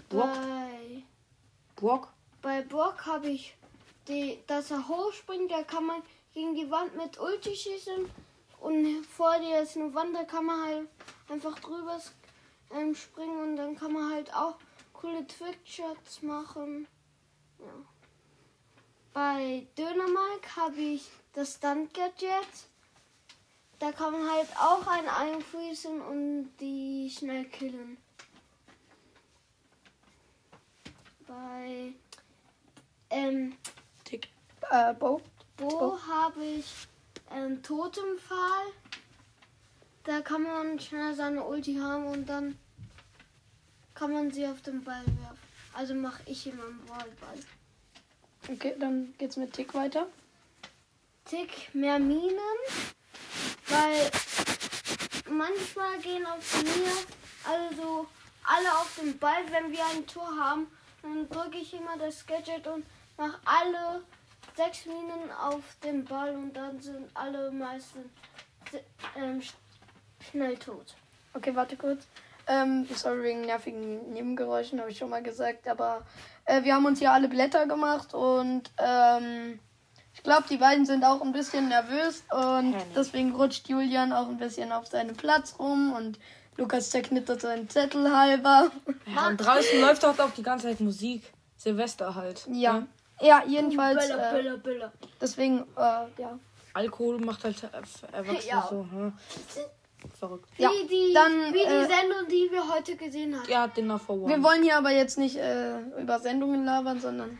Brock? 0.08 0.24
Bei, 0.34 1.02
Brock? 1.76 2.08
bei 2.42 2.62
Brock 2.62 3.04
habe 3.06 3.28
ich, 3.28 3.54
die, 4.06 4.38
dass 4.46 4.70
er 4.70 4.86
hochspringt, 4.88 5.50
da 5.50 5.62
kann 5.64 5.84
man 5.84 6.02
gegen 6.32 6.54
die 6.54 6.70
Wand 6.70 6.96
mit 6.96 7.18
Ulti 7.18 7.54
schießen 7.54 8.08
und 8.60 9.04
vor 9.04 9.38
dir 9.38 9.62
ist 9.62 9.76
eine 9.76 9.94
Wand, 9.94 10.14
da 10.14 10.24
kann 10.24 10.46
man 10.46 10.64
halt 10.64 10.88
einfach 11.28 11.58
drüber 11.60 12.00
ähm, 12.74 12.94
springen 12.94 13.42
und 13.42 13.56
dann 13.56 13.76
kann 13.76 13.92
man 13.92 14.12
halt 14.12 14.34
auch 14.34 14.56
coole 14.92 15.26
Trickshots 15.26 16.22
machen. 16.22 16.86
Ja. 17.58 17.66
Bei 19.12 19.66
Dönermark 19.76 20.56
habe 20.56 20.76
ich 20.76 21.08
das 21.32 21.54
Stunt 21.54 21.94
Gadget. 21.94 22.46
Da 23.78 23.92
kann 23.92 24.12
man 24.12 24.30
halt 24.30 24.48
auch 24.56 24.86
einen 24.86 25.08
einfriesen 25.08 26.00
und 26.00 26.50
die 26.60 27.10
schnell 27.16 27.44
killen. 27.44 27.96
Bei 31.26 31.92
ähm, 33.10 33.56
Tick. 34.04 34.28
Äh, 34.70 34.94
Bo? 34.94 35.20
Bo 35.56 35.98
habe 36.06 36.44
ich 36.44 36.88
ähm, 37.34 37.62
Totempfahl. 37.62 38.66
Da 40.04 40.20
kann 40.20 40.42
man 40.42 40.80
schnell 40.80 41.14
seine 41.14 41.44
Ulti 41.44 41.76
haben 41.76 42.06
und 42.06 42.26
dann 42.26 42.58
kann 43.94 44.12
man 44.12 44.30
sie 44.30 44.46
auf 44.46 44.62
den 44.62 44.82
Ball 44.84 45.04
werfen. 45.04 45.38
Also 45.74 45.94
mache 45.94 46.22
ich 46.26 46.46
immer 46.46 46.64
einen 46.64 46.84
Ballball. 46.86 47.38
Okay, 48.48 48.74
dann 48.78 49.14
geht's 49.18 49.36
mit 49.36 49.52
Tick 49.52 49.74
weiter. 49.74 50.06
Tick 51.24 51.74
mehr 51.74 51.98
Minen, 51.98 52.38
weil 53.66 54.10
manchmal 55.28 55.98
gehen 55.98 56.24
auf 56.24 56.62
mir 56.62 56.92
also 57.44 58.08
alle 58.44 58.72
auf 58.78 58.98
den 59.00 59.18
Ball, 59.18 59.44
wenn 59.50 59.70
wir 59.70 59.84
ein 59.94 60.06
Tor 60.06 60.34
haben, 60.38 60.66
dann 61.02 61.28
drücke 61.28 61.58
ich 61.58 61.74
immer 61.74 61.96
das 61.98 62.26
Gadget 62.26 62.66
und 62.66 62.84
mache 63.16 63.38
alle 63.44 64.02
sechs 64.58 64.86
Minen 64.86 65.30
auf 65.40 65.62
den 65.84 66.04
Ball 66.04 66.34
und 66.34 66.52
dann 66.54 66.80
sind 66.80 67.08
alle 67.14 67.50
meistens 67.50 68.06
ähm, 69.16 69.40
sch- 69.40 69.54
schnell 70.30 70.56
tot. 70.56 70.94
Okay, 71.34 71.54
warte 71.54 71.76
kurz. 71.76 72.06
Ähm, 72.46 72.86
sorry 72.94 73.22
wegen 73.22 73.40
nervigen 73.42 74.12
Nebengeräuschen, 74.12 74.80
habe 74.80 74.90
ich 74.90 74.98
schon 74.98 75.10
mal 75.10 75.22
gesagt. 75.22 75.68
Aber 75.68 76.02
äh, 76.46 76.62
wir 76.64 76.74
haben 76.74 76.86
uns 76.86 76.98
hier 76.98 77.12
alle 77.12 77.28
Blätter 77.28 77.66
gemacht 77.66 78.14
und 78.14 78.62
ähm, 78.78 79.60
ich 80.14 80.22
glaube, 80.22 80.44
die 80.50 80.56
beiden 80.56 80.84
sind 80.86 81.04
auch 81.04 81.20
ein 81.22 81.32
bisschen 81.32 81.68
nervös 81.68 82.24
und 82.30 82.72
Ja, 82.72 82.78
deswegen 82.96 83.34
rutscht 83.34 83.68
Julian 83.68 84.12
auch 84.12 84.28
ein 84.28 84.38
bisschen 84.38 84.72
auf 84.72 84.86
seinem 84.88 85.14
Platz 85.14 85.54
rum 85.58 85.92
und 85.92 86.18
Lukas 86.56 86.90
zerknittert 86.90 87.40
seinen 87.42 87.68
Zettel 87.68 88.10
halber. 88.16 88.70
Ja, 89.14 89.28
und 89.28 89.36
draußen 89.36 89.80
läuft 89.80 90.04
auch 90.04 90.18
auch 90.18 90.32
die 90.32 90.42
ganze 90.42 90.66
Zeit 90.68 90.80
Musik. 90.80 91.22
Silvester 91.56 92.14
halt. 92.14 92.46
Ja. 92.50 92.78
Ja, 92.78 92.86
jedenfalls. 93.46 94.08
Böller, 94.08 94.30
Äh, 94.30 94.34
Böller, 94.34 94.56
Böller. 94.58 94.92
deswegen, 95.20 95.60
äh, 95.76 96.20
ja. 96.20 96.38
Alkohol 96.74 97.18
macht 97.18 97.44
halt 97.44 97.62
äh, 97.62 97.68
für 97.86 98.12
Erwachsene 98.12 98.48
Ja. 98.50 98.66
so. 98.70 98.86
Hm? 98.90 99.12
Verrückt. 100.18 100.48
Wie, 100.56 100.62
Ja, 100.62 100.70
die, 100.88 101.12
dann, 101.12 101.52
wie 101.52 101.58
die 101.58 101.64
äh, 101.64 101.80
Sendung, 101.86 102.28
die 102.30 102.48
wir 102.52 102.68
heute 102.72 102.94
gesehen 102.96 103.36
haben. 103.36 103.48
Ja, 103.50 103.66
Dinner 103.66 103.98
for 103.98 104.16
One. 104.16 104.28
Wir 104.28 104.42
wollen 104.42 104.62
hier 104.62 104.76
aber 104.76 104.90
jetzt 104.90 105.18
nicht 105.18 105.36
äh, 105.36 105.80
über 106.00 106.20
Sendungen 106.20 106.64
labern, 106.64 107.00
sondern 107.00 107.36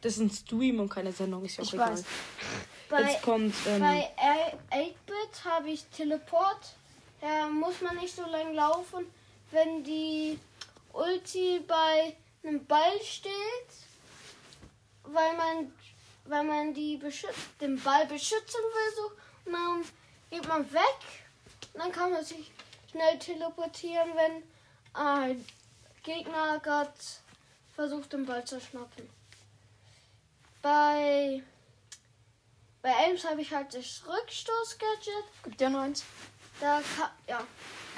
das 0.00 0.12
ist 0.12 0.20
ein 0.20 0.30
Stream 0.30 0.78
und 0.78 0.88
keine 0.88 1.10
Sendung, 1.10 1.44
ist 1.44 1.56
ja 1.56 1.62
auch 1.64 1.66
Ich 1.66 1.74
egal. 1.74 1.90
weiß. 1.92 2.04
Bei, 2.88 3.02
Jetzt 3.02 3.22
kommt. 3.22 3.52
Ähm, 3.66 3.80
Bei 3.80 4.08
8-Bit 4.70 5.44
habe 5.44 5.70
ich 5.70 5.84
Teleport. 5.86 6.76
Da 7.20 7.48
muss 7.48 7.80
man 7.80 7.96
nicht 7.96 8.14
so 8.14 8.22
lang 8.26 8.54
laufen, 8.54 9.04
wenn 9.50 9.82
die 9.82 10.38
Ulti 10.92 11.60
bei 11.66 12.14
einem 12.46 12.64
Ball 12.66 13.00
steht, 13.02 13.32
weil 15.06 15.36
man, 15.36 15.72
weil 16.24 16.44
man 16.44 16.74
die 16.74 17.00
den 17.60 17.80
Ball 17.80 18.06
beschützen 18.06 18.60
will. 18.60 18.94
So. 18.96 19.12
Und 19.46 19.52
dann 19.52 19.84
geht 20.30 20.48
man 20.48 20.72
weg. 20.72 21.00
Und 21.72 21.80
dann 21.80 21.92
kann 21.92 22.12
man 22.12 22.24
sich 22.24 22.52
schnell 22.90 23.18
teleportieren, 23.18 24.10
wenn 24.14 24.42
ein 24.94 25.44
Gegner 26.02 26.58
gerade 26.60 26.92
versucht, 27.74 28.12
den 28.12 28.26
Ball 28.26 28.44
zu 28.44 28.60
schnappen. 28.60 29.08
Bei 30.62 31.42
bei 32.86 32.92
Elms 32.92 33.24
habe 33.24 33.40
ich 33.40 33.52
halt 33.52 33.74
das 33.74 34.00
Rückstoß-Gadget. 34.06 35.24
gibt 35.42 35.60
ja 35.60 35.68
nur 35.68 35.80
eins. 35.80 36.04
Da 36.60 36.80
kann, 36.96 37.10
ja, 37.26 37.44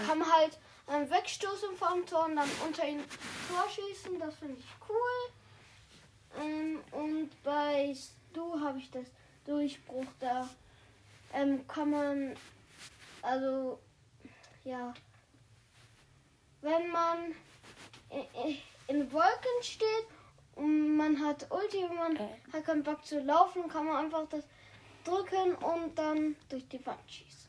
kann 0.07 0.19
man 0.19 0.33
halt 0.33 0.59
ähm, 0.89 1.11
wegstoßen 1.11 1.77
vom 1.77 2.07
Tor 2.07 2.25
und 2.25 2.37
dann 2.37 2.49
unter 2.67 2.89
ihn 2.89 3.05
vorschießen. 3.51 4.19
Das 4.19 4.35
finde 4.37 4.59
ich 4.59 4.67
cool. 4.89 5.33
Ähm, 6.41 6.81
und 6.93 7.31
bei 7.43 7.95
Stu 7.95 8.61
habe 8.61 8.79
ich 8.79 8.91
das 8.91 9.07
Durchbruch. 9.45 10.07
Da 10.21 10.49
ähm, 11.35 11.67
kann 11.67 11.91
man, 11.91 12.37
also, 13.23 13.79
ja, 14.65 14.93
wenn 16.61 16.91
man 16.91 17.35
in, 18.89 19.13
Wolken 19.13 19.63
steht 19.63 20.07
und 20.55 20.97
man 20.97 21.25
hat 21.25 21.47
Ulti 21.51 21.85
und 21.85 21.97
man 21.97 22.17
Äh. 22.17 22.29
hat 22.53 22.65
keinen 22.65 22.83
Bock 22.83 23.05
zu 23.05 23.21
laufen, 23.21 23.69
kann 23.69 23.87
man 23.87 24.05
einfach 24.05 24.27
das 24.29 24.45
drücken 25.05 25.55
und 25.57 25.97
dann 25.99 26.37
durch 26.49 26.67
die 26.69 26.85
Wand 26.85 27.01
schießen. 27.07 27.49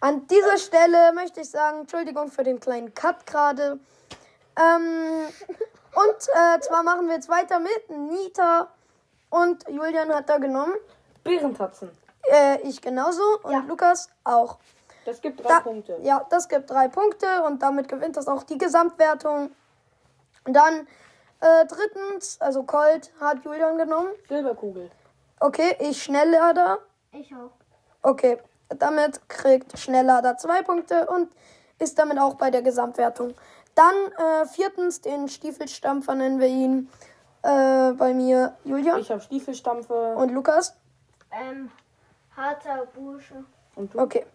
An 0.00 0.26
dieser 0.26 0.58
Stelle 0.58 1.12
möchte 1.12 1.42
ich 1.42 1.50
sagen, 1.50 1.80
Entschuldigung 1.80 2.30
für 2.30 2.42
den 2.42 2.58
kleinen 2.58 2.92
Cut 2.92 3.24
gerade. 3.24 3.78
Ähm, 4.56 5.28
und 5.94 6.28
äh, 6.34 6.60
zwar 6.60 6.82
machen 6.82 7.06
wir 7.08 7.14
jetzt 7.14 7.28
weiter 7.28 7.58
mit 7.58 7.90
Nita. 7.90 8.68
Und 9.30 9.66
Julian 9.68 10.12
hat 10.14 10.28
da 10.28 10.38
genommen. 10.38 10.74
Bärentatzen. 11.24 11.90
Äh, 12.30 12.60
ich 12.62 12.80
genauso 12.82 13.22
und 13.42 13.52
Ja. 13.52 13.60
Lukas 13.66 14.08
auch. 14.24 14.58
Das 15.04 15.20
gibt 15.20 15.42
drei 15.42 15.48
Da- 15.48 15.60
Punkte. 15.60 15.98
Ja, 16.02 16.26
das 16.30 16.48
gibt 16.48 16.70
drei 16.70 16.88
Punkte 16.88 17.42
und 17.44 17.62
damit 17.62 17.88
gewinnt 17.88 18.16
das 18.16 18.28
auch 18.28 18.42
die 18.42 18.58
Gesamtwertung. 18.58 19.50
Dann 20.44 20.86
äh, 21.40 21.66
drittens, 21.66 22.40
also 22.40 22.62
Colt 22.64 23.10
hat 23.20 23.44
Julian 23.44 23.78
genommen. 23.78 24.08
Silberkugel. 24.28 24.90
Okay, 25.40 25.76
ich 25.80 26.02
Schnelllader. 26.02 26.78
Ich 27.12 27.34
auch. 27.34 27.50
Okay, 28.02 28.38
damit 28.68 29.28
kriegt 29.28 29.76
Schnelllader 29.78 30.36
zwei 30.36 30.62
Punkte 30.62 31.06
und 31.06 31.32
ist 31.78 31.98
damit 31.98 32.18
auch 32.18 32.34
bei 32.34 32.50
der 32.50 32.62
Gesamtwertung. 32.62 33.34
Dann 33.74 33.94
äh, 34.18 34.46
viertens, 34.46 35.00
den 35.00 35.28
Stiefelstampfer 35.28 36.14
nennen 36.14 36.40
wir 36.40 36.48
ihn. 36.48 36.90
Äh, 37.42 37.92
bei 37.92 38.14
mir 38.14 38.56
Julian 38.64 39.00
Ich 39.00 39.10
habe 39.10 39.20
Stiefelstampfer. 39.20 40.16
und 40.16 40.30
Lukas. 40.30 40.76
Ähm, 41.32 41.70
harter 42.36 42.86
Bursche. 42.94 43.44
Und 43.74 43.92
du? 43.94 43.98
Okay, 43.98 44.26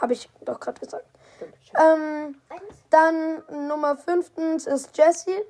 habe 0.00 0.12
ich 0.12 0.28
doch 0.42 0.60
gerade 0.60 0.78
gesagt. 0.78 1.04
Ähm, 1.76 2.40
dann 2.90 3.42
Nummer 3.66 3.96
fünftens 3.96 4.66
ist 4.66 4.96
Jessie. 4.96 5.42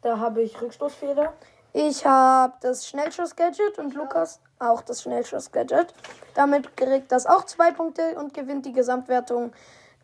Da 0.00 0.18
habe 0.18 0.42
ich 0.42 0.60
Rückstoßfeder. 0.60 1.32
Ich 1.74 2.06
habe 2.06 2.54
das 2.62 2.86
Schnellschuss-Gadget 2.88 3.78
und 3.78 3.92
Lukas 3.94 4.40
auch 4.58 4.80
das 4.80 5.02
Schnellschuss-Gadget. 5.02 5.92
Damit 6.34 6.74
kriegt 6.76 7.12
das 7.12 7.26
auch 7.26 7.44
zwei 7.44 7.72
Punkte 7.72 8.14
und 8.18 8.32
gewinnt 8.32 8.64
die 8.64 8.72
Gesamtwertung. 8.72 9.52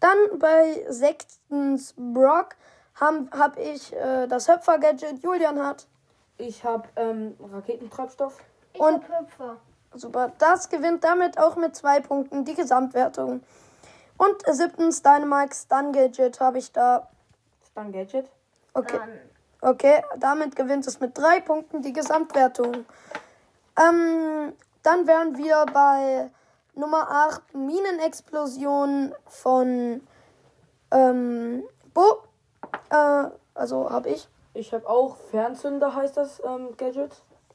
Dann 0.02 0.38
bei 0.40 0.84
sechstens 0.88 1.94
Brock 1.96 2.56
habe 2.96 3.28
hab 3.30 3.56
ich 3.56 3.92
äh, 3.94 4.26
das 4.26 4.48
Höpfer-Gadget. 4.48 5.22
Julian 5.22 5.64
hat. 5.64 5.86
Ich 6.38 6.64
habe 6.64 6.88
ähm, 6.96 7.36
Raketentreibstoff. 7.40 8.36
Ich 8.72 8.80
Und- 8.80 9.08
hab 9.08 9.20
Hüpfer. 9.20 9.56
Super. 9.94 10.32
Das 10.38 10.70
gewinnt 10.70 11.04
damit 11.04 11.38
auch 11.38 11.54
mit 11.56 11.76
zwei 11.76 12.00
Punkten 12.00 12.44
die 12.44 12.54
Gesamtwertung. 12.54 13.42
Und 14.18 14.42
siebtens 14.50 15.02
Dynamite 15.02 15.54
Stun-Gadget 15.54 16.40
habe 16.40 16.58
ich 16.58 16.72
da. 16.72 17.08
Stun 17.70 17.92
Gadget. 17.92 18.26
Okay. 18.74 18.98
Dann 18.98 19.10
Okay, 19.64 20.02
damit 20.18 20.56
gewinnt 20.56 20.88
es 20.88 20.98
mit 20.98 21.16
drei 21.16 21.38
Punkten 21.38 21.82
die 21.82 21.92
Gesamtwertung. 21.92 22.84
Ähm, 23.78 24.52
dann 24.82 25.06
wären 25.06 25.38
wir 25.38 25.64
bei 25.72 26.30
Nummer 26.74 27.10
8 27.10 27.54
Minenexplosion 27.54 29.14
von 29.26 30.00
ähm, 30.90 31.64
Bo. 31.92 32.22
Äh, 32.90 33.30
also 33.54 33.90
habe 33.90 34.10
ich. 34.10 34.28
Ich 34.54 34.72
habe 34.72 34.88
auch 34.88 35.16
Fernzünder, 35.30 35.94
heißt 35.94 36.16
das 36.16 36.42
ähm, 36.44 36.76
Gadget. 36.76 37.12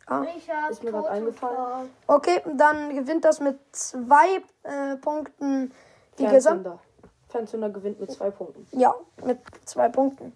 Ah. 0.08 0.24
ich 0.38 0.50
hab 0.50 0.72
Ist 0.72 0.84
mir 0.84 0.92
grad 0.92 1.08
eingefallen. 1.08 1.90
Okay, 2.08 2.42
dann 2.56 2.96
gewinnt 2.96 3.26
das 3.26 3.42
mit 3.42 3.60
zwei 3.74 4.42
äh, 4.64 4.96
Punkten 4.98 5.74
die 6.18 6.26
Gesamt. 6.26 6.64
Fernzünder. 6.64 6.80
Fernzünder 7.28 7.70
gewinnt 7.70 8.00
mit 8.00 8.12
zwei 8.12 8.32
Punkten. 8.32 8.66
Ja, 8.72 8.96
mit 9.24 9.40
zwei 9.66 9.90
Punkten. 9.90 10.34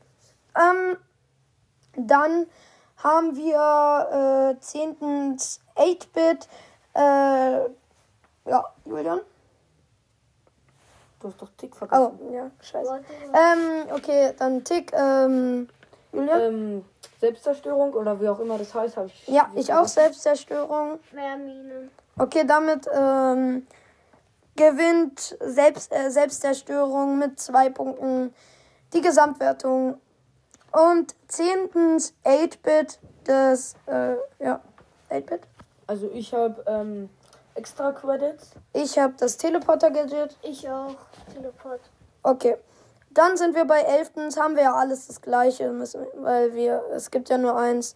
Ähm, 0.56 0.98
dann 1.96 2.48
haben 2.98 3.36
wir 3.36 4.56
äh, 4.58 4.60
zehntens 4.60 5.62
8-Bit. 5.76 6.50
Äh, 6.94 7.70
ja, 8.46 8.64
Julian. 8.86 9.22
Du 11.20 11.28
hast 11.28 11.42
doch 11.42 11.50
Tick 11.58 11.72
Oh, 11.74 11.78
vergessen. 11.86 12.34
ja, 12.34 12.50
scheiße. 12.62 13.02
Ähm, 13.34 13.94
okay, 13.94 14.34
dann 14.38 14.64
Tick. 14.64 14.92
Ähm, 14.94 15.68
Julian. 16.12 16.42
Ähm, 16.42 16.86
Selbstzerstörung 17.20 17.94
oder 17.94 18.20
wie 18.20 18.28
auch 18.28 18.39
immer 18.39 18.58
das 18.58 18.74
heißt, 18.74 18.98
habe 18.98 19.08
ich. 19.08 19.28
ja, 19.28 19.50
ich 19.56 19.72
auch 19.72 19.86
Selbstzerstörung. 19.88 21.00
mehr 21.12 21.38
Minen. 21.38 21.92
Okay, 22.18 22.44
damit 22.46 22.88
ähm, 22.92 23.68
gewinnt 24.56 25.38
Selbst, 25.39 25.94
äh, 25.94 26.10
Selbstzerstörung 26.10 27.20
mit 27.20 27.39
zwei 27.39 27.70
Punkten 27.70 28.34
die 28.94 29.02
Gesamtwertung. 29.02 30.02
Und 30.72 31.16
zehntens 31.28 32.14
8-Bit, 32.26 33.00
das, 33.26 33.76
äh, 33.86 34.16
ja, 34.39 34.62
8-Bit. 35.10 35.42
Also 35.86 36.10
ich 36.12 36.34
habe 36.34 36.64
ähm, 36.66 37.10
extra 37.56 37.91
Credits. 37.91 38.52
Ich 38.74 38.97
habe 38.97 39.14
das 39.18 39.38
Teleporter-Gadget. 39.38 40.38
Ich 40.41 40.70
auch. 40.70 40.95
Teleport. 41.34 41.82
Okay. 42.24 42.58
Dann 43.12 43.36
sind 43.36 43.56
wir 43.56 43.66
bei 43.66 43.82
11. 43.82 44.38
Haben 44.38 44.56
wir 44.56 44.64
ja 44.64 44.74
alles 44.76 45.08
das 45.08 45.22
gleiche, 45.22 45.70
müssen, 45.72 46.06
weil 46.16 46.54
wir, 46.56 46.84
es 46.93 47.12
gibt 47.12 47.30
ja 47.30 47.38
nur 47.38 47.56
eins. 47.58 47.95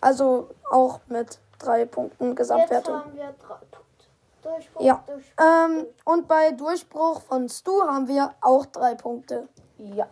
Also 0.00 0.48
auch 0.70 1.00
mit 1.08 1.38
drei 1.58 1.84
Punkten 1.84 2.28
Jetzt 2.28 2.36
Gesamtwertung. 2.36 2.94
haben 2.94 3.14
wir 3.16 3.34
drei 3.46 3.54
Punkte. 3.56 3.78
Durchbruch, 4.42 4.80
Ja. 4.82 5.02
Durchbruch. 5.06 5.44
Ähm, 5.44 5.86
und 6.04 6.28
bei 6.28 6.52
Durchbruch 6.52 7.20
von 7.22 7.48
Stu 7.48 7.82
haben 7.82 8.06
wir 8.08 8.32
auch 8.40 8.64
drei 8.66 8.94
Punkte. 8.94 9.48
Ja. 9.76 10.06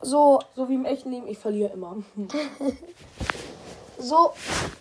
So, 0.00 0.38
So 0.54 0.68
wie 0.68 0.74
im 0.74 0.84
echten 0.84 1.10
Leben, 1.10 1.26
ich 1.26 1.38
verliere 1.38 1.72
immer. 1.72 1.96
so. 3.98 4.32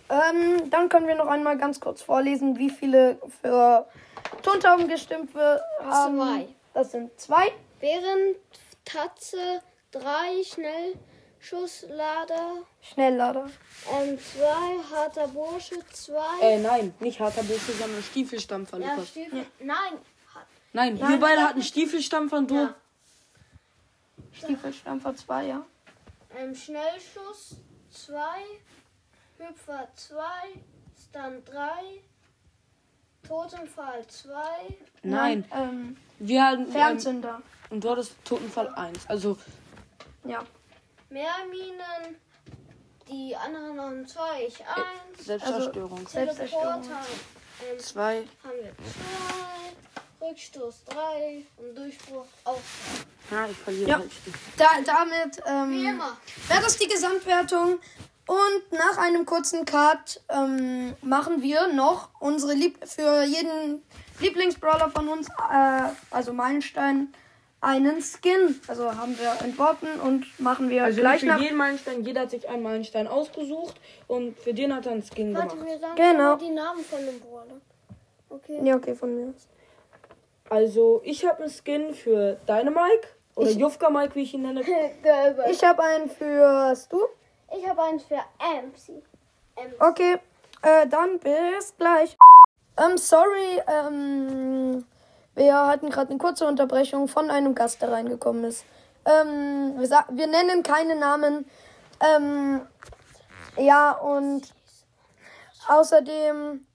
Ähm, 0.10 0.70
dann 0.70 0.90
können 0.90 1.08
wir 1.08 1.16
noch 1.16 1.28
einmal 1.28 1.58
ganz 1.58 1.80
kurz 1.80 2.02
vorlesen, 2.02 2.58
wie 2.58 2.70
viele 2.70 3.18
für 3.42 3.88
Tontauben 4.44 4.88
gestimmt 4.88 5.34
wir 5.36 5.62
haben. 5.84 6.18
Zwei. 6.18 6.48
Das 6.74 6.92
sind 6.92 7.20
zwei. 7.20 7.52
Während 7.80 8.38
Tatze 8.86 9.62
drei 9.92 10.44
Schnellschusslader, 10.44 12.54
Schnelllader. 12.82 13.50
ähm, 14.00 14.18
zwei 14.20 14.96
harter 14.96 15.28
Bursche, 15.28 15.76
zwei. 15.92 16.40
äh, 16.42 16.60
nein, 16.60 16.94
nicht 17.00 17.20
harter 17.20 17.44
Bursche, 17.44 17.72
sondern 17.74 18.02
Stiefelstampfer, 18.04 18.78
ja, 18.80 18.94
Lukas. 18.94 19.10
Stiefel. 19.10 19.46
Nein. 19.60 19.94
Hat- 20.34 20.46
Nein, 20.74 20.98
wir 21.00 21.20
beide 21.20 21.42
hatten 21.44 21.62
Stiefelstampfer 21.64 22.38
und 22.38 22.52
du. 22.52 22.56
Ja. 22.56 22.74
Stiefelstampfer 24.34 25.16
zwei, 25.16 25.46
ja. 25.48 25.66
Ähm, 26.38 26.54
Schnellschuss 26.56 27.56
zwei, 27.92 28.42
Hüpfer 29.38 29.88
zwei, 29.96 30.62
Stun 31.10 31.44
drei, 31.46 32.02
Totenfall 33.28 34.06
zwei, 34.08 34.76
Nein, 35.04 35.46
Ähm, 35.54 35.98
wir 36.20 36.44
hatten. 36.46 36.64
Ähm, 36.66 36.72
Fernzünder. 36.72 37.42
und 37.70 37.84
du 37.84 37.90
hattest 37.92 38.14
Totenfall 38.26 38.74
1. 38.76 39.08
Also, 39.08 39.38
Ja. 40.24 40.44
mehr 41.10 41.34
Minen. 41.50 42.16
Die 43.08 43.36
anderen 43.36 43.80
haben 43.80 44.08
zwei, 44.08 44.46
ich 44.48 44.60
eins. 44.66 45.26
Selbstzerstörung. 45.26 46.06
Selbstzerstörung. 46.08 46.82
Teleporter 46.84 47.06
ähm, 47.72 47.80
Zwei. 47.80 48.16
haben 48.44 48.58
wir 48.62 48.74
zwei, 48.76 50.26
Rückstoß 50.28 50.84
drei 50.86 51.44
und 51.58 51.76
Durchbruch 51.76 52.26
auch. 52.44 52.60
Ja, 53.32 53.48
ich 53.48 53.58
verliere 53.58 53.90
Ja. 53.90 53.98
halt. 54.00 54.12
Da, 54.58 54.66
damit 54.86 55.38
Wie 55.38 55.42
ähm, 55.86 55.86
immer. 55.96 56.18
wäre 56.50 56.62
das 56.62 56.78
die 56.78 56.88
Gesamtwertung. 56.88 57.80
Und 58.28 58.72
nach 58.78 58.98
einem 58.98 59.26
kurzen 59.26 59.64
Cut 59.66 60.22
ähm, 60.30 60.94
machen 61.02 61.42
wir 61.42 61.68
noch 61.74 62.10
unsere 62.20 62.54
Lieb 62.54 62.78
für 62.86 63.24
jeden 63.24 63.82
Lieblingsbrawler 64.20 64.90
von 64.90 65.08
uns, 65.08 65.28
äh, 65.30 65.84
also 66.12 66.34
Meilenstein, 66.34 67.14
einen 67.62 68.02
Skin. 68.02 68.60
Also 68.68 68.94
haben 68.96 69.18
wir 69.18 69.32
entworfen 69.46 69.88
und 70.02 70.26
machen 70.40 70.70
wir 70.70 70.84
Also 70.84 71.00
gleich 71.00 71.22
für 71.22 71.26
nach. 71.28 71.40
jeden 71.40 71.56
Meilenstein, 71.58 72.04
jeder 72.04 72.22
hat 72.22 72.32
sich 72.32 72.48
einen 72.50 72.64
Meilenstein 72.64 73.08
ausgesucht 73.08 73.80
und 74.08 74.38
für 74.40 74.54
den 74.54 74.76
hat 74.76 74.86
er 74.86 74.92
einen 74.92 75.04
Skin 75.04 75.34
Warte, 75.34 75.56
gemacht. 75.56 75.70
wir 75.70 75.80
sagen 75.80 75.96
Genau. 75.96 76.36
die 76.36 76.50
Namen 76.50 76.84
von 76.84 77.00
dem 77.06 77.20
Brawler. 77.22 77.62
Okay. 78.30 78.60
Ja, 78.62 78.76
okay, 78.76 78.94
von 78.94 79.16
mir 79.16 79.30
aus. 79.34 79.48
Also 80.50 81.02
ich 81.06 81.26
habe 81.26 81.44
einen 81.44 81.52
Skin 81.52 81.94
für 81.94 82.38
Dynamike 82.48 83.08
oder 83.36 83.52
Jufka 83.52 83.90
Mike, 83.90 84.16
wie 84.16 84.24
ich 84.24 84.34
ihn 84.34 84.42
nenne. 84.42 84.62
Ich 85.50 85.64
habe 85.64 85.82
einen 85.84 86.10
für 86.10 86.74
Stu. 86.76 87.00
Ich 87.56 87.68
habe 87.68 87.82
eins 87.84 88.04
für 88.04 88.16
MC. 88.40 89.04
Ähm, 89.56 89.74
Okay, 89.80 90.20
äh, 90.62 90.88
dann 90.88 91.20
bis 91.20 91.76
gleich. 91.78 92.18
Ähm, 92.78 92.98
sorry, 92.98 93.62
ähm, 93.68 94.86
wir 95.36 95.68
hatten 95.68 95.90
gerade 95.90 96.10
eine 96.10 96.20
kurze 96.20 96.48
Unterbrechung 96.48 97.08
von 97.08 97.32
einem 97.32 97.56
Gast, 97.56 97.82
der 97.82 97.92
reingekommen 97.92 98.44
ist. 98.44 98.66
Ähm, 99.06 99.76
wir, 99.78 100.06
wir 100.10 100.28
nennen 100.28 100.64
keine 100.64 100.96
Namen. 100.96 101.50
Ähm, 102.00 102.62
ja, 103.58 103.92
und 103.94 104.54
außerdem, 105.68 106.66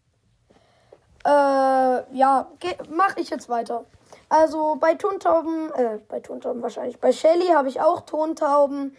äh, 1.24 1.28
ja, 1.28 2.48
mache 2.88 3.20
ich 3.20 3.30
jetzt 3.30 3.48
weiter. 3.48 3.84
Also 4.28 4.76
bei 4.80 4.94
Tontauben, 4.94 5.70
äh, 5.74 5.98
bei 6.08 6.20
Tontauben 6.20 6.62
wahrscheinlich, 6.62 6.98
bei 6.98 7.12
Shelly 7.12 7.48
habe 7.48 7.68
ich 7.68 7.80
auch 7.80 8.00
Tontauben. 8.00 8.96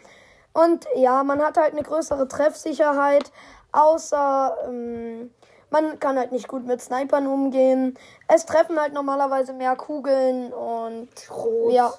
Und 0.54 0.86
ja, 0.96 1.24
man 1.24 1.42
hat 1.42 1.58
halt 1.58 1.74
eine 1.74 1.84
größere 1.84 2.28
Treffsicherheit, 2.28 3.32
außer 3.72 4.56
ähm, 4.68 5.32
man 5.72 6.00
kann 6.00 6.18
halt 6.18 6.32
nicht 6.32 6.48
gut 6.48 6.66
mit 6.66 6.82
Snipern 6.82 7.26
umgehen. 7.26 7.98
Es 8.28 8.46
treffen 8.46 8.80
halt 8.80 8.94
normalerweise 8.94 9.54
mehr 9.54 9.76
Kugeln 9.76 10.54
und 10.54 11.10
Schrot. 11.20 11.74
ja, 11.74 11.92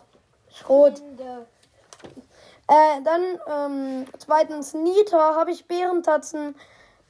Schrot. 0.53 1.03
Äh, 2.69 3.03
dann 3.03 3.23
ähm, 3.53 4.07
zweitens 4.19 4.73
Nita 4.75 5.35
habe 5.35 5.51
ich 5.51 5.67
Bärentatzen. 5.67 6.55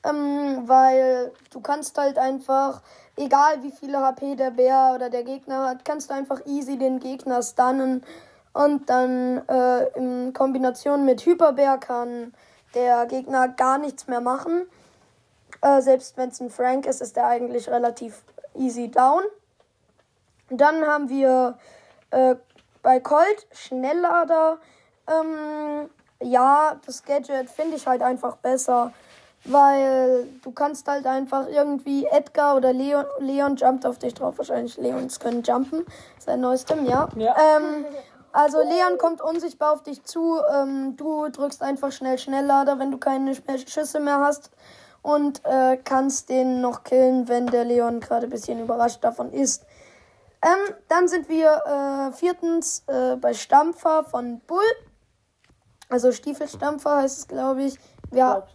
ähm, 0.04 0.62
weil 0.66 1.32
du 1.50 1.60
kannst 1.60 1.96
halt 1.98 2.18
einfach, 2.18 2.82
egal 3.16 3.62
wie 3.62 3.70
viele 3.70 4.00
HP 4.00 4.36
der 4.36 4.50
Bär 4.50 4.92
oder 4.94 5.10
der 5.10 5.24
Gegner 5.24 5.68
hat, 5.68 5.84
kannst 5.84 6.10
du 6.10 6.14
einfach 6.14 6.44
easy 6.46 6.78
den 6.78 7.00
Gegner 7.00 7.42
stunnen 7.42 8.04
und 8.54 8.88
dann 8.88 9.46
äh, 9.48 9.88
in 9.98 10.32
Kombination 10.32 11.04
mit 11.04 11.26
Hyperbär 11.26 11.76
kann 11.76 12.32
der 12.74 13.04
Gegner 13.06 13.48
gar 13.48 13.78
nichts 13.78 14.06
mehr 14.06 14.20
machen. 14.20 14.66
Äh, 15.60 15.82
selbst 15.82 16.16
wenn 16.16 16.30
es 16.30 16.40
ein 16.40 16.50
Frank 16.50 16.86
ist, 16.86 17.02
ist 17.02 17.16
er 17.16 17.26
eigentlich 17.26 17.68
relativ 17.68 18.22
easy 18.54 18.88
down. 18.90 19.22
Dann 20.50 20.86
haben 20.86 21.08
wir 21.08 21.58
äh, 22.10 22.36
bei 22.82 23.00
Colt 23.00 23.46
Schnelllader. 23.52 24.58
Ähm, 25.08 25.90
ja, 26.22 26.76
das 26.86 27.02
Gadget 27.02 27.50
finde 27.50 27.76
ich 27.76 27.88
halt 27.88 28.02
einfach 28.02 28.36
besser, 28.36 28.92
weil 29.44 30.28
du 30.44 30.52
kannst 30.52 30.86
halt 30.86 31.06
einfach 31.06 31.48
irgendwie 31.48 32.06
Edgar 32.06 32.56
oder 32.56 32.72
Leon, 32.72 33.04
Leon 33.18 33.56
jumpt 33.56 33.84
auf 33.84 33.98
dich 33.98 34.14
drauf. 34.14 34.38
Wahrscheinlich 34.38 34.76
Leons 34.76 35.18
können 35.18 35.42
jumpen. 35.42 35.84
Sein 36.18 36.40
neuestem, 36.40 36.86
ja. 36.86 37.08
Ja. 37.16 37.34
Ähm, 37.56 37.84
also 38.34 38.58
Leon 38.62 38.98
kommt 38.98 39.20
unsichtbar 39.20 39.72
auf 39.72 39.84
dich 39.84 40.02
zu. 40.02 40.40
Ähm, 40.52 40.96
du 40.96 41.28
drückst 41.28 41.62
einfach 41.62 41.92
schnell 41.92 42.18
Schnelllader, 42.18 42.80
wenn 42.80 42.90
du 42.90 42.98
keine 42.98 43.32
Schüsse 43.34 44.00
mehr 44.00 44.18
hast. 44.18 44.50
Und 45.02 45.44
äh, 45.44 45.76
kannst 45.76 46.30
den 46.30 46.60
noch 46.60 46.82
killen, 46.82 47.28
wenn 47.28 47.46
der 47.46 47.64
Leon 47.64 48.00
gerade 48.00 48.26
ein 48.26 48.30
bisschen 48.30 48.58
überrascht 48.58 49.04
davon 49.04 49.32
ist. 49.32 49.64
Ähm, 50.42 50.74
dann 50.88 51.06
sind 51.06 51.28
wir 51.28 52.10
äh, 52.10 52.12
viertens 52.12 52.82
äh, 52.88 53.14
bei 53.16 53.34
Stampfer 53.34 54.02
von 54.02 54.40
Bull. 54.40 54.64
Also 55.88 56.10
Stiefelstampfer 56.10 56.96
heißt 56.96 57.18
es, 57.18 57.28
glaube 57.28 57.62
ich. 57.62 57.78
Ja, 58.10 58.48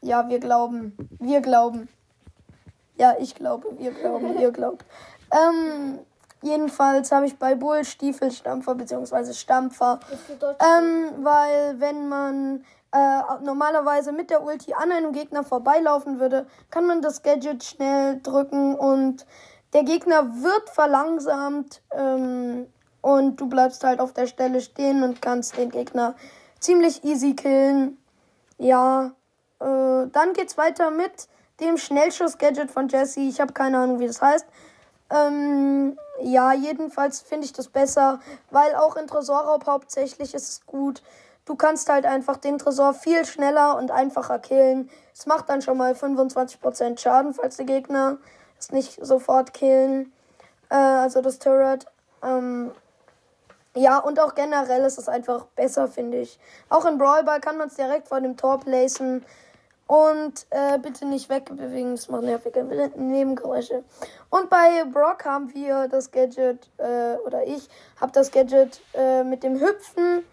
ja, 0.00 0.26
wir 0.30 0.38
glauben. 0.38 0.96
Wir 1.18 1.42
glauben. 1.42 1.90
Ja, 2.96 3.14
ich 3.18 3.34
glaube, 3.34 3.76
wir 3.76 3.90
glauben, 3.90 4.38
ihr 4.38 4.52
glaubt. 4.52 4.86
Ähm, 5.30 5.98
Jedenfalls 6.42 7.10
habe 7.10 7.26
ich 7.26 7.38
bei 7.38 7.54
Bull 7.54 7.84
Stiefelstampfer 7.84 8.74
bzw. 8.74 9.32
Stampfer. 9.32 9.98
Ähm, 10.40 11.24
weil 11.24 11.80
wenn 11.80 12.08
man 12.08 12.64
äh, 12.92 13.20
normalerweise 13.42 14.12
mit 14.12 14.30
der 14.30 14.42
Ulti 14.42 14.72
an 14.72 14.92
einem 14.92 15.12
Gegner 15.12 15.44
vorbeilaufen 15.44 16.20
würde, 16.20 16.46
kann 16.70 16.86
man 16.86 17.02
das 17.02 17.22
Gadget 17.22 17.64
schnell 17.64 18.20
drücken 18.22 18.76
und 18.76 19.26
der 19.72 19.82
Gegner 19.82 20.24
wird 20.42 20.70
verlangsamt 20.70 21.82
ähm, 21.92 22.66
und 23.02 23.40
du 23.40 23.48
bleibst 23.48 23.84
halt 23.84 24.00
auf 24.00 24.12
der 24.12 24.26
Stelle 24.26 24.60
stehen 24.60 25.02
und 25.02 25.20
kannst 25.20 25.56
den 25.58 25.70
Gegner 25.70 26.14
ziemlich 26.60 27.04
easy 27.04 27.34
killen. 27.34 27.98
Ja, 28.56 29.12
äh, 29.60 30.06
dann 30.06 30.32
geht's 30.34 30.56
weiter 30.56 30.90
mit 30.90 31.28
dem 31.60 31.76
Schnellschuss-Gadget 31.76 32.70
von 32.70 32.88
Jesse. 32.88 33.20
Ich 33.20 33.40
habe 33.40 33.52
keine 33.52 33.78
Ahnung, 33.78 33.98
wie 33.98 34.06
das 34.06 34.22
heißt. 34.22 34.46
Ähm, 35.10 35.98
ja, 36.20 36.52
jedenfalls 36.52 37.20
finde 37.20 37.46
ich 37.46 37.52
das 37.52 37.68
besser, 37.68 38.20
weil 38.50 38.74
auch 38.74 38.96
in 38.96 39.06
Tresorraub 39.06 39.66
hauptsächlich 39.66 40.34
ist 40.34 40.48
es 40.48 40.66
gut. 40.66 41.02
Du 41.44 41.54
kannst 41.54 41.88
halt 41.88 42.04
einfach 42.04 42.36
den 42.36 42.58
Tresor 42.58 42.92
viel 42.92 43.24
schneller 43.24 43.78
und 43.78 43.90
einfacher 43.90 44.38
killen. 44.38 44.90
Es 45.14 45.26
macht 45.26 45.48
dann 45.48 45.62
schon 45.62 45.78
mal 45.78 45.92
25% 45.92 46.98
Schaden, 46.98 47.32
falls 47.32 47.56
die 47.56 47.66
Gegner 47.66 48.18
es 48.58 48.70
nicht 48.70 48.98
sofort 49.04 49.54
killen. 49.54 50.12
Äh, 50.68 50.74
also 50.74 51.22
das 51.22 51.38
Turret. 51.38 51.86
Ähm, 52.22 52.72
ja, 53.74 53.98
und 53.98 54.18
auch 54.20 54.34
generell 54.34 54.82
ist 54.82 54.98
es 54.98 55.08
einfach 55.08 55.44
besser, 55.54 55.88
finde 55.88 56.18
ich. 56.18 56.38
Auch 56.68 56.84
in 56.84 56.98
Brawl 56.98 57.24
Ball 57.24 57.40
kann 57.40 57.56
man 57.56 57.68
es 57.68 57.76
direkt 57.76 58.08
vor 58.08 58.20
dem 58.20 58.36
Tor 58.36 58.60
placen. 58.60 59.24
Und 59.88 60.46
äh, 60.50 60.78
bitte 60.78 61.06
nicht 61.06 61.30
wegbewegen, 61.30 61.96
das 61.96 62.10
macht 62.10 62.22
nervige 62.22 62.62
Nebengeräusche. 62.62 63.82
Und 64.28 64.50
bei 64.50 64.84
Brock 64.84 65.24
haben 65.24 65.54
wir 65.54 65.88
das 65.88 66.10
Gadget, 66.10 66.70
äh, 66.76 67.16
oder 67.24 67.46
ich 67.46 67.70
habe 67.98 68.12
das 68.12 68.30
Gadget 68.30 68.82
äh, 68.92 69.24
mit 69.24 69.42
dem 69.42 69.58
Hüpfen. 69.58 70.26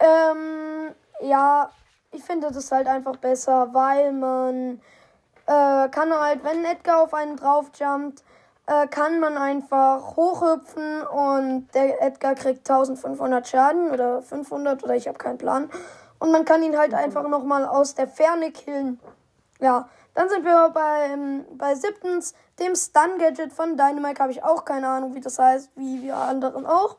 Ähm, 0.00 0.94
ja, 1.20 1.70
ich 2.12 2.24
finde 2.24 2.50
das 2.50 2.72
halt 2.72 2.86
einfach 2.86 3.16
besser, 3.16 3.68
weil 3.74 4.10
man 4.12 4.80
äh, 5.46 5.88
kann 5.90 6.10
halt, 6.18 6.42
wenn 6.42 6.64
Edgar 6.64 7.02
auf 7.02 7.12
einen 7.12 7.36
draufjumpt, 7.36 8.24
äh, 8.66 8.86
kann 8.86 9.20
man 9.20 9.36
einfach 9.36 10.16
hochhüpfen 10.16 11.02
und 11.02 11.68
der 11.74 12.00
Edgar 12.00 12.34
kriegt 12.34 12.70
1500 12.70 13.46
Schaden 13.46 13.90
oder 13.90 14.22
500 14.22 14.82
oder 14.82 14.94
ich 14.94 15.08
habe 15.08 15.18
keinen 15.18 15.36
Plan. 15.36 15.68
Und 16.22 16.30
man 16.30 16.44
kann 16.44 16.62
ihn 16.62 16.78
halt 16.78 16.94
einfach 16.94 17.26
nochmal 17.26 17.66
aus 17.66 17.96
der 17.96 18.06
Ferne 18.06 18.52
killen. 18.52 19.00
Ja, 19.58 19.88
dann 20.14 20.28
sind 20.28 20.44
wir 20.44 20.70
bei, 20.72 21.18
bei 21.58 21.74
siebtens, 21.74 22.34
dem 22.60 22.76
Stun-Gadget 22.76 23.52
von 23.52 23.76
Dynamite. 23.76 24.22
Habe 24.22 24.30
ich 24.30 24.44
auch 24.44 24.64
keine 24.64 24.86
Ahnung, 24.86 25.16
wie 25.16 25.20
das 25.20 25.40
heißt, 25.40 25.72
wie 25.74 26.00
wir 26.00 26.14
anderen 26.14 26.64
auch. 26.64 26.96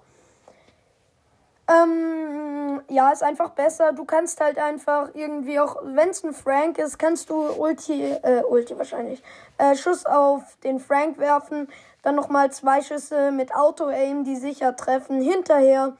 Ähm, 1.69 2.81
ja, 2.89 3.13
ist 3.13 3.23
einfach 3.23 3.51
besser. 3.51 3.93
Du 3.93 4.03
kannst 4.03 4.41
halt 4.41 4.57
einfach 4.57 5.11
irgendwie 5.13 5.57
auch, 5.57 5.77
wenn 5.83 6.09
es 6.09 6.21
ein 6.25 6.33
Frank 6.33 6.77
ist, 6.77 6.99
kannst 6.99 7.29
du 7.29 7.49
Ulti, 7.49 8.03
äh, 8.03 8.43
Ulti 8.43 8.77
wahrscheinlich, 8.77 9.23
äh, 9.57 9.73
Schuss 9.73 10.05
auf 10.05 10.57
den 10.65 10.81
Frank 10.81 11.17
werfen, 11.17 11.69
dann 12.01 12.15
nochmal 12.15 12.51
zwei 12.51 12.81
Schüsse 12.81 13.31
mit 13.31 13.55
Auto-Aim, 13.55 14.25
die 14.25 14.35
sicher 14.35 14.75
treffen, 14.75 15.21
hinterher. 15.21 15.93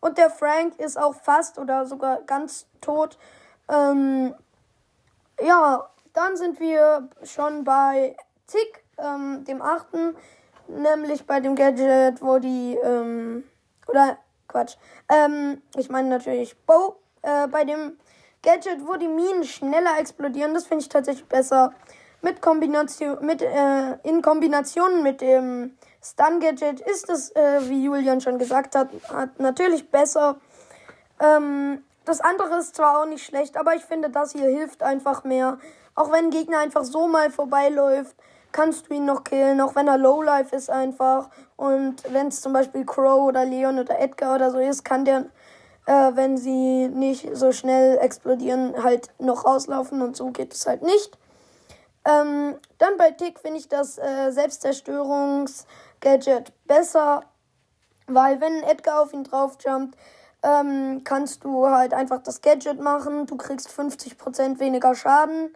Und 0.00 0.18
der 0.18 0.30
Frank 0.30 0.78
ist 0.78 0.98
auch 0.98 1.14
fast 1.14 1.58
oder 1.58 1.86
sogar 1.86 2.22
ganz 2.22 2.66
tot. 2.80 3.18
Ähm, 3.68 4.34
ja, 5.40 5.88
dann 6.12 6.36
sind 6.36 6.58
wir 6.58 7.08
schon 7.22 7.64
bei 7.64 8.16
Tick, 8.46 8.84
ähm, 8.98 9.44
dem 9.44 9.62
achten, 9.62 10.16
nämlich 10.68 11.26
bei 11.26 11.40
dem 11.40 11.54
Gadget, 11.54 12.22
wo 12.22 12.38
die, 12.38 12.76
ähm, 12.82 13.44
oder 13.86 14.18
Quatsch, 14.48 14.76
ähm, 15.08 15.62
ich 15.76 15.88
meine 15.88 16.08
natürlich 16.08 16.56
Bo, 16.66 16.96
äh, 17.22 17.46
bei 17.48 17.64
dem 17.64 17.98
Gadget, 18.42 18.86
wo 18.86 18.96
die 18.96 19.08
Minen 19.08 19.44
schneller 19.44 19.98
explodieren, 19.98 20.54
das 20.54 20.66
finde 20.66 20.82
ich 20.82 20.88
tatsächlich 20.88 21.26
besser. 21.26 21.72
Mit 22.22 22.42
Kombination, 22.42 23.24
mit, 23.24 23.40
äh, 23.40 23.92
in 24.02 24.20
Kombination 24.20 25.02
mit 25.02 25.20
dem 25.20 25.76
Stun 26.02 26.40
Gadget 26.40 26.80
ist 26.80 27.10
es, 27.10 27.30
äh, 27.36 27.68
wie 27.68 27.84
Julian 27.84 28.20
schon 28.20 28.38
gesagt 28.38 28.74
hat, 28.74 28.88
hat 29.08 29.38
natürlich 29.38 29.90
besser. 29.90 30.36
Ähm, 31.20 31.84
das 32.06 32.20
andere 32.20 32.58
ist 32.58 32.74
zwar 32.74 33.00
auch 33.00 33.06
nicht 33.06 33.24
schlecht, 33.24 33.56
aber 33.56 33.74
ich 33.74 33.84
finde, 33.84 34.08
das 34.08 34.32
hier 34.32 34.48
hilft 34.48 34.82
einfach 34.82 35.24
mehr. 35.24 35.58
Auch 35.94 36.10
wenn 36.10 36.26
ein 36.26 36.30
Gegner 36.30 36.58
einfach 36.58 36.84
so 36.84 37.06
mal 37.06 37.30
vorbeiläuft, 37.30 38.16
kannst 38.52 38.88
du 38.88 38.94
ihn 38.94 39.04
noch 39.04 39.24
killen, 39.24 39.60
auch 39.60 39.74
wenn 39.74 39.88
er 39.88 39.98
Lowlife 39.98 40.56
ist 40.56 40.70
einfach. 40.70 41.28
Und 41.56 42.02
wenn 42.12 42.28
es 42.28 42.40
zum 42.40 42.52
Beispiel 42.52 42.86
Crow 42.86 43.28
oder 43.28 43.44
Leon 43.44 43.78
oder 43.78 44.00
Edgar 44.00 44.36
oder 44.36 44.50
so 44.50 44.58
ist, 44.58 44.84
kann 44.84 45.04
der, 45.04 45.26
äh, 45.86 46.12
wenn 46.14 46.38
sie 46.38 46.88
nicht 46.88 47.28
so 47.36 47.52
schnell 47.52 47.98
explodieren, 47.98 48.82
halt 48.82 49.10
noch 49.18 49.44
rauslaufen 49.44 50.00
und 50.00 50.16
so 50.16 50.30
geht 50.30 50.54
es 50.54 50.66
halt 50.66 50.82
nicht. 50.82 51.18
Ähm, 52.04 52.56
dann 52.78 52.96
bei 52.96 53.10
Tick 53.10 53.38
finde 53.38 53.58
ich 53.58 53.68
das 53.68 53.98
äh, 53.98 54.32
Selbstzerstörungs-Gadget 56.00 56.52
besser, 56.66 57.24
weil 58.06 58.40
wenn 58.40 58.62
Edgar 58.64 59.02
auf 59.02 59.12
ihn 59.12 59.24
draufjumpt, 59.24 59.96
ähm, 60.42 61.02
kannst 61.04 61.44
du 61.44 61.66
halt 61.66 61.92
einfach 61.92 62.22
das 62.22 62.40
Gadget 62.40 62.80
machen. 62.80 63.26
Du 63.26 63.36
kriegst 63.36 63.68
50% 63.68 64.58
weniger 64.58 64.94
Schaden. 64.94 65.54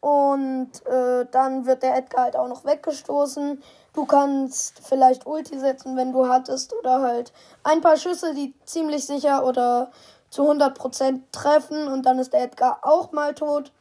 Und 0.00 0.84
äh, 0.86 1.26
dann 1.30 1.66
wird 1.66 1.82
der 1.82 1.96
Edgar 1.96 2.24
halt 2.24 2.36
auch 2.36 2.48
noch 2.48 2.64
weggestoßen. 2.64 3.62
Du 3.92 4.04
kannst 4.04 4.80
vielleicht 4.86 5.26
Ulti 5.26 5.58
setzen, 5.58 5.96
wenn 5.96 6.12
du 6.12 6.28
hattest. 6.28 6.74
Oder 6.74 7.00
halt 7.00 7.32
ein 7.64 7.80
paar 7.80 7.96
Schüsse, 7.96 8.34
die 8.34 8.54
ziemlich 8.64 9.06
sicher 9.06 9.44
oder 9.46 9.90
zu 10.28 10.42
100% 10.50 11.20
treffen. 11.32 11.88
Und 11.88 12.04
dann 12.04 12.18
ist 12.18 12.32
der 12.32 12.42
Edgar 12.42 12.80
auch 12.82 13.12
mal 13.12 13.34
tot. 13.34 13.72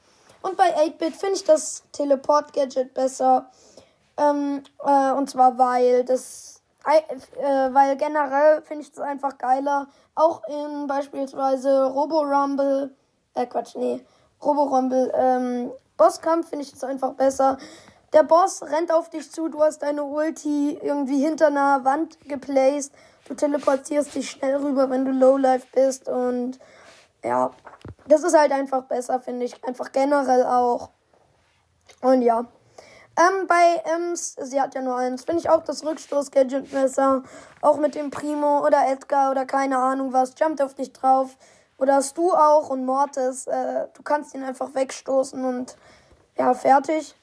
Und 0.42 0.58
bei 0.58 0.76
8-Bit 0.76 1.16
finde 1.16 1.36
ich 1.36 1.44
das 1.44 1.84
Teleport-Gadget 1.92 2.94
besser. 2.94 3.50
Ähm, 4.18 4.64
äh, 4.84 5.12
und 5.12 5.30
zwar, 5.30 5.58
weil 5.58 6.04
das. 6.04 6.62
Äh, 6.86 7.74
weil 7.74 7.98
generell 7.98 8.62
finde 8.62 8.84
ich 8.84 8.92
das 8.92 9.00
einfach 9.00 9.38
geiler. 9.38 9.88
Auch 10.14 10.44
in 10.48 10.88
beispielsweise 10.88 11.88
Robo 11.88 12.20
Rumble. 12.20 12.96
Äh, 13.34 13.48
Quatsch, 13.48 13.76
nee. 13.76 14.06
Robo 14.44 14.64
Rumble. 14.64 15.12
Ähm, 15.16 15.72
Bosskampf 15.98 16.50
finde 16.50 16.64
ich 16.64 16.72
das 16.72 16.84
einfach 16.84 17.14
besser. 17.14 17.58
Der 18.14 18.24
Boss 18.24 18.62
rennt 18.64 18.94
auf 18.94 19.10
dich 19.10 19.32
zu, 19.32 19.50
du 19.50 19.62
hast 19.62 19.80
deine 19.80 20.04
Ulti 20.04 20.80
irgendwie 20.82 21.22
hinter 21.22 21.48
einer 21.48 21.84
Wand 21.84 22.20
geplaced. 22.22 22.94
Du 23.28 23.34
teleportierst 23.34 24.14
dich 24.14 24.30
schnell 24.30 24.56
rüber, 24.58 24.90
wenn 24.90 25.04
du 25.04 25.12
Lowlife 25.12 25.68
bist 25.74 26.08
und 26.08 26.60
ja, 27.24 27.50
das 28.08 28.24
ist 28.24 28.38
halt 28.38 28.52
einfach 28.52 28.84
besser, 28.84 29.20
finde 29.20 29.46
ich. 29.46 29.64
Einfach 29.66 29.92
generell 29.92 30.46
auch. 30.46 30.92
Und 32.02 32.22
ja. 32.22 32.46
Ähm, 33.18 33.48
bei 33.48 33.82
Ems, 33.96 34.36
sie 34.42 34.60
hat 34.60 34.76
ja 34.76 34.82
nur 34.82 34.98
eins, 34.98 35.24
finde 35.24 35.40
ich 35.40 35.50
auch 35.50 35.64
das 35.64 35.86
Rückstoß-Gadget 35.86 36.72
besser. 36.72 37.24
Auch 37.62 37.78
mit 37.78 37.96
dem 37.96 38.12
Primo 38.12 38.66
oder 38.66 38.90
Edgar 38.90 39.32
oder 39.32 39.46
keine 39.46 39.78
Ahnung 39.78 40.12
was. 40.12 40.34
Jumpt 40.38 40.62
auf 40.62 40.74
dich 40.74 40.92
drauf. 40.92 41.38
Oder 41.78 41.96
hast 41.96 42.18
du 42.18 42.34
auch 42.34 42.70
und 42.70 42.86
Mortis. 42.86 43.48
Äh, 43.48 43.88
du 43.94 44.04
kannst 44.04 44.34
ihn 44.36 44.44
einfach 44.44 44.74
wegstoßen 44.74 45.44
und 45.44 45.78
ja, 46.38 46.54
fertig. 46.54 47.16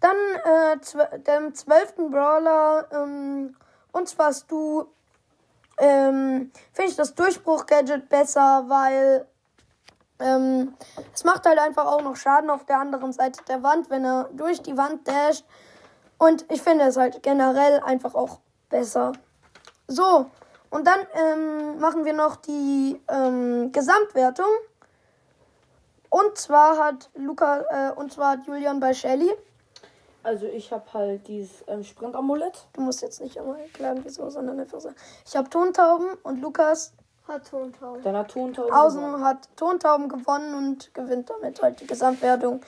Dann 0.00 0.16
äh, 0.44 0.80
zw 0.82 1.02
dem 1.26 1.54
zwölften 1.54 2.10
Brawler, 2.10 2.86
ähm, 2.92 3.56
und 3.92 4.08
zwar 4.08 4.26
hast 4.26 4.50
du, 4.50 4.86
ähm, 5.78 6.52
finde 6.72 6.90
ich 6.90 6.96
das 6.96 7.14
Durchbruch-Gadget 7.14 8.10
besser, 8.10 8.64
weil 8.68 9.26
ähm, 10.18 10.74
es 11.12 11.24
macht 11.24 11.46
halt 11.46 11.58
einfach 11.58 11.86
auch 11.86 12.02
noch 12.02 12.16
Schaden 12.16 12.50
auf 12.50 12.64
der 12.64 12.78
anderen 12.78 13.12
Seite 13.12 13.42
der 13.48 13.62
Wand, 13.62 13.90
wenn 13.90 14.04
er 14.04 14.28
durch 14.32 14.62
die 14.62 14.76
Wand 14.76 15.06
dasht. 15.08 15.44
Und 16.18 16.50
ich 16.50 16.62
finde 16.62 16.84
es 16.84 16.96
halt 16.96 17.22
generell 17.22 17.80
einfach 17.80 18.14
auch 18.14 18.38
besser. 18.68 19.12
So, 19.88 20.26
und 20.70 20.86
dann 20.86 21.00
ähm, 21.14 21.78
machen 21.78 22.04
wir 22.04 22.14
noch 22.14 22.36
die 22.36 23.00
ähm, 23.08 23.70
Gesamtwertung. 23.72 24.46
Und 26.10 26.38
zwar 26.38 26.78
hat 26.78 27.10
Luca, 27.14 27.90
äh, 27.90 27.92
und 27.92 28.12
zwar 28.12 28.32
hat 28.32 28.46
Julian 28.46 28.80
bei 28.80 28.94
Shelly. 28.94 29.30
Also 30.22 30.46
ich 30.46 30.72
habe 30.72 30.84
halt 30.94 31.28
dieses 31.28 31.62
ähm, 31.66 31.84
Sprint-Amulett. 31.84 32.66
Du 32.72 32.80
musst 32.80 33.02
jetzt 33.02 33.20
nicht 33.20 33.38
einmal 33.38 33.60
erklären, 33.60 34.00
wieso, 34.04 34.30
sondern 34.30 34.58
einfach 34.58 34.80
sagen. 34.80 34.96
Ich 35.26 35.36
habe 35.36 35.50
Tontauben 35.50 36.06
und 36.22 36.40
Lukas 36.40 36.94
Hat 37.26 37.48
Tontauben. 37.48 38.02
Dann 38.02 38.16
hat 38.16 38.30
Tontauben. 38.32 38.70
Außen 38.70 39.24
hat 39.24 39.48
Tontauben 39.56 40.10
gewonnen 40.10 40.54
und 40.54 40.92
gewinnt 40.92 41.30
damit 41.30 41.62
halt 41.62 41.80
die 41.80 41.86
Gesamtwertung. 41.86 42.60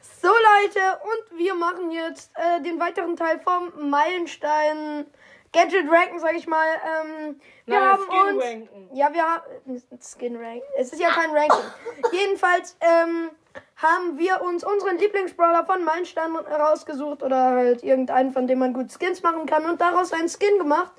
So 0.00 0.28
Leute, 0.28 0.80
und 1.04 1.38
wir 1.38 1.54
machen 1.54 1.92
jetzt 1.92 2.32
äh, 2.34 2.60
den 2.62 2.80
weiteren 2.80 3.14
Teil 3.14 3.38
vom 3.38 3.90
Meilenstein 3.90 5.06
Gadget 5.54 5.88
Ranken, 5.88 6.18
sag 6.18 6.34
ich 6.34 6.46
mal. 6.46 6.66
Ähm, 6.66 7.40
wir 7.66 7.78
Nein, 7.78 7.88
haben 7.88 8.02
Skin 8.02 8.34
uns 8.34 8.44
ranken. 8.44 8.90
ja, 8.92 9.12
wir 9.12 9.22
haben 9.22 9.82
Skin 10.00 10.36
Rank. 10.36 10.62
Es 10.76 10.92
ist 10.92 11.00
ja 11.00 11.08
kein 11.10 11.30
Ranking. 11.30 11.70
Jedenfalls 12.12 12.76
ähm, 12.80 13.30
haben 13.76 14.18
wir 14.18 14.42
uns 14.42 14.64
unseren 14.64 14.98
Lieblingsbrawler 14.98 15.64
von 15.64 15.84
Meilenstein 15.84 16.34
rausgesucht 16.34 17.22
oder 17.22 17.52
halt 17.52 17.84
irgendeinen, 17.84 18.32
von 18.32 18.46
dem 18.46 18.58
man 18.58 18.72
gut 18.72 18.90
Skins 18.92 19.22
machen 19.22 19.46
kann 19.46 19.64
und 19.64 19.80
daraus 19.80 20.12
einen 20.12 20.28
Skin 20.28 20.58
gemacht. 20.58 20.92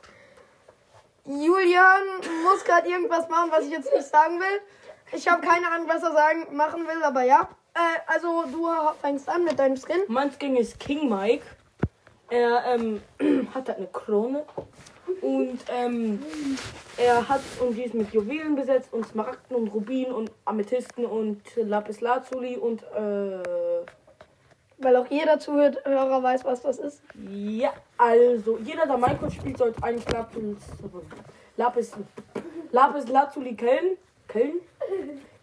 Julian 1.26 2.04
muss 2.44 2.64
gerade 2.64 2.88
irgendwas 2.88 3.28
machen, 3.30 3.52
was 3.52 3.66
ich 3.66 3.72
jetzt 3.72 3.92
nicht 3.92 4.08
sagen 4.08 4.40
will. 4.40 4.62
Ich 5.12 5.28
habe 5.28 5.46
keine 5.46 5.68
Ahnung, 5.70 5.88
was 5.88 6.02
er 6.02 6.14
sagen 6.14 6.56
machen 6.56 6.88
will, 6.88 7.04
aber 7.04 7.24
ja. 7.24 7.50
Äh, 7.74 8.00
also 8.08 8.44
du 8.52 8.70
fängst 9.02 9.28
an 9.28 9.44
mit 9.44 9.60
deinem 9.60 9.76
Skin. 9.76 10.02
Mein 10.08 10.32
Skin 10.32 10.56
ist 10.56 10.80
King 10.80 11.10
Mike. 11.10 11.44
Er 12.30 12.64
ähm, 12.68 13.02
hat 13.54 13.68
halt 13.68 13.78
eine 13.78 13.88
Krone. 13.88 14.44
Und 15.22 15.60
ähm, 15.70 16.20
er 16.98 17.28
hat 17.28 17.42
und 17.60 17.76
die 17.76 17.84
ist 17.84 17.94
mit 17.94 18.14
Juwelen 18.14 18.56
besetzt 18.56 18.92
und 18.94 19.06
Smaragden 19.08 19.56
und 19.56 19.68
Rubinen 19.70 20.14
und 20.14 20.32
Amethysten 20.46 21.06
und 21.06 21.42
Lapis 21.56 22.02
Lazuli 22.02 22.58
und 22.58 22.84
äh, 22.84 23.40
Weil 24.78 24.96
auch 24.96 25.08
jeder 25.10 25.40
Zuhörer 25.40 26.24
weiß, 26.24 26.44
was 26.46 26.62
das 26.62 26.80
ist. 26.80 27.02
ja, 27.30 27.74
also 27.98 28.58
jeder, 28.58 28.86
der 28.86 28.98
Minecraft 28.98 29.32
spielt, 29.32 29.58
sollte 29.58 29.82
eigentlich 29.84 30.12
Lapis 30.12 30.42
Lapis 31.58 31.92
Lapis 32.72 33.08
Lazuli 33.08 33.56
kennen, 33.56 33.98
kennen, 34.28 34.62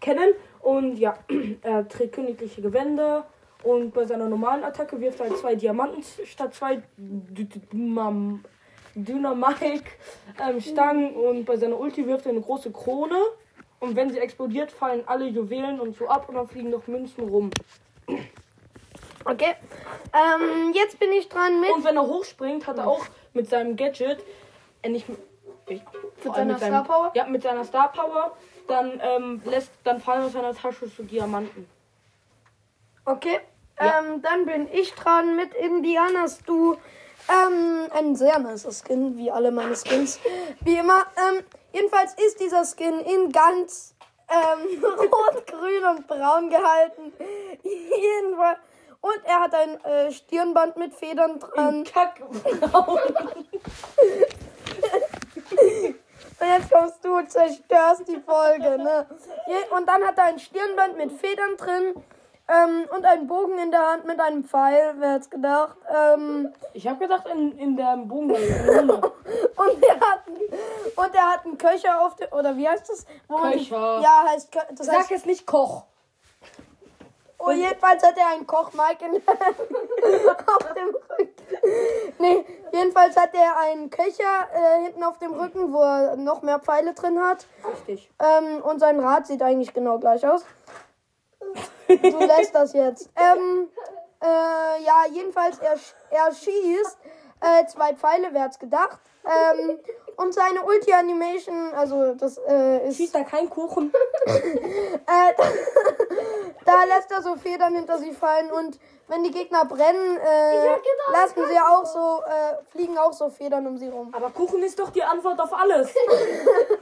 kennen 0.01 0.35
und 0.61 0.97
ja, 0.97 1.17
er 1.63 1.89
trägt 1.89 2.15
königliche 2.15 2.61
Gewänder 2.61 3.27
und 3.65 3.93
bei 3.93 4.07
seiner 4.07 4.29
normalen 4.29 4.65
Attacke 4.65 5.01
wirft 5.01 5.21
er 5.21 5.29
halt 5.29 5.39
zwei 5.39 5.55
Diamanten 5.55 6.03
statt 6.25 6.55
zwei 6.55 6.83
Dynamik-Stangen 8.95 11.15
und 11.15 11.45
bei 11.45 11.57
seiner 11.57 11.79
Ulti 11.79 12.07
wirft 12.07 12.27
er 12.27 12.33
eine 12.33 12.41
große 12.41 12.71
Krone. 12.73 13.17
Und 13.81 13.97
wenn 13.97 14.11
sie 14.11 14.19
explodiert, 14.19 14.71
fallen 14.71 15.03
alle 15.07 15.27
Juwelen 15.27 15.81
und 15.81 15.97
so 15.97 16.07
ab 16.07 16.29
und 16.29 16.37
dann 16.37 16.47
fliegen 16.47 16.71
noch 16.71 16.87
Münzen 16.87 17.29
rum. 17.29 17.51
Okay. 19.25 19.55
Ähm, 20.13 20.73
jetzt 20.75 20.99
bin 21.01 21.11
ich 21.13 21.29
dran 21.29 21.61
mit. 21.61 21.71
Und 21.71 21.85
wenn 21.85 21.97
er 21.97 22.07
hochspringt, 22.07 22.67
hat 22.67 22.79
er 22.79 22.87
auch 22.87 23.05
mit 23.33 23.49
seinem 23.49 23.77
Gadget, 23.77 24.19
äh, 24.83 24.89
nicht 24.89 25.09
mit, 25.09 25.19
ich, 25.67 25.83
allem 26.25 26.35
seiner 26.35 26.59
seinem- 26.59 26.75
Star 26.75 26.85
Power? 26.85 27.11
Ja, 27.15 27.27
mit 27.27 27.43
seiner 27.43 27.65
Star 27.65 27.91
Power, 27.93 28.37
dann 28.69 29.01
ähm, 29.03 29.43
lässt, 29.45 29.73
dann 29.85 30.01
fallen 30.01 30.25
aus 30.25 30.33
seiner 30.33 30.55
Tasche 30.55 30.87
so 30.87 31.03
Diamanten. 31.03 31.67
Okay. 33.05 33.41
Ja. 33.85 34.01
Ähm, 34.01 34.23
dann 34.23 34.47
bin 34.47 34.69
ich 34.73 34.95
dran 34.95 35.37
mit 35.37 35.55
Indianas 35.55 36.43
Du. 36.45 36.77
Ähm, 37.29 37.87
ein 37.95 38.17
sehr 38.17 38.39
nicer 38.41 38.73
Skin, 38.73 39.17
wie 39.17 39.31
alle 39.31 39.53
meine 39.53 39.77
Skins. 39.77 40.19
Wie 40.61 40.77
immer. 40.77 41.07
Ähm, 41.17 41.45
jedenfalls 41.73 42.15
ist 42.15 42.41
dieser 42.41 42.65
Skin 42.65 42.99
in 43.01 43.31
ganz 43.31 43.95
ähm, 44.29 44.83
rot, 44.85 45.47
grün 45.47 45.85
und 45.85 46.07
braun 46.07 46.51
gehalten. 46.51 47.13
Jedenfalls. 47.63 48.59
Und 49.01 49.21
er 49.25 49.41
hat 49.41 49.55
ein 49.55 49.85
äh, 49.85 50.13
Stirnband 50.13 50.77
mit 50.77 50.95
Federn 50.95 51.41
dran. 51.41 51.83
Kackbraun. 51.83 53.01
Und 56.41 56.47
jetzt 56.47 56.71
kommst 56.71 57.05
du 57.05 57.17
und 57.17 57.29
zerstörst 57.31 58.07
die 58.07 58.21
Folge, 58.21 58.79
ne? 58.79 59.07
Und 59.77 59.89
dann 59.89 60.05
hat 60.05 60.19
er 60.19 60.25
ein 60.25 60.39
Stirnband 60.39 60.97
mit 60.97 61.11
Federn 61.13 61.57
drin. 61.57 62.05
Ähm, 62.53 62.87
und 62.95 63.05
einen 63.05 63.27
Bogen 63.27 63.59
in 63.59 63.71
der 63.71 63.81
Hand 63.81 64.05
mit 64.05 64.21
einem 64.21 64.45
Pfeil, 64.45 64.95
wer 64.99 65.15
hätte 65.15 65.29
gedacht. 65.31 65.77
Ähm, 65.89 66.53
Ich 66.75 66.87
habe 66.87 66.99
gedacht, 66.99 67.27
in, 67.33 67.57
in 67.57 67.77
der 67.77 67.97
Bogen. 67.97 68.31
und 68.33 69.83
er 69.83 70.01
hat 70.01 70.23
und 70.97 71.15
er 71.15 71.33
hat 71.33 71.45
einen 71.47 71.57
Köcher 71.57 72.05
auf 72.05 72.17
dem 72.17 72.29
oder 72.33 72.57
wie 72.57 72.69
heißt 72.69 72.89
das? 72.91 73.07
Wo 73.29 73.39
man 73.39 73.53
Köcher. 73.53 74.01
Ja, 74.03 74.25
heißt 74.29 74.55
das 74.73 74.89
heißt 74.89 75.09
Sag 75.09 75.17
es 75.17 75.25
nicht 75.25 75.47
Koch. 75.47 75.85
oh, 77.39 77.51
jedenfalls 77.51 78.03
hat 78.03 78.17
er 78.19 78.29
einen 78.29 78.47
Koch 78.47 78.71
Mike 78.73 79.05
in 79.05 79.15
auf 79.27 80.75
dem 80.75 80.89
Rücken. 80.89 81.33
Nee, 82.19 82.45
jedenfalls 82.73 83.17
hat 83.17 83.35
er 83.35 83.59
einen 83.61 83.89
Köcher 83.91 84.49
äh, 84.55 84.85
hinten 84.85 85.03
auf 85.05 85.19
dem 85.19 85.33
Rücken, 85.33 85.73
wo 85.73 85.81
er 85.81 86.17
noch 86.17 86.43
mehr 86.43 86.59
Pfeile 86.59 86.93
drin 86.95 87.19
hat. 87.21 87.47
Richtig. 87.73 88.11
Ähm, 88.21 88.63
und 88.63 88.79
sein 88.79 89.01
Rad 89.01 89.27
sieht 89.27 89.43
eigentlich 89.43 89.73
genau 89.75 89.99
gleich 89.99 90.27
aus. 90.27 90.45
Du 91.99 92.19
lässt 92.21 92.55
das 92.55 92.73
jetzt. 92.73 93.11
Ähm, 93.17 93.69
äh, 94.23 94.83
ja, 94.85 95.05
jedenfalls, 95.11 95.59
er, 95.59 95.75
sch- 95.77 95.95
er 96.11 96.33
schießt 96.33 96.99
äh, 97.41 97.67
zwei 97.67 97.95
Pfeile, 97.95 98.29
wer 98.33 98.43
hat's 98.43 98.59
gedacht. 98.59 98.99
Ähm, 99.25 99.79
und 100.17 100.35
seine 100.35 100.63
Ulti-Animation, 100.65 101.73
also 101.75 102.15
das 102.15 102.39
äh, 102.39 102.89
ist. 102.89 102.97
Schießt 102.99 103.15
da 103.15 103.23
kein 103.25 103.49
Kuchen. 103.51 103.93
Äh, 105.05 105.35
da 106.65 106.85
lässt 106.85 107.11
er 107.11 107.23
so 107.23 107.35
Federn 107.35 107.75
hinter 107.75 107.99
sich 107.99 108.17
fallen 108.17 108.51
und 108.53 108.79
wenn 109.09 109.25
die 109.25 109.33
Gegner 109.33 109.65
brennen, 109.65 110.17
äh, 110.19 110.67
lassen 111.13 111.43
sie 111.51 111.59
auch 111.59 111.85
so, 111.85 112.23
äh, 112.25 112.65
fliegen 112.71 112.97
auch 112.99 113.13
so 113.13 113.29
Federn 113.31 113.67
um 113.67 113.77
sie 113.79 113.89
rum. 113.89 114.13
Aber 114.17 114.31
Kuchen 114.31 114.63
ist 114.63 114.79
doch 114.79 114.91
die 114.91 115.03
Antwort 115.03 115.41
auf 115.41 115.53
alles. 115.53 115.93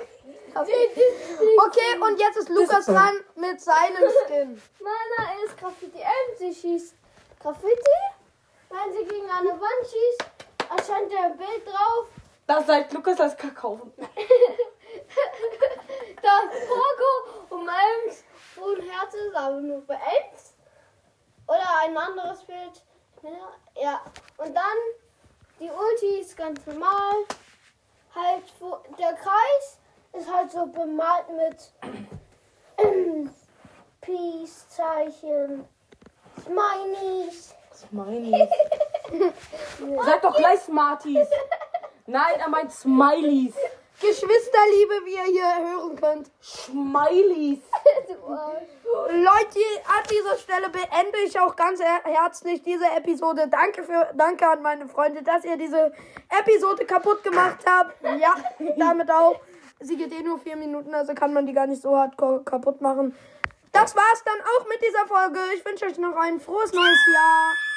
Okay, 0.54 1.98
und 2.00 2.18
jetzt 2.18 2.36
ist 2.36 2.48
Lukas 2.48 2.86
dran 2.86 3.14
mit 3.36 3.60
seinem 3.60 4.10
Skin. 4.26 4.62
Meiner 4.80 5.44
ist 5.44 5.56
Graffiti 5.58 6.00
M. 6.00 6.36
Sie 6.38 6.54
schießt 6.54 6.94
Graffiti. 7.40 8.00
Wenn 8.68 8.92
sie 8.92 9.04
gegen 9.04 9.28
eine 9.30 9.50
Wand 9.50 9.82
schießt, 9.82 10.24
erscheint 10.70 11.12
ein 11.14 11.36
Bild 11.36 11.66
drauf. 11.66 12.06
Das 12.46 12.66
sagt 12.66 12.92
Lukas 12.92 13.20
als 13.20 13.36
Kakao. 13.36 13.92
Das 16.22 16.60
Poco 16.68 17.54
um 17.54 17.68
Ems 17.68 18.24
und 18.56 18.80
Herz 18.90 19.14
ist 19.14 19.34
aber 19.34 19.60
nur 19.60 19.80
bei 19.86 19.94
Ems. 19.94 20.54
Oder 21.46 21.66
ein 21.82 21.96
anderes 21.96 22.42
Bild. 22.44 22.84
Ja, 23.22 23.82
Ja. 23.82 24.04
Und 24.36 24.54
dann 24.54 24.76
die 25.60 25.70
Ulti 25.70 26.20
ist 26.20 26.36
ganz 26.36 26.64
normal. 26.66 27.24
Halt, 28.14 28.42
der 28.98 29.12
Kreis 29.14 29.78
ist 30.12 30.32
halt 30.32 30.50
so 30.50 30.66
bemalt 30.66 31.26
mit 31.30 31.72
Peace-Zeichen, 34.00 35.64
Smileys. 36.42 37.54
Smileys. 37.74 38.48
Sag 40.04 40.22
doch 40.22 40.36
gleich 40.36 40.60
Smarties. 40.60 41.28
Nein, 42.06 42.40
er 42.40 42.48
meint 42.48 42.72
Smileys. 42.72 43.54
Geschwisterliebe, 44.00 44.94
wie 45.04 45.14
ihr 45.14 45.24
hier 45.24 45.72
hören 45.72 45.96
könnt. 45.96 46.30
Arsch. 48.26 48.68
Leute, 49.12 49.60
an 49.86 50.04
dieser 50.10 50.36
Stelle 50.38 50.68
beende 50.70 51.18
ich 51.26 51.38
auch 51.38 51.54
ganz 51.54 51.80
her 51.80 52.00
herzlich 52.04 52.62
diese 52.62 52.86
Episode. 52.96 53.46
Danke 53.48 53.82
für, 53.84 54.08
danke 54.14 54.48
an 54.48 54.62
meine 54.62 54.88
Freunde, 54.88 55.22
dass 55.22 55.44
ihr 55.44 55.56
diese 55.56 55.92
Episode 56.28 56.84
kaputt 56.86 57.22
gemacht 57.22 57.58
habt. 57.66 57.94
Ja, 58.02 58.34
damit 58.78 59.10
auch. 59.10 59.38
Sie 59.82 59.96
geht 59.96 60.12
eh 60.12 60.22
nur 60.22 60.38
vier 60.38 60.56
Minuten, 60.56 60.94
also 60.94 61.14
kann 61.14 61.32
man 61.32 61.46
die 61.46 61.54
gar 61.54 61.66
nicht 61.66 61.80
so 61.80 61.96
hardcore 61.96 62.44
kaputt 62.44 62.82
machen. 62.82 63.14
Das 63.72 63.96
war's 63.96 64.22
dann 64.24 64.40
auch 64.40 64.68
mit 64.68 64.78
dieser 64.82 65.06
Folge. 65.06 65.38
Ich 65.54 65.64
wünsche 65.64 65.86
euch 65.86 65.96
noch 65.96 66.16
ein 66.16 66.38
frohes 66.38 66.72
neues 66.72 67.06
Jahr. 67.14 67.69